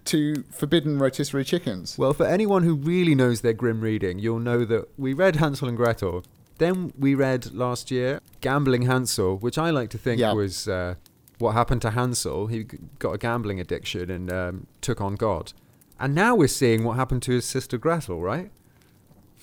to 0.07 0.45
forbidden 0.51 0.99
rotisserie 0.99 1.45
chickens. 1.45 1.97
Well, 1.99 2.13
for 2.15 2.27
anyone 2.27 2.63
who 2.63 2.75
really 2.75 3.15
knows 3.15 3.43
their 3.43 3.53
grim 3.53 3.81
reading, 3.81 4.19
you'll 4.19 4.39
know 4.41 4.65
that 4.65 4.89
we 4.99 5.13
read 5.13 5.37
Hansel 5.37 5.69
and 5.69 5.77
Gretel. 5.77 6.25
Then 6.59 6.93
we 6.99 7.15
read 7.15 7.53
last 7.53 7.91
year 7.91 8.21
Gambling 8.41 8.83
Hansel, 8.83 9.37
which 9.39 9.59
I 9.59 9.71
like 9.71 9.91
to 9.91 9.99
think 9.99 10.21
Yeah. 10.21 10.33
was 10.33 10.69
uh, 10.69 10.95
what 11.39 11.53
happened 11.53 11.83
to 11.83 11.91
Hansel. 11.91 12.49
He 12.49 12.65
got 12.99 13.13
a 13.13 13.19
gambling 13.19 13.61
addiction 13.61 14.11
and 14.11 14.33
um, 14.33 14.67
took 14.81 15.01
on 15.01 15.15
God. 15.15 15.53
And 16.01 16.15
now 16.15 16.35
we're 16.35 16.49
seeing 16.49 16.83
what 16.83 16.97
happened 16.97 17.23
to 17.25 17.33
his 17.33 17.45
sister 17.45 17.77
Gretel, 17.79 18.21
right? 18.21 18.51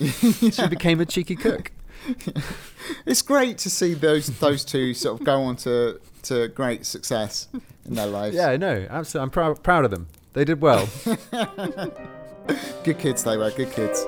She 0.00 0.66
became 0.68 1.00
a 1.00 1.06
cheeky 1.06 1.36
cook. 1.36 1.72
It's 3.04 3.22
great 3.22 3.58
to 3.58 3.70
see 3.70 3.94
those 3.94 4.28
those 4.38 4.64
two 4.64 4.94
sort 4.94 5.20
of 5.20 5.26
go 5.26 5.42
on 5.42 5.56
to, 5.56 6.00
to 6.22 6.48
great 6.48 6.86
success 6.86 7.48
in 7.84 7.94
their 7.94 8.06
lives. 8.06 8.36
Yeah, 8.36 8.56
no, 8.56 8.86
absolutely. 8.88 9.24
I'm 9.24 9.30
proud, 9.30 9.62
proud 9.62 9.84
of 9.84 9.90
them. 9.90 10.08
They 10.32 10.44
did 10.44 10.60
well. 10.60 10.88
Good 12.84 12.98
kids 12.98 13.24
they 13.24 13.36
were, 13.36 13.50
good 13.50 13.72
kids. 13.72 14.06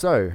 So, 0.00 0.32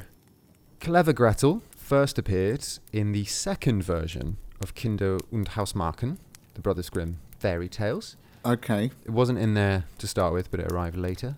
Clever 0.80 1.12
Gretel 1.12 1.64
first 1.76 2.20
appeared 2.20 2.64
in 2.94 3.14
the 3.14 3.26
second 3.26 3.82
version 3.84 4.38
of 4.62 4.76
Kinder 4.76 5.18
und 5.32 5.50
Hausmärchen, 5.50 6.20
the 6.54 6.62
Brothers 6.62 6.92
Grimm 6.92 7.18
fairy 7.40 7.68
tales. 7.68 8.16
Okay. 8.46 8.92
It 9.06 9.10
wasn't 9.10 9.40
in 9.40 9.56
there 9.56 9.86
to 9.98 10.06
start 10.06 10.34
with, 10.34 10.52
but 10.52 10.60
it 10.60 10.72
arrived 10.72 10.98
later. 10.98 11.38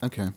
Okay. 0.00 0.28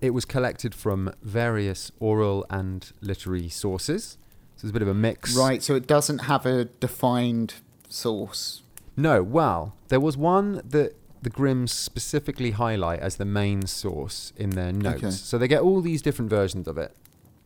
It 0.00 0.14
was 0.14 0.24
collected 0.24 0.74
from 0.74 1.12
various 1.20 1.92
oral 2.00 2.46
and 2.48 2.90
literary 3.02 3.50
sources. 3.50 4.16
So 4.56 4.64
it's 4.64 4.70
a 4.70 4.72
bit 4.72 4.80
of 4.80 4.88
a 4.88 4.94
mix. 4.94 5.36
Right. 5.36 5.62
So 5.62 5.74
it 5.74 5.86
doesn't 5.86 6.20
have 6.20 6.46
a 6.46 6.64
defined 6.64 7.56
source. 7.90 8.62
No, 8.96 9.22
well, 9.22 9.74
there 9.88 10.00
was 10.00 10.16
one 10.16 10.62
that 10.64 10.94
the 11.22 11.30
Grimms 11.30 11.72
specifically 11.72 12.52
highlight 12.52 13.00
as 13.00 13.16
the 13.16 13.24
main 13.24 13.66
source 13.66 14.32
in 14.36 14.50
their 14.50 14.72
notes. 14.72 15.04
Okay. 15.04 15.10
So 15.10 15.38
they 15.38 15.48
get 15.48 15.60
all 15.60 15.80
these 15.80 16.02
different 16.02 16.30
versions 16.30 16.66
of 16.66 16.78
it, 16.78 16.96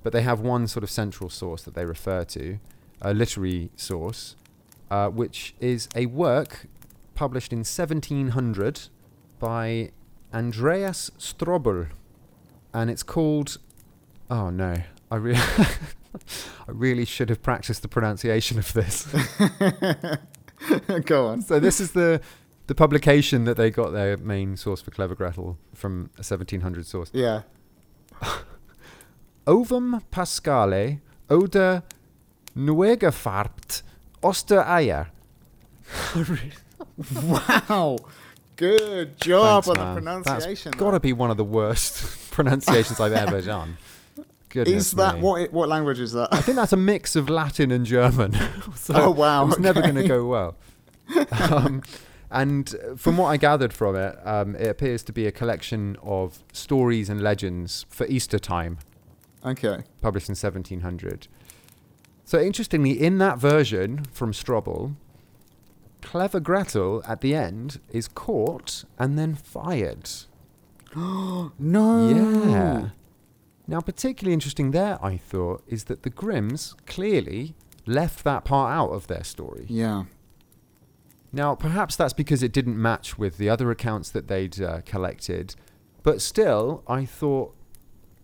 but 0.03 0.13
they 0.13 0.23
have 0.23 0.41
one 0.41 0.69
sort 0.69 0.85
of 0.85 0.91
central 0.91 1.29
source 1.29 1.63
that 1.63 1.75
they 1.75 1.85
refer 1.85 2.25
to, 2.25 2.59
a 3.03 3.13
literary 3.13 3.71
source, 3.77 4.37
uh, 4.91 5.09
which 5.09 5.55
is 5.61 5.89
a 5.95 6.07
work 6.07 6.67
published 7.15 7.53
in 7.53 7.61
1700 7.61 8.89
by 9.39 9.91
Andreas 10.33 11.11
Strobl, 11.19 11.89
and 12.73 12.91
it's 12.91 13.03
called. 13.03 13.59
Oh 14.31 14.51
no, 14.51 14.77
I 15.11 15.17
really, 15.17 15.41
I 15.59 16.69
really 16.69 17.05
should 17.05 17.29
have 17.29 17.43
practiced 17.43 17.83
the 17.83 17.89
pronunciation 17.89 18.59
of 18.59 18.73
this. 18.73 19.07
Go 21.05 21.27
on. 21.27 21.43
So 21.43 21.61
this 21.61 21.81
is 21.81 21.93
the 21.93 22.21
the 22.67 22.75
publication 22.75 23.45
that 23.45 23.57
they 23.57 23.71
got 23.71 23.93
their 23.93 24.17
main 24.17 24.57
source 24.57 24.81
for 24.81 24.91
Clever 24.91 25.15
Gretel 25.15 25.59
from 25.75 26.11
a 26.17 26.23
1700 26.25 26.87
source. 26.87 27.11
Yeah. 27.13 27.43
Ovum 29.47 30.03
Pascale 30.11 31.01
oder 31.31 31.83
Nuegefarbt 32.57 33.83
Ostereier. 34.23 35.07
Wow. 37.23 37.99
Good 38.57 39.19
job 39.19 39.65
Thanks, 39.65 39.69
on 39.69 39.75
the 39.75 39.85
man. 39.85 39.95
pronunciation. 40.23 40.71
That's 40.73 40.81
got 40.81 40.93
to 40.93 41.01
be 41.01 41.13
one 41.13 41.31
of 41.31 41.37
the 41.37 41.45
worst 41.45 42.31
pronunciations 42.31 43.01
I've 43.01 43.13
ever 43.13 43.41
done. 43.41 43.79
Goodness 44.49 44.87
is 44.87 44.93
that 44.93 45.17
me. 45.17 45.21
what? 45.23 45.53
What 45.53 45.69
language 45.69 45.99
is 45.99 46.13
that? 46.13 46.29
I 46.33 46.41
think 46.41 46.57
that's 46.57 46.73
a 46.73 46.77
mix 46.77 47.17
of 47.17 47.29
Latin 47.29 47.73
and 47.73 47.85
German. 47.85 48.33
so 48.77 48.95
Oh, 48.95 49.11
wow, 49.11 49.49
It's 49.49 49.59
never 49.59 49.81
going 49.83 49.97
to 49.97 50.07
go 50.07 50.25
well. 50.27 50.57
um, 51.51 51.83
and 52.35 52.75
from 52.97 53.17
what 53.17 53.29
I 53.29 53.37
gathered 53.37 53.73
from 53.73 53.95
it, 53.95 54.19
um, 54.25 54.57
it 54.57 54.67
appears 54.67 55.03
to 55.05 55.13
be 55.13 55.27
a 55.27 55.33
collection 55.33 55.97
of 56.03 56.43
stories 56.53 57.09
and 57.09 57.23
legends 57.23 57.87
for 57.89 58.07
Easter 58.09 58.41
time, 58.41 58.79
okay. 59.45 59.85
published 60.01 60.29
in 60.29 60.35
1700. 60.35 61.29
So 62.25 62.41
interestingly, 62.41 62.93
in 62.93 63.19
that 63.19 63.39
version 63.39 64.05
from 64.13 64.33
Strobl, 64.33 64.97
Clever 66.03 66.41
Gretel 66.41 67.03
at 67.07 67.21
the 67.21 67.35
end 67.35 67.81
is 67.91 68.09
caught 68.09 68.85
and 68.99 69.19
then 69.19 69.35
fired. 69.37 70.11
Oh 70.97 71.53
no. 71.59 72.09
Yeah. 72.49 72.89
Now, 73.67 73.81
particularly 73.81 74.35
interesting 74.35 74.73
there, 74.73 74.99
I 75.03 75.17
thought, 75.17 75.63
is 75.67 75.85
that 75.85 76.03
the 76.03 76.11
Grimms 76.11 76.75
clearly 76.87 77.55
left 77.87 78.25
that 78.25 78.45
part 78.45 78.75
out 78.75 78.91
of 78.91 79.07
their 79.07 79.25
story. 79.25 79.67
Yeah. 79.69 80.05
Now, 81.35 81.55
perhaps 81.55 81.97
that's 81.97 82.13
because 82.13 82.43
it 82.43 82.53
didn't 82.53 82.81
match 82.81 83.19
with 83.19 83.39
the 83.39 83.49
other 83.49 83.71
accounts 83.71 84.11
that 84.11 84.29
they'd 84.29 84.61
uh, 84.61 84.81
collected, 84.85 85.55
but 86.03 86.23
still, 86.23 86.83
I 86.87 87.05
thought, 87.05 87.55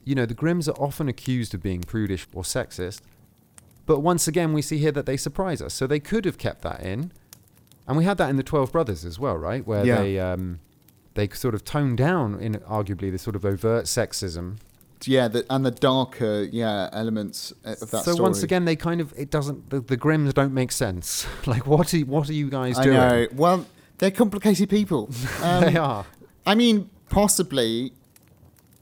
you 0.04 0.14
know, 0.14 0.26
the 0.26 0.34
Grimms 0.34 0.68
are 0.68 0.76
often 0.78 1.08
accused 1.08 1.52
of 1.54 1.62
being 1.62 1.80
prudish 1.80 2.26
or 2.32 2.42
sexist, 2.42 3.00
but 3.86 4.00
once 4.00 4.28
again, 4.28 4.52
we 4.52 4.62
see 4.62 4.78
here 4.78 4.92
that 4.92 5.06
they 5.06 5.16
surprise 5.16 5.60
us. 5.60 5.74
So 5.74 5.86
they 5.86 5.98
could 6.00 6.24
have 6.24 6.38
kept 6.38 6.62
that 6.62 6.82
in, 6.82 7.10
and 7.88 7.96
we 7.96 8.04
had 8.04 8.16
that 8.18 8.30
in 8.30 8.36
the 8.36 8.42
Twelve 8.44 8.70
Brothers 8.70 9.04
as 9.04 9.18
well, 9.18 9.36
right? 9.36 9.66
Where 9.66 9.84
Yeah. 9.84 9.96
they 10.02 10.18
um, 10.20 10.60
they 11.14 11.28
sort 11.30 11.54
of 11.56 11.64
toned 11.64 11.98
down 11.98 12.38
in 12.40 12.54
arguably 12.60 13.10
the 13.10 13.18
sort 13.18 13.34
of 13.34 13.44
overt 13.44 13.86
sexism 13.86 14.58
Yeah. 15.06 15.28
The, 15.28 15.46
and 15.50 15.64
the 15.64 15.70
darker, 15.70 16.48
yeah, 16.50 16.88
elements 16.92 17.52
uh, 17.64 17.72
of 17.72 17.90
that 17.90 18.04
so 18.04 18.12
story. 18.12 18.20
once 18.22 18.42
again, 18.42 18.64
they 18.64 18.76
kind 18.76 19.00
of 19.00 19.12
it 19.16 19.30
doesn't 19.30 19.70
the, 19.70 19.80
the 19.80 19.96
Grimms 19.96 20.34
don't 20.34 20.52
make 20.54 20.72
sense. 20.72 21.26
like 21.46 21.66
what 21.66 21.92
are 21.94 21.98
what 22.00 22.28
are 22.28 22.34
you 22.34 22.50
guys 22.50 22.78
I 22.78 22.82
doing? 22.84 22.96
know. 22.96 23.26
Well, 23.34 23.66
they're 23.98 24.10
complicated 24.10 24.68
people. 24.70 25.10
Um, 25.42 25.64
they 25.64 25.76
are. 25.76 26.04
I 26.46 26.54
mean, 26.54 26.90
possibly, 27.08 27.92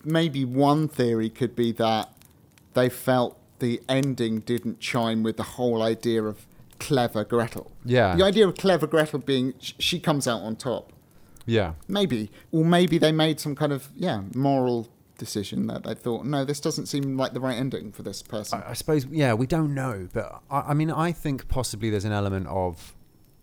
maybe 0.05 0.45
one 0.45 0.89
theory 0.89 1.31
could 1.31 1.55
be 1.55 1.73
that 1.73 2.13
they 2.75 2.89
felt 2.89 3.39
the 3.59 3.81
ending 3.89 4.41
didn't 4.41 4.81
chime 4.81 5.23
with 5.23 5.37
the 5.37 5.43
whole 5.43 5.83
idea 5.83 6.23
of 6.23 6.47
clever 6.79 7.25
Gretel. 7.25 7.71
Yeah. 7.85 8.15
The 8.17 8.25
idea 8.25 8.47
of 8.47 8.57
clever 8.57 8.87
Gretel 8.87 9.21
being 9.21 9.55
sh- 9.61 9.73
she 9.79 10.01
comes 10.01 10.27
out 10.29 10.43
on 10.43 10.57
top. 10.57 10.93
Yeah. 11.47 11.75
Maybe, 11.89 12.31
or 12.53 12.65
maybe 12.65 12.99
they 12.99 13.13
made 13.13 13.41
some 13.41 13.55
kind 13.55 13.73
of 13.73 13.89
yeah 13.97 14.23
moral 14.35 14.89
decision 15.19 15.67
that 15.67 15.83
they 15.83 15.95
thought 15.95 16.25
no, 16.25 16.45
this 16.45 16.61
doesn't 16.61 16.87
seem 16.87 17.17
like 17.17 17.35
the 17.35 17.41
right 17.41 17.57
ending 17.57 17.93
for 17.93 18.03
this 18.03 18.23
person. 18.23 18.63
I, 18.65 18.71
I 18.71 18.73
suppose 18.73 19.05
yeah, 19.07 19.35
we 19.35 19.47
don't 19.47 19.75
know, 19.75 20.09
but 20.13 20.41
I, 20.51 20.61
I 20.69 20.75
mean, 20.75 20.91
I 20.91 21.13
think 21.13 21.49
possibly 21.49 21.91
there's 21.91 22.07
an 22.07 22.13
element 22.13 22.47
of 22.47 22.95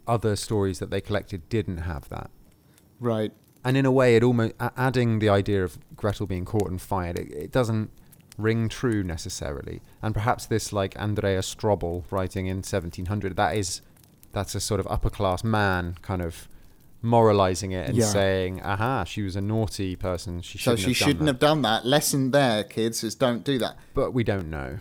other 0.08 0.36
stories 0.36 0.80
that 0.80 0.90
they 0.90 1.02
collected 1.02 1.48
didn't 1.50 1.80
have 1.80 2.10
that. 2.10 2.32
right. 3.00 3.32
And 3.64 3.76
in 3.76 3.84
a 3.84 3.92
way, 3.92 4.16
it 4.16 4.22
almost 4.22 4.54
adding 4.78 5.18
the 5.18 5.30
idea 5.30 5.64
of 5.64 5.80
Gretel 5.96 6.28
being 6.28 6.46
caught 6.46 6.70
and 6.70 6.80
fired, 6.80 7.18
it, 7.18 7.32
it 7.32 7.52
doesn't 7.52 7.90
ring 8.38 8.70
true 8.70 9.04
necessarily. 9.04 9.82
And 10.04 10.14
perhaps 10.14 10.46
this, 10.46 10.72
like 10.72 10.94
Andrea 11.00 11.40
Strobl 11.40 12.04
writing 12.12 12.46
in 12.46 12.58
1700, 12.58 13.36
that 13.36 13.56
is 13.58 13.82
that's 14.34 14.54
a 14.54 14.60
sort 14.60 14.80
of 14.80 14.88
upper 14.88 15.10
class 15.10 15.44
man 15.44 15.96
kind 16.04 16.22
of 16.22 16.48
moralizing 17.02 17.72
it 17.72 17.90
and 17.90 17.98
Yeah. 17.98 18.06
saying, 18.06 18.62
"Aha, 18.64 19.04
she 19.04 19.22
was 19.22 19.36
a 19.36 19.42
naughty 19.42 19.96
person. 19.96 20.42
She 20.42 20.58
So 20.58 20.76
shouldn't 20.76 20.80
she 20.80 20.86
have 20.86 20.98
done 21.00 21.08
shouldn't 21.08 21.20
that." 21.26 21.26
have 21.34 21.40
done 21.40 21.62
that. 21.64 21.86
Lesson 21.86 22.32
there, 22.32 22.64
kids, 22.64 23.04
is 23.04 23.16
don't 23.16 23.44
do 23.44 23.58
that. 23.60 23.78
But 23.94 24.14
we 24.14 24.24
don't 24.24 24.50
know. 24.50 24.80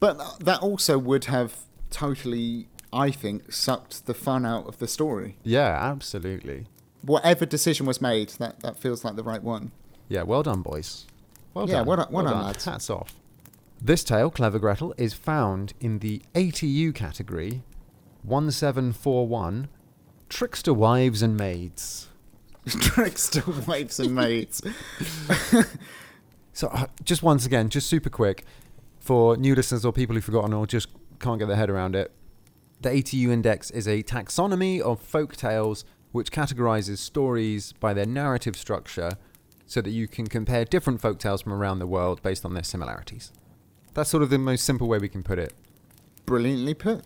But 0.00 0.40
that 0.40 0.60
also 0.60 0.98
would 0.98 1.26
have 1.26 1.56
totally, 1.90 2.68
I 2.92 3.10
think, 3.10 3.52
sucked 3.52 4.06
the 4.06 4.14
fun 4.14 4.44
out 4.46 4.66
of 4.66 4.78
the 4.78 4.86
story. 4.88 5.36
Yeah, 5.42 5.78
absolutely. 5.80 6.66
Whatever 7.02 7.46
decision 7.46 7.86
was 7.86 8.00
made, 8.00 8.30
that, 8.38 8.60
that 8.60 8.78
feels 8.78 9.04
like 9.04 9.16
the 9.16 9.22
right 9.22 9.42
one. 9.42 9.72
Yeah, 10.08 10.22
well 10.22 10.42
done, 10.42 10.60
boys. 10.62 11.06
Well 11.54 11.68
Yeah, 11.68 11.76
done. 11.78 11.86
well 11.86 11.96
done- 11.98 12.08
well 12.12 12.24
done, 12.24 12.44
lads. 12.44 12.64
Hats 12.64 12.90
off. 12.90 13.14
This 13.82 14.04
tale, 14.04 14.30
Clever 14.30 14.58
Gretel, 14.58 14.92
is 14.98 15.14
found 15.14 15.72
in 15.80 16.00
the 16.00 16.22
ATU 16.34 16.92
category 16.92 17.62
1741 18.22 19.68
Trickster 20.30 20.72
Wives 20.72 21.20
and 21.20 21.36
Maids. 21.36 22.08
Trickster 22.66 23.42
wives 23.66 24.00
and 24.00 24.14
maids. 24.14 24.62
So, 26.52 26.68
uh, 26.68 26.86
just 27.02 27.22
once 27.22 27.46
again, 27.46 27.70
just 27.70 27.88
super 27.88 28.10
quick 28.10 28.44
for 28.98 29.34
new 29.36 29.54
listeners 29.54 29.84
or 29.84 29.94
people 29.94 30.14
who've 30.14 30.24
forgotten 30.24 30.52
or 30.52 30.66
just 30.66 30.88
can't 31.18 31.38
get 31.38 31.46
their 31.46 31.56
head 31.56 31.70
around 31.70 31.96
it. 31.96 32.12
The 32.82 32.90
ATU 32.90 33.30
Index 33.30 33.70
is 33.70 33.86
a 33.88 34.02
taxonomy 34.02 34.78
of 34.80 35.00
folk 35.00 35.36
tales 35.36 35.86
which 36.12 36.30
categorizes 36.30 36.98
stories 36.98 37.72
by 37.72 37.94
their 37.94 38.04
narrative 38.04 38.56
structure 38.56 39.12
so 39.64 39.80
that 39.80 39.90
you 39.90 40.06
can 40.08 40.26
compare 40.26 40.66
different 40.66 41.00
folk 41.00 41.18
tales 41.18 41.40
from 41.42 41.54
around 41.54 41.78
the 41.78 41.86
world 41.86 42.20
based 42.22 42.44
on 42.44 42.52
their 42.52 42.64
similarities. 42.64 43.32
That's 43.94 44.10
sort 44.10 44.22
of 44.22 44.28
the 44.28 44.38
most 44.38 44.64
simple 44.64 44.86
way 44.86 44.98
we 44.98 45.08
can 45.08 45.22
put 45.22 45.38
it. 45.38 45.54
Brilliantly 46.26 46.74
put. 46.74 47.04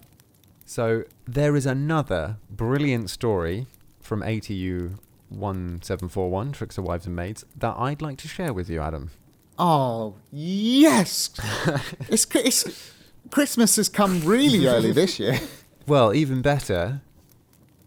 So, 0.66 1.04
there 1.26 1.56
is 1.56 1.66
another 1.66 2.36
brilliant 2.50 3.10
story 3.10 3.66
from 4.00 4.22
ATU 4.22 4.98
1741, 5.28 6.52
Tricks 6.52 6.78
of 6.78 6.84
Wives 6.84 7.06
and 7.06 7.14
Maids, 7.14 7.44
that 7.56 7.74
I'd 7.76 8.00
like 8.00 8.18
to 8.18 8.28
share 8.28 8.52
with 8.52 8.70
you, 8.70 8.80
Adam. 8.80 9.10
Oh, 9.58 10.14
yes! 10.32 11.30
it's, 12.08 12.26
it's, 12.34 12.92
Christmas 13.30 13.76
has 13.76 13.88
come 13.88 14.22
really 14.24 14.66
early 14.66 14.92
this 14.92 15.18
year. 15.18 15.38
Well, 15.86 16.14
even 16.14 16.40
better, 16.40 17.02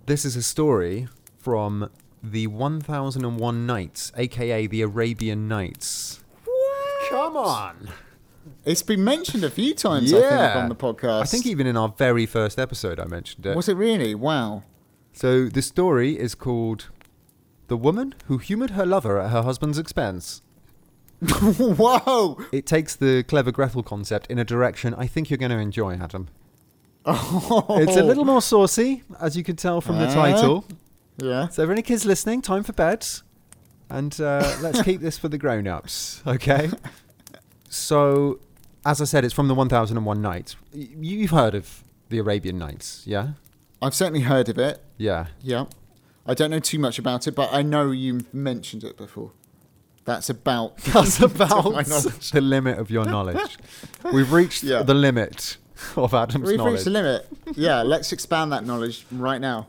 this 0.05 0.23
is 0.23 0.35
a 0.35 0.43
story 0.43 1.07
from 1.39 1.89
the 2.21 2.45
1001 2.45 3.65
Nights, 3.65 4.11
aka 4.15 4.67
the 4.67 4.83
Arabian 4.83 5.47
Nights. 5.47 6.23
What? 6.45 7.09
Come 7.09 7.35
on! 7.37 7.89
It's 8.65 8.83
been 8.83 9.03
mentioned 9.03 9.43
a 9.43 9.49
few 9.49 9.73
times, 9.73 10.13
I 10.13 10.19
think, 10.21 10.55
on 10.55 10.69
the 10.69 10.75
podcast. 10.75 11.21
I 11.21 11.25
think 11.25 11.45
even 11.45 11.67
in 11.67 11.75
our 11.77 11.89
very 11.89 12.25
first 12.25 12.57
episode, 12.59 12.99
I 12.99 13.05
mentioned 13.05 13.45
it. 13.45 13.55
Was 13.55 13.67
it 13.69 13.75
really? 13.75 14.13
Wow. 14.15 14.63
So 15.13 15.47
the 15.47 15.61
story 15.61 16.17
is 16.19 16.35
called 16.35 16.89
The 17.67 17.77
Woman 17.77 18.13
Who 18.27 18.37
Humoured 18.37 18.71
Her 18.71 18.85
Lover 18.85 19.19
at 19.19 19.31
Her 19.31 19.41
Husband's 19.43 19.77
Expense. 19.77 20.41
Whoa! 21.21 22.37
It 22.51 22.65
takes 22.67 22.95
the 22.95 23.23
clever 23.23 23.51
Gretel 23.51 23.81
concept 23.83 24.27
in 24.27 24.37
a 24.37 24.43
direction 24.45 24.93
I 24.93 25.07
think 25.07 25.29
you're 25.29 25.37
going 25.37 25.51
to 25.51 25.57
enjoy, 25.57 25.95
Adam. 25.95 26.27
Oh. 27.05 27.65
It's 27.79 27.95
a 27.97 28.03
little 28.03 28.25
more 28.25 28.41
saucy, 28.41 29.03
as 29.19 29.35
you 29.37 29.43
can 29.43 29.55
tell 29.55 29.81
from 29.81 29.97
the 29.97 30.05
Uh. 30.07 30.13
title. 30.13 30.65
Yeah. 31.17 31.47
So, 31.47 31.65
for 31.65 31.71
any 31.71 31.81
kids 31.81 32.05
listening, 32.05 32.41
time 32.43 32.63
for 32.63 32.73
bed. 32.73 33.07
And 33.89 34.19
uh, 34.21 34.57
let's 34.61 34.81
keep 34.83 34.99
this 35.01 35.17
for 35.17 35.29
the 35.29 35.37
grown 35.37 35.65
ups, 35.67 36.21
okay? 36.27 36.69
So, 37.69 38.39
as 38.85 39.01
I 39.01 39.05
said, 39.05 39.25
it's 39.25 39.33
from 39.33 39.47
the 39.47 39.55
1001 39.55 40.21
Nights. 40.21 40.55
You've 40.73 41.31
heard 41.31 41.55
of 41.55 41.83
the 42.09 42.19
Arabian 42.19 42.57
Nights, 42.57 43.03
yeah? 43.05 43.31
I've 43.81 43.93
certainly 43.93 44.21
heard 44.21 44.49
of 44.49 44.57
it. 44.57 44.81
Yeah. 44.97 45.27
Yeah. 45.41 45.65
I 46.25 46.33
don't 46.33 46.51
know 46.51 46.59
too 46.59 46.79
much 46.79 46.97
about 46.99 47.27
it, 47.27 47.35
but 47.35 47.53
I 47.53 47.61
know 47.61 47.91
you 47.91 48.21
mentioned 48.33 48.83
it 48.83 48.97
before. 48.97 49.31
That's 50.05 50.29
about 50.29 50.77
That's 50.93 51.19
my 51.19 51.25
about 51.27 51.87
knowledge. 51.87 52.31
the 52.31 52.41
limit 52.41 52.79
of 52.79 52.89
your 52.89 53.05
knowledge. 53.13 53.57
We've 54.13 54.31
reached 54.31 54.63
Yeah. 54.63 54.83
the 54.83 54.93
limit 54.93 55.57
of 55.95 56.13
Adam's 56.13 56.47
We've 56.49 56.57
knowledge. 56.57 56.73
reached 56.73 56.85
the 56.85 56.91
limit. 56.91 57.27
Yeah, 57.55 57.81
let's 57.83 58.11
expand 58.11 58.51
that 58.51 58.65
knowledge 58.65 59.05
right 59.11 59.39
now. 59.41 59.67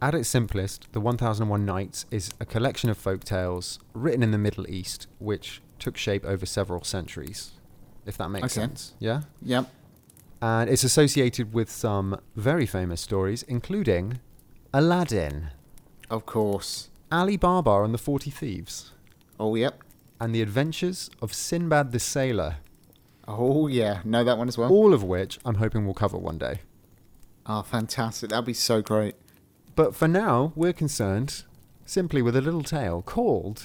At 0.00 0.14
its 0.14 0.28
simplest, 0.28 0.86
The 0.92 1.00
1001 1.00 1.64
Nights 1.66 2.06
is 2.12 2.30
a 2.40 2.46
collection 2.46 2.88
of 2.88 2.96
folk 2.96 3.24
tales 3.24 3.80
written 3.94 4.22
in 4.22 4.30
the 4.30 4.38
Middle 4.38 4.68
East, 4.70 5.08
which 5.18 5.60
took 5.78 5.96
shape 5.96 6.24
over 6.24 6.44
several 6.46 6.84
centuries, 6.84 7.52
if 8.06 8.16
that 8.18 8.28
makes 8.30 8.44
Okay. 8.46 8.54
sense. 8.66 8.94
Yeah? 8.98 9.22
Yep. 9.42 9.70
And 10.40 10.70
it's 10.70 10.84
associated 10.84 11.52
with 11.52 11.70
some 11.70 12.20
very 12.36 12.66
famous 12.66 13.00
stories, 13.00 13.42
including 13.44 14.20
Aladdin, 14.72 15.48
Of 16.10 16.24
course. 16.26 16.88
Ali 17.10 17.36
Baba 17.36 17.82
and 17.82 17.92
the 17.92 17.98
40 17.98 18.30
Thieves, 18.30 18.92
Oh, 19.40 19.54
yep. 19.54 19.82
and 20.20 20.34
the 20.34 20.42
adventures 20.42 21.10
of 21.20 21.32
Sinbad 21.34 21.92
the 21.92 21.98
Sailor, 21.98 22.56
Oh, 23.26 23.66
yeah. 23.66 24.00
Know 24.04 24.24
that 24.24 24.38
one 24.38 24.48
as 24.48 24.56
well. 24.56 24.70
all 24.70 24.94
of 24.94 25.02
which 25.02 25.38
I'm 25.44 25.56
hoping 25.56 25.84
we'll 25.84 25.92
cover 25.94 26.16
one 26.16 26.38
day. 26.38 26.60
Oh, 27.44 27.62
fantastic. 27.62 28.30
That'd 28.30 28.44
be 28.46 28.54
so 28.54 28.80
great. 28.80 29.16
But 29.74 29.94
for 29.94 30.08
now, 30.08 30.52
we're 30.56 30.72
concerned 30.72 31.44
simply 31.84 32.22
with 32.22 32.36
a 32.36 32.40
little 32.40 32.62
tale 32.62 33.02
called 33.02 33.64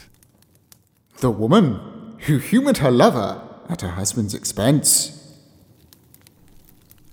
The 1.20 1.32
woman 1.32 1.80
who 2.26 2.38
humoured 2.38 2.78
her 2.78 2.92
lover 2.92 3.42
at 3.70 3.82
her 3.82 3.90
husband's 3.90 4.34
expense. 4.34 5.20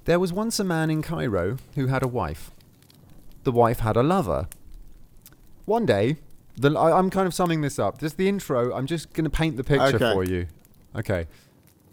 There 0.05 0.18
was 0.18 0.33
once 0.33 0.59
a 0.59 0.64
man 0.64 0.90
in 0.90 1.03
Cairo 1.03 1.59
who 1.75 1.87
had 1.88 2.03
a 2.03 2.09
wife. 2.09 2.51
The 3.44 3.53
wife 3.53 3.81
had 3.81 3.96
a 3.96 4.03
lover. 4.03 4.49
One 5.64 5.87
day, 5.87 6.16
the, 6.57 6.77
I, 6.77 6.96
I'm 6.99 7.11
kind 7.11 7.27
of 7.27 7.35
summing 7.35 7.61
this 7.61 7.79
up. 7.79 7.99
Just 7.99 8.16
the 8.16 8.29
intro, 8.29 8.75
I'm 8.75 8.87
just 8.87 9.12
going 9.12 9.25
to 9.25 9.31
paint 9.31 9.57
the 9.57 9.64
picture 9.64 9.96
Okay. 9.96 10.12
for 10.12 10.25
you. 10.25 10.46
Okay. 10.96 11.27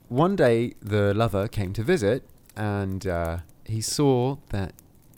One 0.09 0.35
day, 0.35 0.73
the 0.81 1.13
lover 1.13 1.47
came 1.47 1.73
to 1.73 1.83
visit, 1.83 2.23
and 2.55 3.05
uh, 3.05 3.37
he 3.65 3.81
saw 3.81 4.37
that 4.49 4.73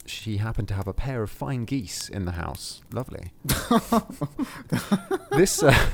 she 0.05 0.37
happened 0.37 0.67
to 0.69 0.73
have 0.73 0.87
a 0.87 0.93
pair 0.93 1.21
of 1.21 1.29
fine 1.29 1.65
geese 1.65 2.09
in 2.09 2.25
the 2.25 2.31
house. 2.33 2.81
Lovely. 2.91 3.31
this, 5.31 5.61
uh, 5.61 5.89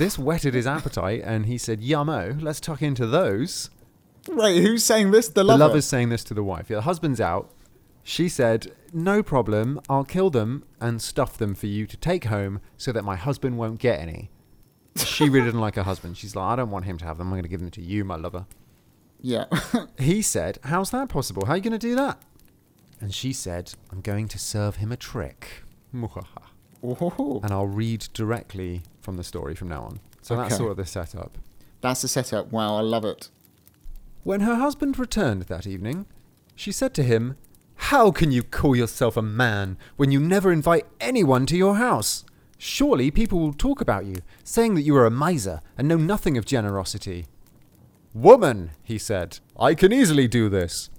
this 0.00 0.18
whetted 0.18 0.54
his 0.54 0.66
appetite, 0.66 1.20
and 1.24 1.44
he 1.44 1.58
said, 1.58 1.82
Yummo, 1.82 2.40
let's 2.42 2.58
tuck 2.58 2.80
into 2.80 3.06
those. 3.06 3.68
Wait, 4.30 4.62
who's 4.62 4.82
saying 4.82 5.10
this? 5.10 5.28
The 5.28 5.44
lover. 5.44 5.58
The 5.58 5.66
lover's 5.66 5.84
saying 5.84 6.08
this 6.08 6.24
to 6.24 6.34
the 6.34 6.42
wife. 6.42 6.70
Yeah, 6.70 6.76
the 6.76 6.82
husband's 6.82 7.20
out. 7.20 7.50
She 8.02 8.26
said, 8.26 8.72
No 8.94 9.22
problem. 9.22 9.78
I'll 9.90 10.04
kill 10.04 10.30
them 10.30 10.64
and 10.80 11.02
stuff 11.02 11.36
them 11.36 11.54
for 11.54 11.66
you 11.66 11.86
to 11.86 11.98
take 11.98 12.24
home 12.24 12.60
so 12.78 12.92
that 12.92 13.04
my 13.04 13.16
husband 13.16 13.58
won't 13.58 13.78
get 13.78 14.00
any. 14.00 14.30
She 14.96 15.28
really 15.28 15.44
didn't 15.44 15.60
like 15.60 15.74
her 15.76 15.82
husband. 15.82 16.16
She's 16.16 16.34
like, 16.34 16.46
I 16.46 16.56
don't 16.56 16.70
want 16.70 16.86
him 16.86 16.96
to 16.98 17.04
have 17.04 17.18
them. 17.18 17.28
I'm 17.28 17.34
going 17.34 17.42
to 17.42 17.48
give 17.48 17.60
them 17.60 17.70
to 17.70 17.82
you, 17.82 18.02
my 18.02 18.16
lover. 18.16 18.46
Yeah. 19.20 19.44
He 19.98 20.22
said, 20.22 20.58
How's 20.64 20.90
that 20.92 21.10
possible? 21.10 21.44
How 21.44 21.52
are 21.52 21.56
you 21.56 21.62
going 21.62 21.78
to 21.78 21.78
do 21.78 21.94
that? 21.96 22.22
And 23.00 23.14
she 23.14 23.34
said, 23.34 23.74
I'm 23.92 24.00
going 24.00 24.28
to 24.28 24.38
serve 24.38 24.76
him 24.76 24.92
a 24.92 24.96
trick. 24.96 25.62
Oh, 26.82 27.40
And 27.42 27.52
I'll 27.52 27.66
read 27.66 28.08
directly 28.14 28.82
from 29.00 29.16
the 29.16 29.24
story 29.24 29.54
from 29.54 29.68
now 29.68 29.82
on. 29.82 30.00
So 30.22 30.36
that's 30.36 30.52
Okay. 30.54 30.58
sort 30.58 30.70
of 30.72 30.76
the 30.76 30.86
setup. 30.86 31.38
that's 31.80 32.02
the 32.02 32.08
setup. 32.08 32.52
Wow, 32.52 32.76
I 32.76 32.80
love 32.82 33.04
it. 33.04 33.30
When 34.22 34.40
her 34.40 34.56
husband 34.56 34.98
returned 34.98 35.42
that 35.44 35.66
evening, 35.66 36.06
she 36.54 36.72
said 36.72 36.92
to 36.94 37.02
him, 37.02 37.36
How 37.90 38.10
can 38.10 38.30
you 38.32 38.42
call 38.42 38.76
yourself 38.76 39.16
a 39.16 39.22
man 39.22 39.78
when 39.96 40.12
you 40.12 40.20
never 40.20 40.52
invite 40.52 40.84
anyone 41.00 41.46
to 41.46 41.56
your 41.56 41.76
house? 41.76 42.24
Surely 42.58 43.10
people 43.10 43.38
will 43.40 43.54
talk 43.54 43.80
about 43.80 44.04
you, 44.04 44.16
saying 44.44 44.74
that 44.74 44.82
you 44.82 44.94
are 44.96 45.06
a 45.06 45.10
miser 45.10 45.62
and 45.78 45.88
know 45.88 45.96
nothing 45.96 46.36
of 46.36 46.44
generosity. 46.44 47.24
Woman, 48.12 48.72
he 48.82 48.98
said, 48.98 49.38
I 49.58 49.74
can 49.74 49.92
easily 49.92 50.28
do 50.28 50.48
this. 50.50 50.90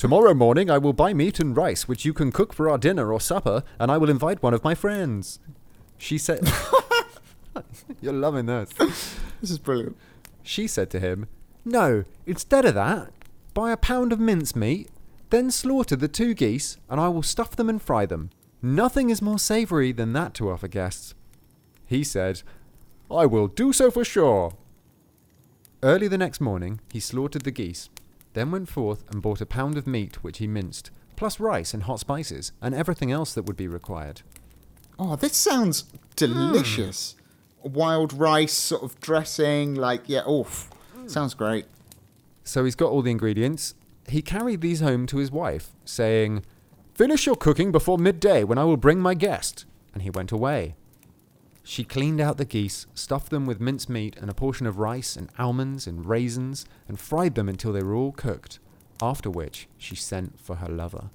Tomorrow 0.00 0.32
morning 0.32 0.70
I 0.70 0.78
will 0.78 0.94
buy 0.94 1.12
meat 1.12 1.40
and 1.40 1.54
rice, 1.54 1.86
which 1.86 2.06
you 2.06 2.14
can 2.14 2.32
cook 2.32 2.54
for 2.54 2.70
our 2.70 2.78
dinner 2.78 3.12
or 3.12 3.20
supper, 3.20 3.62
and 3.78 3.92
I 3.92 3.98
will 3.98 4.08
invite 4.08 4.42
one 4.42 4.54
of 4.54 4.64
my 4.64 4.74
friends. 4.74 5.40
She 5.98 6.16
said, 6.16 6.50
You're 8.00 8.14
loving 8.14 8.46
this. 8.46 8.70
This 9.42 9.50
is 9.50 9.58
brilliant. 9.58 9.98
She 10.42 10.66
said 10.66 10.88
to 10.92 11.00
him, 11.00 11.26
No, 11.66 12.04
instead 12.24 12.64
of 12.64 12.74
that, 12.76 13.12
buy 13.52 13.72
a 13.72 13.76
pound 13.76 14.10
of 14.14 14.18
mincemeat, 14.18 14.88
then 15.28 15.50
slaughter 15.50 15.96
the 15.96 16.08
two 16.08 16.32
geese, 16.32 16.78
and 16.88 16.98
I 16.98 17.08
will 17.08 17.22
stuff 17.22 17.54
them 17.54 17.68
and 17.68 17.82
fry 17.82 18.06
them. 18.06 18.30
Nothing 18.62 19.10
is 19.10 19.20
more 19.20 19.38
savoury 19.38 19.92
than 19.92 20.14
that 20.14 20.32
to 20.36 20.48
offer 20.48 20.66
guests. 20.66 21.14
He 21.84 22.04
said, 22.04 22.40
I 23.10 23.26
will 23.26 23.48
do 23.48 23.74
so 23.74 23.90
for 23.90 24.06
sure. 24.06 24.54
Early 25.82 26.08
the 26.08 26.16
next 26.16 26.40
morning, 26.40 26.80
he 26.90 27.00
slaughtered 27.00 27.42
the 27.42 27.50
geese, 27.50 27.90
then 28.32 28.50
went 28.50 28.68
forth 28.68 29.04
and 29.10 29.22
bought 29.22 29.40
a 29.40 29.46
pound 29.46 29.76
of 29.76 29.86
meat 29.86 30.22
which 30.22 30.38
he 30.38 30.46
minced, 30.46 30.90
plus 31.16 31.40
rice 31.40 31.74
and 31.74 31.84
hot 31.84 32.00
spices, 32.00 32.52
and 32.60 32.74
everything 32.74 33.10
else 33.10 33.34
that 33.34 33.44
would 33.44 33.56
be 33.56 33.68
required. 33.68 34.22
Oh, 34.98 35.16
this 35.16 35.36
sounds 35.36 35.84
delicious. 36.16 37.16
Wild 37.62 38.12
rice 38.12 38.52
sort 38.52 38.82
of 38.82 39.00
dressing, 39.00 39.74
like 39.74 40.02
yeah. 40.06 40.28
Oof, 40.28 40.70
sounds 41.06 41.34
great. 41.34 41.66
So 42.44 42.64
he's 42.64 42.74
got 42.74 42.90
all 42.90 43.02
the 43.02 43.10
ingredients. 43.10 43.74
He 44.08 44.22
carried 44.22 44.60
these 44.60 44.80
home 44.80 45.06
to 45.06 45.18
his 45.18 45.30
wife, 45.30 45.70
saying, 45.84 46.44
Finish 46.94 47.26
your 47.26 47.36
cooking 47.36 47.72
before 47.72 47.96
midday 47.96 48.44
when 48.44 48.58
I 48.58 48.64
will 48.64 48.76
bring 48.76 49.00
my 49.00 49.14
guest. 49.14 49.64
And 49.94 50.02
he 50.02 50.10
went 50.10 50.32
away. 50.32 50.74
She 51.62 51.84
cleaned 51.84 52.20
out 52.20 52.36
the 52.38 52.44
geese, 52.44 52.86
stuffed 52.94 53.30
them 53.30 53.46
with 53.46 53.60
minced 53.60 53.88
meat 53.88 54.16
and 54.20 54.30
a 54.30 54.34
portion 54.34 54.66
of 54.66 54.78
rice 54.78 55.14
and 55.16 55.28
almonds 55.38 55.86
and 55.86 56.06
raisins, 56.06 56.64
and 56.88 56.98
fried 56.98 57.34
them 57.34 57.48
until 57.48 57.72
they 57.72 57.82
were 57.82 57.94
all 57.94 58.12
cooked, 58.12 58.58
after 59.02 59.30
which 59.30 59.68
she 59.78 59.94
sent 59.94 60.40
for 60.40 60.56
her 60.56 60.68
lover. 60.68 61.10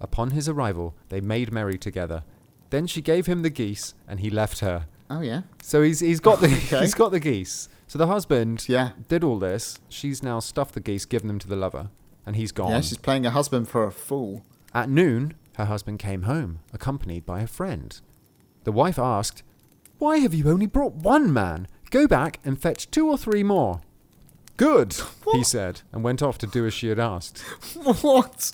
Upon 0.00 0.30
his 0.30 0.48
arrival, 0.48 0.94
they 1.08 1.20
made 1.20 1.52
merry 1.52 1.78
together. 1.78 2.22
Then 2.70 2.86
she 2.86 3.00
gave 3.00 3.26
him 3.26 3.42
the 3.42 3.50
geese, 3.50 3.94
and 4.08 4.20
he 4.20 4.30
left 4.30 4.60
her. 4.60 4.86
Oh 5.08 5.20
yeah. 5.20 5.42
So 5.62 5.82
he's 5.82 6.00
he's 6.00 6.20
got 6.20 6.40
the 6.40 6.46
Okay. 6.66 6.80
he's 6.80 6.94
got 6.94 7.12
the 7.12 7.20
geese. 7.20 7.68
So 7.86 7.98
the 7.98 8.08
husband 8.08 8.68
Yeah. 8.68 8.90
did 9.08 9.22
all 9.22 9.38
this. 9.38 9.78
She's 9.88 10.22
now 10.22 10.40
stuffed 10.40 10.74
the 10.74 10.80
geese, 10.80 11.04
given 11.04 11.28
them 11.28 11.38
to 11.38 11.48
the 11.48 11.54
lover, 11.56 11.90
and 12.26 12.34
he's 12.36 12.50
gone. 12.52 12.70
Yeah, 12.70 12.80
she's 12.80 12.98
playing 12.98 13.24
her 13.24 13.30
husband 13.30 13.68
for 13.68 13.84
a 13.84 13.92
fool. 13.92 14.44
At 14.74 14.88
noon, 14.90 15.34
her 15.56 15.66
husband 15.66 16.00
came 16.00 16.22
home, 16.22 16.58
accompanied 16.72 17.24
by 17.24 17.40
a 17.40 17.46
friend. 17.46 17.98
The 18.66 18.72
wife 18.72 18.98
asked, 18.98 19.44
"Why 19.98 20.18
have 20.18 20.34
you 20.34 20.50
only 20.50 20.66
brought 20.66 20.94
one 20.94 21.32
man? 21.32 21.68
Go 21.92 22.08
back 22.08 22.40
and 22.44 22.60
fetch 22.60 22.90
two 22.90 23.08
or 23.08 23.16
three 23.16 23.44
more." 23.44 23.80
Good, 24.56 24.96
he 25.30 25.44
said, 25.44 25.82
and 25.92 26.02
went 26.02 26.20
off 26.20 26.36
to 26.38 26.48
do 26.48 26.66
as 26.66 26.74
she 26.74 26.88
had 26.88 26.98
asked. 26.98 27.38
what? 28.02 28.50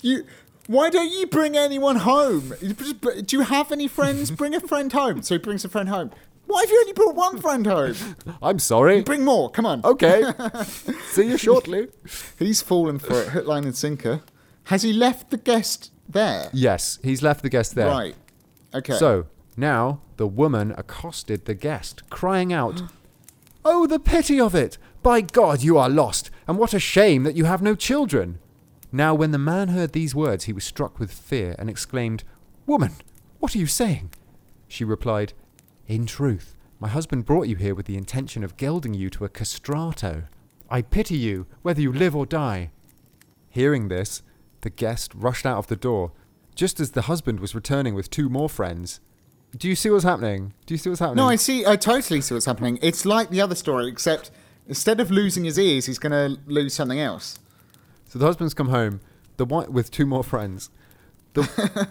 You? 0.00 0.24
Why 0.66 0.88
don't 0.88 1.12
you 1.12 1.26
bring 1.26 1.58
anyone 1.58 1.96
home? 1.96 2.54
Do 2.62 3.36
you 3.36 3.42
have 3.42 3.70
any 3.70 3.86
friends? 3.86 4.30
Bring 4.40 4.54
a 4.54 4.60
friend 4.60 4.90
home. 4.90 5.20
So 5.20 5.34
he 5.34 5.38
brings 5.38 5.62
a 5.62 5.68
friend 5.68 5.90
home. 5.90 6.10
Why 6.46 6.62
have 6.62 6.70
you 6.70 6.80
only 6.80 6.92
brought 6.94 7.14
one 7.14 7.38
friend 7.38 7.66
home? 7.66 7.96
I'm 8.42 8.60
sorry. 8.60 9.02
Bring 9.02 9.26
more. 9.26 9.50
Come 9.50 9.66
on. 9.66 9.84
Okay. 9.84 10.22
See 11.10 11.28
you 11.28 11.36
shortly. 11.36 11.88
He's 12.38 12.62
fallen 12.62 12.98
for 12.98 13.20
it, 13.20 13.28
hook, 13.28 13.46
line, 13.46 13.64
and 13.64 13.76
sinker. 13.76 14.22
Has 14.64 14.82
he 14.84 14.94
left 14.94 15.28
the 15.30 15.36
guest 15.36 15.92
there? 16.08 16.48
Yes, 16.54 16.98
he's 17.02 17.22
left 17.22 17.42
the 17.42 17.50
guest 17.50 17.74
there. 17.74 17.88
Right. 17.88 18.14
Okay. 18.72 18.94
So 18.94 19.26
now 19.56 20.00
the 20.16 20.26
woman 20.26 20.74
accosted 20.76 21.44
the 21.44 21.54
guest, 21.54 22.02
crying 22.10 22.52
out, 22.52 22.82
Oh, 23.64 23.86
the 23.86 23.98
pity 23.98 24.40
of 24.40 24.54
it! 24.54 24.78
By 25.02 25.20
God, 25.20 25.62
you 25.62 25.78
are 25.78 25.88
lost, 25.88 26.30
and 26.46 26.58
what 26.58 26.74
a 26.74 26.78
shame 26.78 27.22
that 27.24 27.36
you 27.36 27.44
have 27.44 27.62
no 27.62 27.74
children! 27.74 28.38
Now, 28.92 29.14
when 29.14 29.30
the 29.30 29.38
man 29.38 29.68
heard 29.68 29.92
these 29.92 30.14
words, 30.14 30.44
he 30.44 30.52
was 30.52 30.64
struck 30.64 30.98
with 30.98 31.12
fear 31.12 31.54
and 31.58 31.70
exclaimed, 31.70 32.24
Woman, 32.66 32.92
what 33.38 33.54
are 33.54 33.58
you 33.58 33.66
saying? 33.66 34.10
She 34.66 34.84
replied, 34.84 35.32
In 35.86 36.06
truth, 36.06 36.54
my 36.80 36.88
husband 36.88 37.26
brought 37.26 37.48
you 37.48 37.56
here 37.56 37.74
with 37.74 37.86
the 37.86 37.96
intention 37.96 38.42
of 38.42 38.56
gelding 38.56 38.94
you 38.94 39.10
to 39.10 39.24
a 39.24 39.28
castrato. 39.28 40.24
I 40.70 40.82
pity 40.82 41.16
you, 41.16 41.46
whether 41.62 41.80
you 41.80 41.92
live 41.92 42.16
or 42.16 42.26
die. 42.26 42.70
Hearing 43.48 43.88
this, 43.88 44.22
the 44.62 44.70
guest 44.70 45.12
rushed 45.14 45.46
out 45.46 45.58
of 45.58 45.66
the 45.66 45.76
door, 45.76 46.12
just 46.54 46.80
as 46.80 46.92
the 46.92 47.02
husband 47.02 47.40
was 47.40 47.54
returning 47.54 47.94
with 47.94 48.10
two 48.10 48.28
more 48.28 48.48
friends. 48.48 49.00
Do 49.56 49.68
you 49.68 49.74
see 49.74 49.90
what's 49.90 50.04
happening? 50.04 50.54
Do 50.66 50.74
you 50.74 50.78
see 50.78 50.88
what's 50.90 51.00
happening? 51.00 51.16
No, 51.16 51.28
I 51.28 51.36
see. 51.36 51.66
I 51.66 51.76
totally 51.76 52.20
see 52.20 52.34
what's 52.34 52.46
happening. 52.46 52.78
It's 52.82 53.04
like 53.04 53.30
the 53.30 53.40
other 53.40 53.54
story, 53.54 53.88
except 53.88 54.30
instead 54.68 55.00
of 55.00 55.10
losing 55.10 55.44
his 55.44 55.58
ears, 55.58 55.86
he's 55.86 55.98
going 55.98 56.12
to 56.12 56.40
lose 56.46 56.72
something 56.74 57.00
else. 57.00 57.38
So 58.06 58.18
the 58.18 58.26
husband's 58.26 58.54
come 58.54 58.68
home 58.68 59.00
the 59.36 59.46
wi- 59.46 59.68
with 59.68 59.90
two 59.90 60.06
more 60.06 60.22
friends. 60.22 60.70
The, 61.32 61.42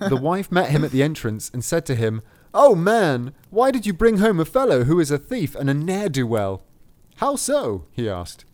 the 0.08 0.16
wife 0.22 0.52
met 0.52 0.70
him 0.70 0.84
at 0.84 0.92
the 0.92 1.02
entrance 1.02 1.50
and 1.54 1.64
said 1.64 1.86
to 1.88 1.96
him, 1.96 2.22
Oh 2.54 2.76
man, 2.76 3.34
why 3.50 3.72
did 3.72 3.86
you 3.86 3.94
bring 3.94 4.18
home 4.18 4.40
a 4.40 4.46
fellow 4.46 4.84
who 4.84 5.00
is 5.00 5.12
a 5.12 5.18
thief 5.18 5.56
and 5.56 5.70
a 5.70 5.74
ne'er 5.74 6.10
do 6.10 6.28
well? 6.28 6.64
How 7.18 7.36
so? 7.36 7.86
he 7.92 8.08
asked. 8.08 8.46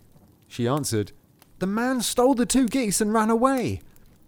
She 0.48 0.68
answered, 0.68 1.12
The 1.60 1.68
man 1.68 2.02
stole 2.02 2.36
the 2.36 2.46
two 2.46 2.68
geese 2.68 3.02
and 3.02 3.14
ran 3.14 3.30
away. 3.30 3.82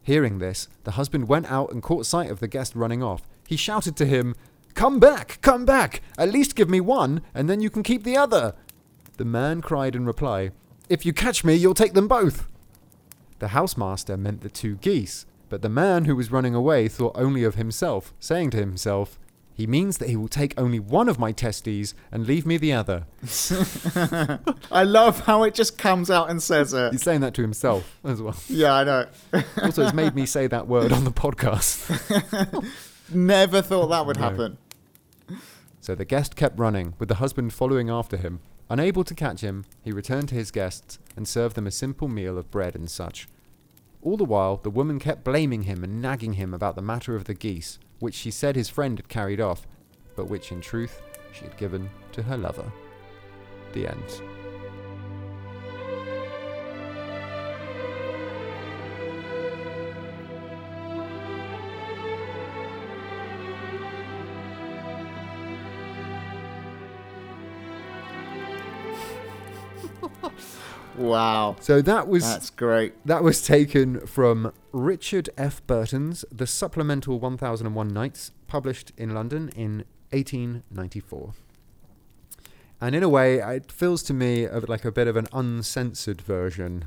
Hearing 0.04 0.40
this, 0.40 0.68
the 0.84 0.92
husband 0.92 1.28
went 1.28 1.50
out 1.52 1.72
and 1.72 1.82
caught 1.82 2.06
sight 2.06 2.30
of 2.30 2.40
the 2.40 2.48
guest 2.48 2.76
running 2.76 3.02
off. 3.02 3.24
He 3.48 3.56
shouted 3.56 3.96
to 3.98 4.06
him, 4.06 4.36
Come 4.78 5.00
back, 5.00 5.40
come 5.42 5.66
back! 5.66 6.02
At 6.20 6.32
least 6.32 6.56
give 6.56 6.70
me 6.70 6.80
one, 6.80 7.22
and 7.34 7.50
then 7.50 7.62
you 7.62 7.70
can 7.72 7.82
keep 7.82 8.04
the 8.04 8.16
other. 8.16 8.54
The 9.18 9.26
man 9.26 9.60
cried 9.60 9.96
in 9.96 10.06
reply, 10.06 10.52
If 10.88 11.04
you 11.04 11.13
catch 11.13 11.44
me, 11.44 11.56
you'll 11.56 11.74
take 11.74 11.94
them 11.94 12.08
both. 12.08 12.48
The 13.40 13.48
housemaster 13.48 14.20
meant 14.20 14.42
the 14.42 14.50
two 14.52 14.76
geese, 14.76 15.26
but 15.50 15.63
the 15.63 15.68
man 15.70 16.06
who 16.06 16.16
was 16.16 16.32
running 16.32 16.54
away 16.54 16.88
thought 16.88 17.16
only 17.18 17.44
of 17.44 17.56
himself, 17.56 18.13
saying 18.20 18.52
to 18.52 18.58
himself, 18.58 19.18
He 19.52 19.66
means 19.66 19.98
that 19.98 20.10
he 20.10 20.16
will 20.16 20.28
take 20.28 20.54
only 20.60 20.80
one 20.80 21.10
of 21.10 21.18
my 21.18 21.32
testes 21.32 21.96
and 22.12 22.28
leave 22.28 22.46
me 22.46 22.58
the 22.58 22.74
other. 22.74 23.08
I 24.72 24.84
love 24.84 25.22
how 25.22 25.42
it 25.42 25.56
just 25.56 25.80
comes 25.80 26.12
out 26.12 26.30
and 26.30 26.40
says 26.42 26.72
it. 26.76 26.92
He's 26.92 27.02
saying 27.02 27.22
that 27.22 27.34
to 27.34 27.42
himself 27.42 27.98
as 28.04 28.22
well. 28.22 28.36
Yeah, 28.48 28.74
I 28.76 28.84
know. 28.84 29.08
Also, 29.63 29.82
it's 29.84 29.96
made 29.96 30.13
me 30.13 30.28
say 30.28 30.46
that 30.46 30.68
word 30.68 30.92
on 30.92 31.04
the 31.04 31.12
podcast. 31.12 31.82
Never 33.12 33.63
thought 33.63 33.88
that 33.88 34.06
would 34.06 34.18
No. 34.18 34.22
happen. 34.30 34.58
So 35.82 35.96
the 35.96 36.06
guest 36.06 36.36
kept 36.36 36.60
running, 36.60 36.94
with 37.00 37.10
the 37.10 37.16
husband 37.16 37.54
following 37.54 37.90
after 37.90 38.18
him. 38.18 38.40
Unable 38.70 39.04
to 39.04 39.16
catch 39.16 39.42
him, 39.42 39.66
he 39.82 39.92
returned 39.92 40.30
to 40.30 40.36
his 40.36 40.52
guests 40.52 41.00
and 41.16 41.28
served 41.28 41.56
them 41.56 41.68
a 41.68 41.72
simple 41.72 42.08
meal 42.08 42.38
of 42.38 42.52
bread 42.52 42.76
and 42.76 42.90
such. 42.90 43.28
All 44.02 44.18
the 44.18 44.26
while, 44.26 44.58
the 44.58 44.70
woman 44.70 45.00
kept 45.00 45.24
blaming 45.24 45.63
him 45.63 45.84
and 45.84 46.02
nagging 46.02 46.34
him 46.34 46.54
about 46.54 46.76
the 46.76 46.82
matter 46.82 47.16
of 47.16 47.26
the 47.26 47.34
geese, 47.34 47.80
which 48.00 48.16
she 48.16 48.32
said 48.32 48.56
his 48.56 48.70
friend 48.70 48.98
had 48.98 49.10
carried 49.10 49.42
off, 49.42 49.66
but 50.16 50.30
which 50.30 50.52
in 50.52 50.62
truth 50.62 51.02
she 51.32 51.46
had 51.46 51.58
given 51.58 51.90
to 52.12 52.24
her 52.24 52.38
lover. 52.38 52.72
The 53.74 53.88
end. 53.88 54.22
Wow. 70.98 71.56
So 71.60 71.82
that 71.82 72.08
was 72.08 72.24
That's 72.24 72.50
great. 72.50 72.94
That 73.06 73.24
was 73.24 73.46
taken 73.46 74.06
from 74.08 74.52
Richard 74.72 75.30
F. 75.38 75.66
Burton's 75.68 76.26
The 76.32 76.48
Supplemental 76.48 77.20
1001 77.20 77.94
Nights, 77.94 78.32
published 78.48 78.92
in 78.98 79.14
London 79.14 79.50
in 79.56 79.86
1894. 80.12 81.34
And 82.80 82.96
in 82.96 83.04
a 83.04 83.10
way, 83.10 83.40
it 83.40 83.72
feels 83.72 84.04
to 84.04 84.14
me 84.14 84.48
like 84.48 84.86
a 84.86 84.92
bit 84.92 85.08
of 85.08 85.16
an 85.16 85.28
uncensored 85.34 86.22
version, 86.22 86.86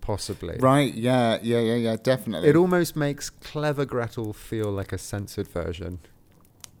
possibly. 0.00 0.56
Right, 0.58 0.92
yeah, 0.92 1.38
yeah, 1.42 1.60
yeah, 1.60 1.76
yeah, 1.76 1.96
definitely. 2.02 2.48
It 2.48 2.56
almost 2.56 2.96
makes 2.96 3.30
Clever 3.30 3.84
Gretel 3.84 4.32
feel 4.32 4.70
like 4.70 4.92
a 4.92 4.98
censored 4.98 5.48
version. 5.48 6.00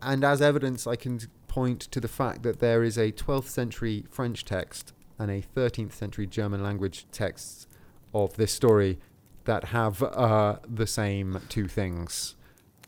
And 0.02 0.24
as 0.24 0.40
evidence, 0.42 0.86
I 0.86 0.96
can 0.96 1.20
point 1.46 1.80
to 1.80 2.00
the 2.00 2.08
fact 2.08 2.42
that 2.42 2.60
there 2.60 2.82
is 2.82 2.96
a 2.96 3.12
12th 3.12 3.48
century 3.48 4.06
French 4.10 4.44
text 4.44 4.92
and 5.20 5.30
a 5.30 5.42
13th 5.56 5.92
century 5.92 6.26
German 6.26 6.62
language 6.62 7.06
text 7.12 7.68
of 8.14 8.36
this 8.36 8.52
story 8.52 8.98
that 9.44 9.64
have 9.66 10.02
uh, 10.02 10.56
the 10.66 10.86
same 10.86 11.40
two 11.48 11.68
things 11.68 12.34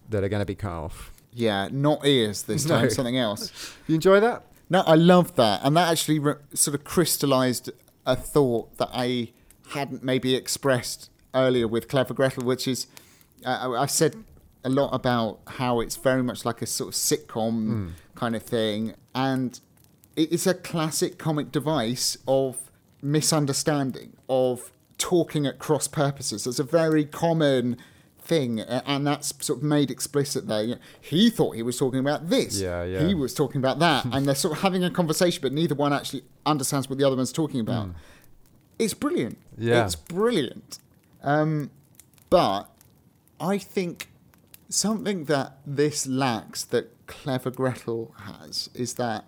that 0.09 0.25
are 0.25 0.29
going 0.29 0.41
to 0.41 0.47
be 0.47 0.55
cut 0.55 0.73
off. 0.73 1.13
yeah, 1.33 1.69
not 1.71 2.05
ears 2.07 2.43
this 2.43 2.65
No. 2.69 2.81
time, 2.81 2.91
something 2.91 3.17
else. 3.19 3.75
You 3.87 3.95
enjoy 3.95 4.21
that? 4.21 4.45
No, 4.69 4.81
I 4.81 4.95
love 4.95 5.37
that. 5.37 5.61
And 5.65 5.77
that 5.77 5.91
actually 5.91 6.19
re- 6.19 6.35
sort 6.55 6.75
of 6.75 6.85
crystallized 6.85 7.71
a 8.07 8.17
thought 8.17 8.77
that 8.79 8.89
I 8.93 9.33
hadn't 9.71 10.03
maybe 10.03 10.35
expressed 10.35 11.11
earlier 11.35 11.69
with 11.69 11.89
Clever 11.89 12.15
Gretel, 12.15 12.45
which 12.45 12.67
is 12.67 12.87
uh, 13.45 13.71
I- 13.71 13.83
I've 13.83 13.91
said 13.91 14.17
a 14.65 14.69
lot 14.69 14.91
about 14.95 15.41
how 15.59 15.81
it's 15.81 15.97
very 15.97 16.23
much 16.23 16.45
like 16.45 16.63
a 16.63 16.67
sort 16.67 16.89
of 16.89 16.95
sitcom 16.95 17.93
kind 18.15 18.35
of 18.37 18.43
thing. 18.43 18.95
And 19.15 19.59
it 20.17 20.33
is 20.33 20.47
a 20.47 20.55
classic 20.55 21.19
comic 21.19 21.53
device 21.53 22.19
of 22.27 22.57
misunderstanding, 23.01 24.17
of 24.29 24.71
talking 24.99 25.47
at 25.47 25.59
cross 25.59 25.89
purposes. 25.89 26.47
It's 26.47 26.59
a 26.59 26.65
very 26.65 27.05
common 27.05 27.77
thing, 28.19 28.61
and 28.61 29.07
that's 29.07 29.35
sort 29.45 29.59
of 29.59 29.63
made 29.65 29.91
explicit 29.91 30.47
there. 30.47 30.79
He 31.01 31.29
thought 31.31 31.57
he 31.57 31.63
was 31.63 31.79
talking 31.79 31.99
about 32.01 32.29
this. 32.29 32.61
Yeah, 32.61 32.85
yeah. 32.85 33.07
He 33.07 33.15
was 33.15 33.35
talking 33.35 33.59
about 33.59 33.79
that, 33.81 34.05
and 34.07 34.27
they're 34.27 34.35
sort 34.35 34.57
of 34.57 34.63
having 34.63 34.85
a 34.85 34.91
conversation, 34.91 35.41
but 35.43 35.53
neither 35.53 35.75
one 35.75 35.93
actually 35.93 36.23
understands 36.47 36.89
what 36.89 36.99
the 36.99 37.05
other 37.05 37.17
one's 37.17 37.33
talking 37.33 37.61
about. 37.61 37.91
It's 38.79 38.95
brilliant. 38.95 39.39
Yeah. 39.59 39.85
it's 39.85 39.95
brilliant. 39.95 40.79
Um, 41.23 41.71
but 42.31 42.65
I 43.41 43.59
think 43.59 44.09
something 44.69 45.25
that 45.27 45.59
this 45.67 46.07
lacks 46.07 46.65
that 46.65 47.07
Clever 47.07 47.51
Gretel 47.51 48.15
has 48.25 48.71
is 48.75 48.95
that 48.95 49.25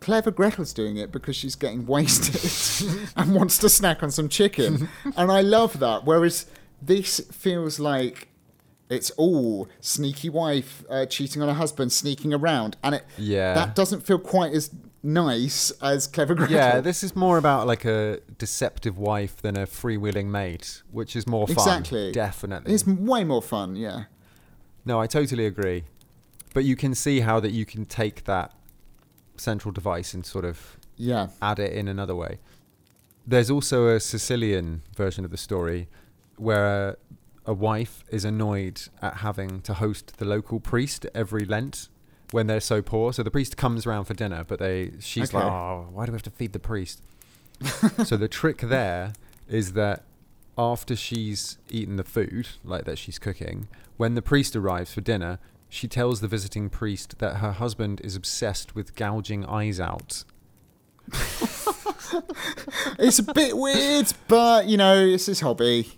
Clever 0.00 0.30
Gretel's 0.30 0.72
doing 0.72 0.96
it 0.96 1.10
because 1.12 1.36
she's 1.36 1.54
getting 1.54 1.86
wasted 1.86 3.10
and 3.16 3.34
wants 3.34 3.58
to 3.58 3.68
snack 3.68 4.02
on 4.02 4.10
some 4.10 4.28
chicken. 4.28 4.88
and 5.16 5.30
I 5.30 5.40
love 5.40 5.78
that. 5.80 6.04
Whereas 6.04 6.46
this 6.80 7.20
feels 7.32 7.78
like 7.80 8.28
it's 8.88 9.10
all 9.12 9.68
sneaky 9.80 10.28
wife 10.30 10.84
uh, 10.88 11.04
cheating 11.06 11.42
on 11.42 11.48
her 11.48 11.54
husband, 11.54 11.92
sneaking 11.92 12.32
around. 12.32 12.76
And 12.82 12.94
it 12.96 13.04
Yeah. 13.16 13.54
that 13.54 13.74
doesn't 13.74 14.00
feel 14.06 14.18
quite 14.18 14.52
as 14.52 14.70
nice 15.02 15.70
as 15.82 16.06
Clever 16.06 16.34
Gretel. 16.34 16.56
Yeah, 16.56 16.80
this 16.80 17.02
is 17.02 17.14
more 17.14 17.38
about 17.38 17.66
like 17.66 17.84
a 17.84 18.20
deceptive 18.38 18.98
wife 18.98 19.36
than 19.42 19.56
a 19.56 19.66
freewheeling 19.66 20.26
mate, 20.26 20.82
which 20.90 21.14
is 21.16 21.26
more 21.26 21.46
fun. 21.46 21.54
Exactly. 21.56 22.12
Definitely. 22.12 22.72
It's 22.74 22.86
way 22.86 23.24
more 23.24 23.42
fun, 23.42 23.76
yeah. 23.76 24.04
No, 24.84 25.00
I 25.00 25.06
totally 25.06 25.44
agree. 25.46 25.84
But 26.54 26.64
you 26.64 26.76
can 26.76 26.94
see 26.94 27.20
how 27.20 27.40
that 27.40 27.50
you 27.50 27.66
can 27.66 27.84
take 27.84 28.24
that 28.24 28.54
central 29.40 29.72
device 29.72 30.14
and 30.14 30.24
sort 30.26 30.44
of 30.44 30.76
Yeah. 30.96 31.28
add 31.40 31.58
it 31.58 31.72
in 31.72 31.88
another 31.88 32.14
way. 32.14 32.38
There's 33.26 33.50
also 33.50 33.88
a 33.88 34.00
Sicilian 34.00 34.82
version 34.96 35.24
of 35.24 35.30
the 35.30 35.36
story 35.36 35.88
where 36.36 36.96
a 37.44 37.52
wife 37.54 38.04
is 38.10 38.24
annoyed 38.24 38.82
at 39.02 39.18
having 39.18 39.60
to 39.62 39.74
host 39.74 40.16
the 40.18 40.24
local 40.24 40.60
priest 40.60 41.06
every 41.14 41.44
Lent 41.44 41.88
when 42.30 42.46
they're 42.46 42.60
so 42.60 42.82
poor. 42.82 43.12
So 43.12 43.22
the 43.22 43.30
priest 43.30 43.56
comes 43.56 43.86
round 43.86 44.06
for 44.06 44.14
dinner, 44.14 44.44
but 44.44 44.58
they 44.58 44.92
she's 45.00 45.32
like, 45.32 45.44
"Oh, 45.44 45.88
why 45.92 46.06
do 46.06 46.12
we 46.12 46.16
have 46.16 46.22
to 46.24 46.30
feed 46.30 46.52
the 46.52 46.58
priest?" 46.58 47.02
so 48.04 48.16
the 48.16 48.28
trick 48.28 48.58
there 48.58 49.12
is 49.48 49.72
that 49.72 50.04
after 50.56 50.94
she's 50.96 51.58
eaten 51.70 51.96
the 51.96 52.04
food, 52.04 52.48
like 52.64 52.84
that 52.84 52.98
she's 52.98 53.18
cooking, 53.18 53.68
when 53.96 54.14
the 54.14 54.22
priest 54.22 54.54
arrives 54.56 54.92
for 54.92 55.00
dinner, 55.00 55.38
she 55.68 55.88
tells 55.88 56.20
the 56.20 56.28
visiting 56.28 56.70
priest 56.70 57.18
that 57.18 57.36
her 57.36 57.52
husband 57.52 58.00
is 58.02 58.16
obsessed 58.16 58.74
with 58.74 58.94
gouging 58.94 59.44
eyes 59.44 59.78
out 59.78 60.24
It's 62.98 63.18
a 63.18 63.22
bit 63.22 63.56
weird, 63.56 64.12
but 64.26 64.66
you 64.66 64.76
know, 64.76 65.04
it's 65.04 65.26
his 65.26 65.40
hobby. 65.40 65.92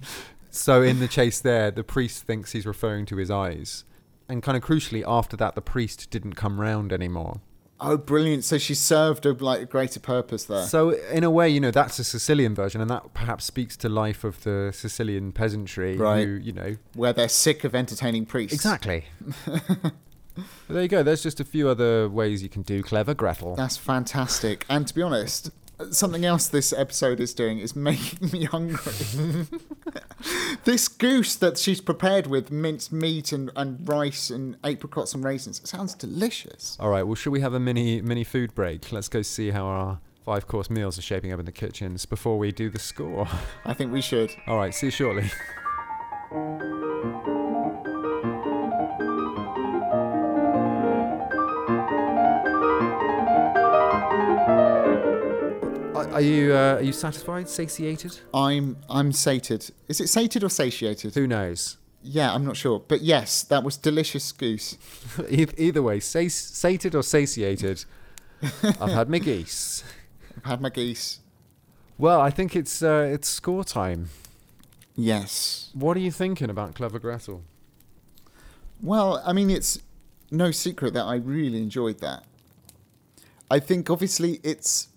So 0.51 0.83
in 0.83 1.01
the 1.01 1.09
chase 1.09 1.41
there, 1.41 1.71
the 1.71 1.85
priest 1.85 2.25
thinks 2.25 2.53
he's 2.53 2.67
referring 2.67 3.07
to 3.07 3.17
his 3.17 3.31
eyes. 3.31 3.85
And 4.29 4.43
kind 4.43 4.57
of 4.57 4.63
crucially, 4.63 5.03
after 5.07 5.37
that, 5.39 5.55
the 5.55 5.63
priest 5.63 6.11
didn't 6.11 6.35
come 6.35 6.61
round 6.61 6.93
anymore. 6.93 7.41
Oh, 7.83 7.97
brilliant! 7.97 8.45
So 8.45 8.59
she 8.59 8.75
served 8.75 9.25
a 9.27 9.33
like 9.33 9.63
a 9.63 9.65
greater 9.65 10.01
purpose 10.01 10.45
there. 10.45 10.65
So 10.67 10.91
in 10.91 11.25
a 11.25 11.31
way, 11.31 11.49
you 11.49 11.61
know, 11.61 11.71
that's 11.71 11.99
a 11.99 12.05
Sicilian 12.05 12.55
version, 12.55 12.81
and 12.81 12.91
that 12.91 13.15
perhaps 13.15 13.45
speaks 13.45 13.77
to 13.79 13.89
life 13.89 14.23
of 14.25 14.43
the 14.45 14.71
Sicilian 14.75 15.33
peasantry, 15.33 15.97
Right. 15.97 16.27
who, 16.27 16.35
you 16.35 16.53
know, 16.53 16.77
where 16.95 17.13
they're 17.13 17.29
sick 17.29 17.65
of 17.65 17.75
entertaining 17.75 18.27
priests. 18.27 18.55
exactly. 18.55 19.07
There 20.69 20.83
you 20.83 20.89
go. 20.89 21.03
There's 21.03 21.23
just 21.23 21.41
a 21.41 21.45
few 21.45 21.69
other 21.69 22.09
ways 22.09 22.43
you 22.43 22.49
can 22.49 22.63
do 22.63 22.83
clever 22.83 23.13
Gretel. 23.15 23.57
That's 23.57 23.77
fantastic. 23.77 24.65
And 24.71 24.87
to 24.87 24.95
be 24.95 25.03
honest, 25.03 25.51
something 25.91 26.25
else 26.25 26.49
this 26.49 26.73
episode 26.73 27.21
is 27.21 27.35
doing 27.35 27.59
is 27.59 27.75
making 27.91 28.31
me 28.31 28.45
hungry. 28.45 28.93
this 30.65 30.89
goose 30.89 31.37
that 31.37 31.59
she's 31.59 31.81
prepared 31.81 32.27
with 32.27 32.51
minced 32.51 32.93
meat 32.93 33.33
and, 33.33 33.51
and 33.57 33.89
rice 33.89 34.31
and 34.31 34.57
apricots 34.65 35.15
and 35.15 35.25
raisins 35.25 35.61
it 35.61 35.69
sounds 35.69 35.95
delicious. 35.95 36.77
All 36.81 36.91
right. 36.91 37.03
Well, 37.03 37.15
should 37.15 37.33
we 37.33 37.41
have 37.41 37.55
a 37.55 37.61
mini 37.61 38.01
mini 38.01 38.25
food 38.25 38.55
break? 38.55 38.93
Let's 38.93 39.09
go 39.09 39.23
see 39.23 39.51
how 39.51 39.67
our 39.67 40.01
five 40.25 40.47
course 40.47 40.71
meals 40.71 40.99
are 40.99 41.03
shaping 41.03 41.33
up 41.33 41.41
in 41.41 41.47
the 41.47 41.53
kitchens 41.53 42.07
before 42.07 42.39
we 42.39 42.53
do 42.53 42.71
the 42.71 42.79
score. 42.79 43.27
I 43.65 43.75
think 43.75 43.93
we 43.93 44.01
should. 44.01 44.31
All 44.47 44.57
right. 44.57 44.75
See 44.75 44.87
you 44.87 44.93
shortly. 44.93 45.31
Are 56.21 56.23
you 56.23 56.53
uh, 56.55 56.75
are 56.75 56.83
you 56.83 56.93
satisfied, 56.93 57.49
satiated? 57.49 58.21
I'm 58.35 58.77
I'm 58.91 59.11
sated. 59.11 59.71
Is 59.89 60.03
it 60.03 60.09
sated 60.09 60.45
or 60.45 60.51
satiated? 60.51 61.15
Who 61.15 61.27
knows? 61.27 61.79
Yeah, 62.03 62.35
I'm 62.35 62.45
not 62.45 62.59
sure. 62.59 62.79
But 62.87 63.01
yes, 63.01 63.43
that 63.45 63.65
was 63.65 63.79
delicious 63.79 64.31
goose. 64.31 64.77
Either 65.31 65.83
way, 65.83 65.99
sa- 65.99 66.29
sated 66.29 66.95
or 66.95 67.03
satiated, 67.03 67.87
I've 68.63 68.93
had 68.93 69.09
my 69.09 69.19
geese. 69.19 69.83
I've 70.37 70.45
had 70.45 70.61
my 70.61 70.69
geese. 70.69 71.21
Well, 71.97 72.21
I 72.21 72.29
think 72.29 72.55
it's 72.55 72.83
uh, 72.83 73.09
it's 73.11 73.27
score 73.27 73.65
time. 73.65 74.11
Yes. 74.95 75.71
What 75.73 75.97
are 75.97 76.01
you 76.01 76.11
thinking 76.11 76.51
about 76.51 76.75
Clever 76.75 76.99
Gretel? 76.99 77.45
Well, 78.83 79.23
I 79.25 79.33
mean, 79.33 79.49
it's 79.49 79.79
no 80.31 80.51
secret 80.51 80.93
that 80.93 81.05
I 81.05 81.15
really 81.15 81.63
enjoyed 81.63 82.01
that. 82.01 82.25
I 83.51 83.59
think 83.59 83.89
obviously 83.89 84.39
it's 84.43 84.90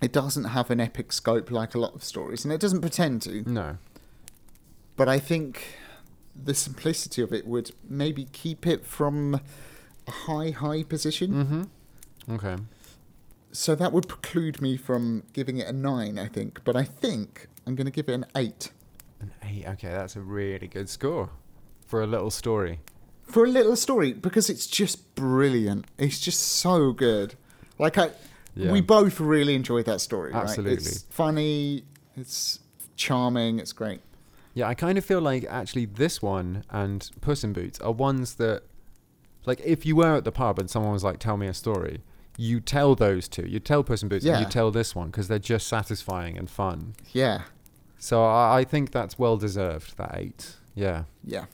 it 0.00 0.12
doesn't 0.12 0.44
have 0.44 0.70
an 0.70 0.80
epic 0.80 1.12
scope 1.12 1.50
like 1.50 1.74
a 1.74 1.78
lot 1.78 1.94
of 1.94 2.04
stories, 2.04 2.44
and 2.44 2.52
it 2.52 2.60
doesn't 2.60 2.80
pretend 2.80 3.22
to. 3.22 3.42
No. 3.50 3.78
But 4.96 5.08
I 5.08 5.18
think 5.18 5.76
the 6.34 6.54
simplicity 6.54 7.22
of 7.22 7.32
it 7.32 7.46
would 7.46 7.70
maybe 7.88 8.26
keep 8.32 8.66
it 8.66 8.84
from 8.84 9.40
a 10.06 10.10
high, 10.10 10.50
high 10.50 10.82
position. 10.82 11.68
Mm-hmm. 12.28 12.34
Okay. 12.34 12.56
So 13.52 13.74
that 13.74 13.92
would 13.92 14.08
preclude 14.08 14.60
me 14.60 14.76
from 14.76 15.22
giving 15.32 15.58
it 15.58 15.66
a 15.66 15.72
nine, 15.72 16.18
I 16.18 16.28
think. 16.28 16.62
But 16.64 16.76
I 16.76 16.84
think 16.84 17.48
I'm 17.66 17.74
going 17.74 17.86
to 17.86 17.90
give 17.90 18.08
it 18.08 18.12
an 18.12 18.26
eight. 18.36 18.70
An 19.20 19.32
eight. 19.42 19.66
Okay, 19.66 19.88
that's 19.88 20.16
a 20.16 20.20
really 20.20 20.66
good 20.66 20.88
score 20.88 21.30
for 21.86 22.02
a 22.02 22.06
little 22.06 22.30
story. 22.30 22.80
For 23.22 23.44
a 23.44 23.48
little 23.48 23.76
story, 23.76 24.12
because 24.12 24.50
it's 24.50 24.66
just 24.66 25.14
brilliant. 25.14 25.86
It's 25.98 26.20
just 26.20 26.40
so 26.40 26.92
good. 26.92 27.34
Like 27.78 27.98
I, 27.98 28.10
Yeah. 28.56 28.72
we 28.72 28.80
both 28.80 29.20
really 29.20 29.54
enjoyed 29.54 29.84
that 29.86 30.00
story. 30.00 30.32
right? 30.32 30.42
Absolutely. 30.42 30.72
It's 30.74 31.02
funny. 31.10 31.84
It's 32.16 32.60
charming. 32.96 33.58
It's 33.58 33.72
great. 33.72 34.00
Yeah, 34.54 34.66
I 34.68 34.74
kind 34.74 34.96
of 34.96 35.04
feel 35.04 35.20
like 35.20 35.44
actually 35.44 35.84
this 35.84 36.22
one 36.22 36.64
and 36.70 37.10
Puss 37.20 37.44
in 37.44 37.52
Boots 37.52 37.78
are 37.80 37.92
ones 37.92 38.36
that, 38.36 38.62
like, 39.44 39.60
if 39.62 39.84
you 39.84 39.94
were 39.96 40.14
at 40.16 40.24
the 40.24 40.32
pub 40.32 40.58
and 40.58 40.70
someone 40.70 40.92
was 40.92 41.04
like, 41.04 41.18
"Tell 41.18 41.36
me 41.36 41.46
a 41.46 41.52
story," 41.54 42.00
you 42.38 42.60
tell 42.60 42.94
those 42.94 43.28
two. 43.28 43.46
You 43.46 43.60
tell 43.60 43.84
Puss 43.84 44.02
in 44.02 44.08
Boots, 44.08 44.24
and 44.24 44.32
Yeah. 44.34 44.40
you 44.40 44.46
tell 44.46 44.70
this 44.70 44.94
one 44.94 45.08
because 45.08 45.28
they're 45.28 45.38
just 45.38 45.66
satisfying 45.68 46.38
and 46.38 46.48
fun. 46.48 46.94
Yeah. 47.12 47.42
So 47.98 48.24
I, 48.24 48.60
I 48.60 48.64
think 48.64 48.92
that's 48.92 49.18
well 49.18 49.36
deserved. 49.36 49.98
That 49.98 50.12
eight. 50.14 50.56
Yeah. 50.74 51.04
Yeah. 51.22 51.44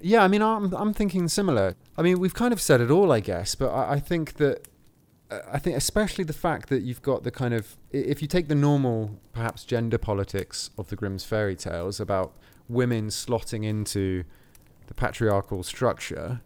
Yeah, 0.00 0.22
I 0.24 0.28
mean, 0.28 0.42
I'm 0.42 0.72
I'm 0.74 0.92
thinking 0.92 1.28
similar. 1.28 1.74
I 1.96 2.02
mean, 2.02 2.18
we've 2.18 2.34
kind 2.34 2.52
of 2.52 2.60
said 2.60 2.80
it 2.80 2.90
all, 2.90 3.12
I 3.12 3.20
guess, 3.20 3.54
but 3.54 3.68
I, 3.70 3.94
I 3.94 4.00
think 4.00 4.34
that 4.34 4.66
I 5.30 5.58
think 5.58 5.76
especially 5.76 6.24
the 6.24 6.32
fact 6.32 6.68
that 6.70 6.82
you've 6.82 7.02
got 7.02 7.22
the 7.22 7.30
kind 7.30 7.52
of 7.52 7.76
if 7.90 8.22
you 8.22 8.28
take 8.28 8.48
the 8.48 8.54
normal 8.54 9.18
perhaps 9.32 9.64
gender 9.64 9.98
politics 9.98 10.70
of 10.78 10.88
the 10.88 10.96
Grimm's 10.96 11.24
fairy 11.24 11.54
tales 11.56 12.00
about 12.00 12.32
women 12.68 13.08
slotting 13.08 13.64
into 13.64 14.24
the 14.86 14.94
patriarchal 14.94 15.62
structure, 15.62 16.40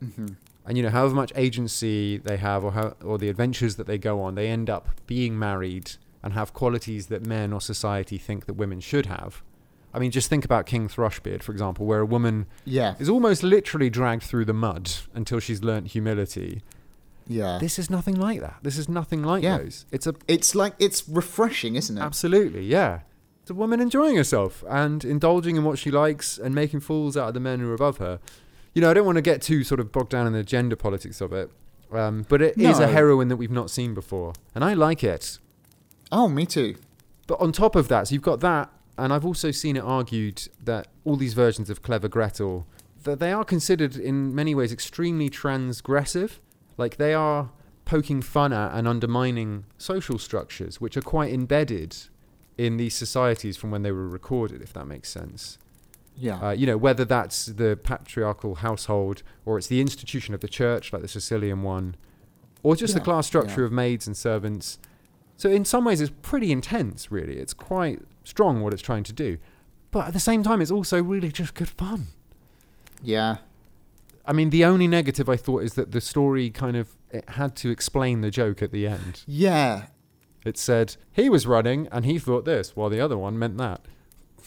hmm 0.00 0.26
and 0.64 0.76
you 0.76 0.82
know 0.84 0.90
however 0.90 1.12
much 1.14 1.32
agency 1.34 2.18
they 2.18 2.36
have 2.36 2.64
or 2.64 2.70
how 2.72 2.94
or 3.04 3.18
the 3.18 3.28
adventures 3.28 3.74
that 3.76 3.86
they 3.88 3.98
go 3.98 4.22
on, 4.22 4.34
they 4.36 4.46
end 4.48 4.70
up 4.70 4.88
being 5.06 5.36
married 5.38 5.90
and 6.22 6.34
have 6.34 6.54
qualities 6.54 7.08
that 7.08 7.26
men 7.26 7.52
or 7.52 7.60
society 7.60 8.16
think 8.16 8.46
that 8.46 8.54
women 8.54 8.78
should 8.80 9.06
have. 9.06 9.42
I 9.92 9.98
mean, 9.98 10.12
just 10.12 10.30
think 10.30 10.44
about 10.44 10.64
King 10.66 10.88
Thrushbeard, 10.88 11.42
for 11.42 11.50
example, 11.52 11.84
where 11.84 11.98
a 12.00 12.06
woman 12.06 12.46
Yeah. 12.64 12.94
is 13.00 13.08
almost 13.08 13.42
literally 13.42 13.90
dragged 13.90 14.22
through 14.22 14.44
the 14.46 14.54
mud 14.54 14.90
until 15.14 15.40
she's 15.40 15.62
learnt 15.64 15.88
humility. 15.88 16.62
Yeah. 17.26 17.58
This 17.58 17.78
is 17.78 17.88
nothing 17.90 18.14
like 18.16 18.40
that. 18.40 18.56
This 18.62 18.78
is 18.78 18.88
nothing 18.88 19.22
like 19.22 19.42
Yeah. 19.42 19.58
those. 19.58 19.86
It's 19.90 20.06
a 20.06 20.14
it's 20.28 20.54
like 20.54 20.74
it's 20.78 21.08
refreshing, 21.08 21.76
isn't 21.76 21.96
it? 21.96 22.00
absolutely 22.00 22.64
yeah. 22.64 23.00
It's 23.42 23.50
a 23.50 23.54
woman 23.54 23.80
enjoying 23.80 24.16
herself 24.16 24.62
and 24.68 25.04
indulging 25.04 25.56
in 25.56 25.64
what 25.64 25.78
she 25.78 25.90
likes 25.90 26.38
and 26.38 26.54
making 26.54 26.80
fools 26.80 27.16
out 27.16 27.28
of 27.28 27.34
the 27.34 27.40
men 27.40 27.58
who 27.60 27.68
are 27.70 27.74
above 27.74 27.98
her. 27.98 28.20
You 28.74 28.80
know, 28.82 28.90
I 28.90 28.94
don't 28.94 29.04
want 29.06 29.16
to 29.16 29.22
get 29.22 29.42
too 29.42 29.64
sort 29.64 29.80
of 29.80 29.90
bogged 29.90 30.10
down 30.10 30.26
in 30.26 30.32
the 30.32 30.44
gender 30.44 30.76
politics 30.76 31.20
of 31.20 31.32
it, 31.32 31.50
um, 31.92 32.24
but 32.28 32.40
it 32.40 32.56
is 32.56 32.78
a 32.78 32.86
heroine 32.86 33.28
that 33.28 33.36
we've 33.36 33.50
not 33.50 33.68
seen 33.68 33.94
before, 33.94 34.32
and 34.54 34.64
I 34.64 34.74
like 34.74 35.02
it. 35.04 35.38
Oh, 36.12 36.28
me 36.28 36.46
too. 36.46 36.76
But 37.26 37.40
on 37.40 37.50
top 37.52 37.74
of 37.76 37.88
that, 37.88 38.08
so 38.08 38.12
you've 38.14 38.22
got 38.22 38.40
that, 38.40 38.70
and 38.96 39.12
I've 39.12 39.24
also 39.26 39.50
seen 39.50 39.76
it 39.76 39.80
argued 39.84 40.48
that 40.62 40.86
all 41.04 41.16
these 41.16 41.34
versions 41.34 41.68
of 41.68 41.82
Clever 41.82 42.08
Gretel, 42.08 42.66
that 43.02 43.18
they 43.18 43.32
are 43.32 43.44
considered 43.44 43.96
in 43.96 44.34
many 44.34 44.54
ways 44.54 44.72
extremely 44.72 45.28
transgressive. 45.28 46.38
Like 46.76 46.96
they 46.96 47.14
are 47.14 47.50
poking 47.84 48.22
fun 48.22 48.52
at 48.52 48.74
and 48.74 48.86
undermining 48.86 49.64
social 49.78 50.18
structures, 50.18 50.80
which 50.80 50.96
are 50.96 51.02
quite 51.02 51.32
embedded 51.32 51.96
in 52.58 52.76
these 52.76 52.94
societies 52.94 53.56
from 53.56 53.70
when 53.70 53.82
they 53.82 53.92
were 53.92 54.08
recorded, 54.08 54.62
if 54.62 54.72
that 54.72 54.86
makes 54.86 55.08
sense. 55.08 55.58
Yeah. 56.16 56.38
Uh, 56.40 56.50
you 56.50 56.66
know, 56.66 56.76
whether 56.76 57.04
that's 57.04 57.46
the 57.46 57.78
patriarchal 57.82 58.56
household 58.56 59.22
or 59.46 59.58
it's 59.58 59.66
the 59.66 59.80
institution 59.80 60.34
of 60.34 60.40
the 60.40 60.48
church, 60.48 60.92
like 60.92 61.02
the 61.02 61.08
Sicilian 61.08 61.62
one, 61.62 61.96
or 62.62 62.76
just 62.76 62.94
the 62.94 63.00
class 63.00 63.26
structure 63.26 63.62
yeah. 63.62 63.66
of 63.66 63.72
maids 63.72 64.06
and 64.06 64.16
servants. 64.16 64.78
So, 65.36 65.50
in 65.50 65.64
some 65.64 65.84
ways, 65.84 66.00
it's 66.00 66.12
pretty 66.22 66.52
intense, 66.52 67.10
really. 67.10 67.38
It's 67.38 67.54
quite 67.54 68.02
strong 68.22 68.62
what 68.62 68.72
it's 68.72 68.82
trying 68.82 69.02
to 69.04 69.12
do. 69.12 69.38
But 69.90 70.08
at 70.08 70.12
the 70.12 70.20
same 70.20 70.42
time, 70.42 70.60
it's 70.60 70.70
also 70.70 71.02
really 71.02 71.32
just 71.32 71.54
good 71.54 71.68
fun. 71.68 72.08
yeah. 73.02 73.38
I 74.24 74.32
mean, 74.32 74.50
the 74.50 74.64
only 74.64 74.86
negative 74.86 75.28
I 75.28 75.36
thought 75.36 75.62
is 75.62 75.74
that 75.74 75.92
the 75.92 76.00
story 76.00 76.50
kind 76.50 76.76
of 76.76 76.96
it 77.10 77.28
had 77.30 77.56
to 77.56 77.70
explain 77.70 78.20
the 78.20 78.30
joke 78.30 78.62
at 78.62 78.70
the 78.72 78.86
end. 78.86 79.22
Yeah. 79.26 79.86
It 80.44 80.56
said 80.58 80.96
he 81.12 81.28
was 81.28 81.46
running 81.46 81.88
and 81.92 82.04
he 82.04 82.18
thought 82.18 82.44
this, 82.44 82.74
while 82.76 82.88
the 82.90 83.00
other 83.00 83.18
one 83.18 83.38
meant 83.38 83.58
that. 83.58 83.82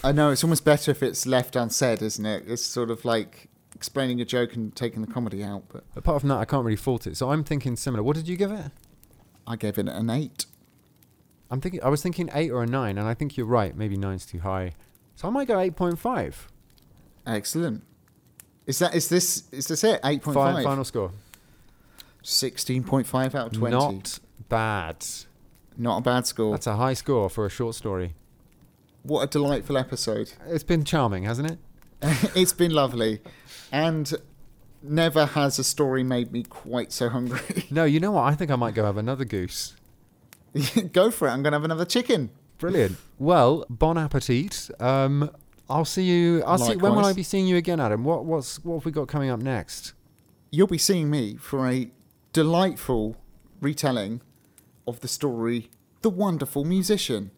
I 0.03 0.11
know 0.11 0.31
it's 0.31 0.43
almost 0.43 0.65
better 0.65 0.91
if 0.91 1.01
it's 1.01 1.25
left 1.25 1.55
unsaid, 1.55 2.01
isn't 2.01 2.25
it? 2.25 2.43
It's 2.47 2.65
sort 2.65 2.89
of 2.91 3.05
like 3.05 3.49
explaining 3.75 4.19
a 4.19 4.25
joke 4.25 4.55
and 4.55 4.75
taking 4.75 5.01
the 5.01 5.11
comedy 5.11 5.43
out. 5.43 5.63
But 5.69 5.83
Apart 5.95 6.21
from 6.21 6.29
that, 6.29 6.37
I 6.37 6.45
can't 6.45 6.65
really 6.65 6.75
fault 6.75 7.07
it. 7.07 7.15
So 7.17 7.31
I'm 7.31 7.43
thinking 7.43 7.75
similar. 7.75 8.03
What 8.03 8.15
did 8.15 8.27
you 8.27 8.35
give 8.35 8.51
it? 8.51 8.71
I 9.47 9.55
gave 9.55 9.77
it 9.77 9.87
an 9.87 10.09
eight. 10.09 10.45
I'm 11.51 11.61
thinking. 11.61 11.83
I 11.83 11.89
was 11.89 12.01
thinking 12.01 12.29
eight 12.33 12.49
or 12.49 12.63
a 12.63 12.65
nine, 12.65 12.97
and 12.97 13.07
I 13.07 13.13
think 13.13 13.37
you're 13.37 13.45
right. 13.45 13.77
Maybe 13.77 13.95
nine's 13.95 14.25
too 14.25 14.39
high, 14.39 14.73
so 15.15 15.27
I 15.27 15.31
might 15.31 15.47
go 15.47 15.59
eight 15.59 15.75
point 15.75 15.99
five. 15.99 16.47
Excellent. 17.27 17.83
Is 18.67 18.79
that 18.79 18.95
is 18.95 19.09
this 19.09 19.43
is 19.51 19.67
this 19.67 19.83
it? 19.83 19.99
Eight 20.03 20.21
point 20.21 20.35
five. 20.35 20.63
Final, 20.63 20.83
score. 20.83 21.11
Sixteen 22.23 22.83
point 22.83 23.05
five 23.07 23.35
out 23.35 23.47
of 23.47 23.53
twenty. 23.53 23.75
Not 23.75 24.19
bad. 24.49 25.05
Not 25.77 25.99
a 25.99 26.01
bad 26.01 26.25
score. 26.25 26.51
That's 26.51 26.67
a 26.67 26.75
high 26.75 26.93
score 26.93 27.29
for 27.29 27.45
a 27.45 27.49
short 27.49 27.75
story. 27.75 28.15
What 29.03 29.21
a 29.21 29.27
delightful 29.27 29.77
episode. 29.77 30.33
It's 30.47 30.63
been 30.63 30.83
charming, 30.83 31.23
hasn't 31.23 31.51
it? 31.51 31.59
it's 32.35 32.53
been 32.53 32.71
lovely, 32.71 33.21
and 33.71 34.11
never 34.81 35.25
has 35.27 35.59
a 35.59 35.63
story 35.63 36.03
made 36.03 36.31
me 36.31 36.43
quite 36.43 36.91
so 36.91 37.09
hungry. 37.09 37.65
No, 37.71 37.83
you 37.83 37.99
know 37.99 38.11
what? 38.11 38.23
I 38.23 38.35
think 38.35 38.51
I 38.51 38.55
might 38.55 38.73
go 38.73 38.83
have 38.83 38.97
another 38.97 39.25
goose. 39.25 39.75
Go 40.93 41.11
for 41.11 41.27
it. 41.27 41.31
I'm 41.31 41.43
gonna 41.43 41.57
have 41.57 41.65
another 41.65 41.83
chicken. 41.83 42.29
Brilliant. 42.59 42.97
Well, 43.19 43.65
bon 43.69 43.97
appetit. 43.97 44.69
Um, 44.79 45.29
I'll 45.69 45.85
see 45.85 46.03
you. 46.03 46.43
I'll 46.43 46.57
see. 46.57 46.75
When 46.75 46.91
will 46.91 46.99
I 46.99 47.03
Likewise. 47.03 47.15
be 47.15 47.23
seeing 47.23 47.47
you 47.47 47.55
again, 47.57 47.79
Adam? 47.79 48.03
What 48.03 48.25
what's 48.25 48.63
what 48.63 48.75
have 48.75 48.85
we 48.85 48.91
got 48.91 49.07
coming 49.07 49.29
up 49.29 49.39
next? 49.41 49.93
You'll 50.51 50.67
be 50.67 50.77
seeing 50.77 51.09
me 51.09 51.35
for 51.35 51.67
a 51.67 51.89
delightful 52.33 53.17
retelling 53.61 54.21
of 54.87 54.99
the 54.99 55.07
story 55.07 55.69
The 56.01 56.09
Wonderful 56.09 56.63
Musician. 56.65 57.31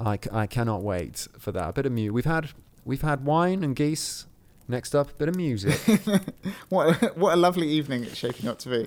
I, 0.00 0.16
c- 0.16 0.30
I 0.32 0.46
cannot 0.46 0.82
wait 0.82 1.28
for 1.38 1.52
that. 1.52 1.68
A 1.68 1.72
bit 1.72 1.86
of 1.86 1.92
mu. 1.92 2.12
We've 2.12 2.24
had 2.24 2.50
we've 2.84 3.02
had 3.02 3.24
wine 3.24 3.62
and 3.62 3.76
geese. 3.76 4.26
Next 4.66 4.94
up, 4.94 5.10
a 5.10 5.14
bit 5.14 5.28
of 5.28 5.36
music. 5.36 5.78
What 6.70 7.02
a, 7.02 7.06
what 7.08 7.34
a 7.34 7.36
lovely 7.36 7.68
evening 7.68 8.04
it's 8.04 8.16
shaping 8.16 8.48
up 8.48 8.58
to 8.60 8.70
be. 8.70 8.86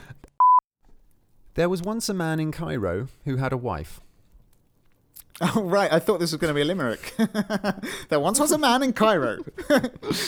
there 1.54 1.70
was 1.70 1.80
once 1.80 2.10
a 2.10 2.14
man 2.14 2.38
in 2.38 2.52
Cairo 2.52 3.08
who 3.24 3.36
had 3.36 3.54
a 3.54 3.56
wife. 3.56 4.02
Oh, 5.40 5.62
right. 5.62 5.90
I 5.90 5.98
thought 5.98 6.20
this 6.20 6.32
was 6.32 6.38
going 6.38 6.50
to 6.50 6.54
be 6.54 6.60
a 6.60 6.66
limerick. 6.66 7.14
there 8.10 8.20
once 8.20 8.38
was 8.38 8.52
a 8.52 8.58
man 8.58 8.82
in 8.82 8.92
Cairo 8.92 9.38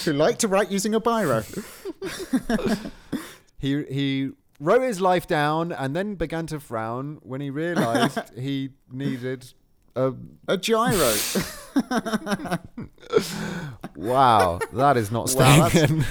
who 0.05 0.13
liked 0.15 0.41
to 0.41 0.49
write 0.49 0.71
using 0.71 0.95
a 0.95 1.01
biro. 1.03 1.45
He 3.59 3.83
he 3.85 4.33
wrote 4.65 4.83
his 4.83 5.01
life 5.01 5.27
down 5.27 5.73
and 5.73 5.95
then 5.95 6.15
began 6.15 6.47
to 6.49 6.59
frown 6.61 7.19
when 7.23 7.41
he 7.41 7.51
realized 7.51 8.19
he 8.39 8.71
needed 8.91 9.53
a 9.97 10.13
A 10.49 10.57
gyro. 10.57 11.15
wow. 13.97 14.59
That 14.73 14.97
is 14.97 15.11
not 15.11 15.23
Wow, 15.23 15.27
staying 15.27 15.61
that's- 15.61 15.91
in. 15.91 16.05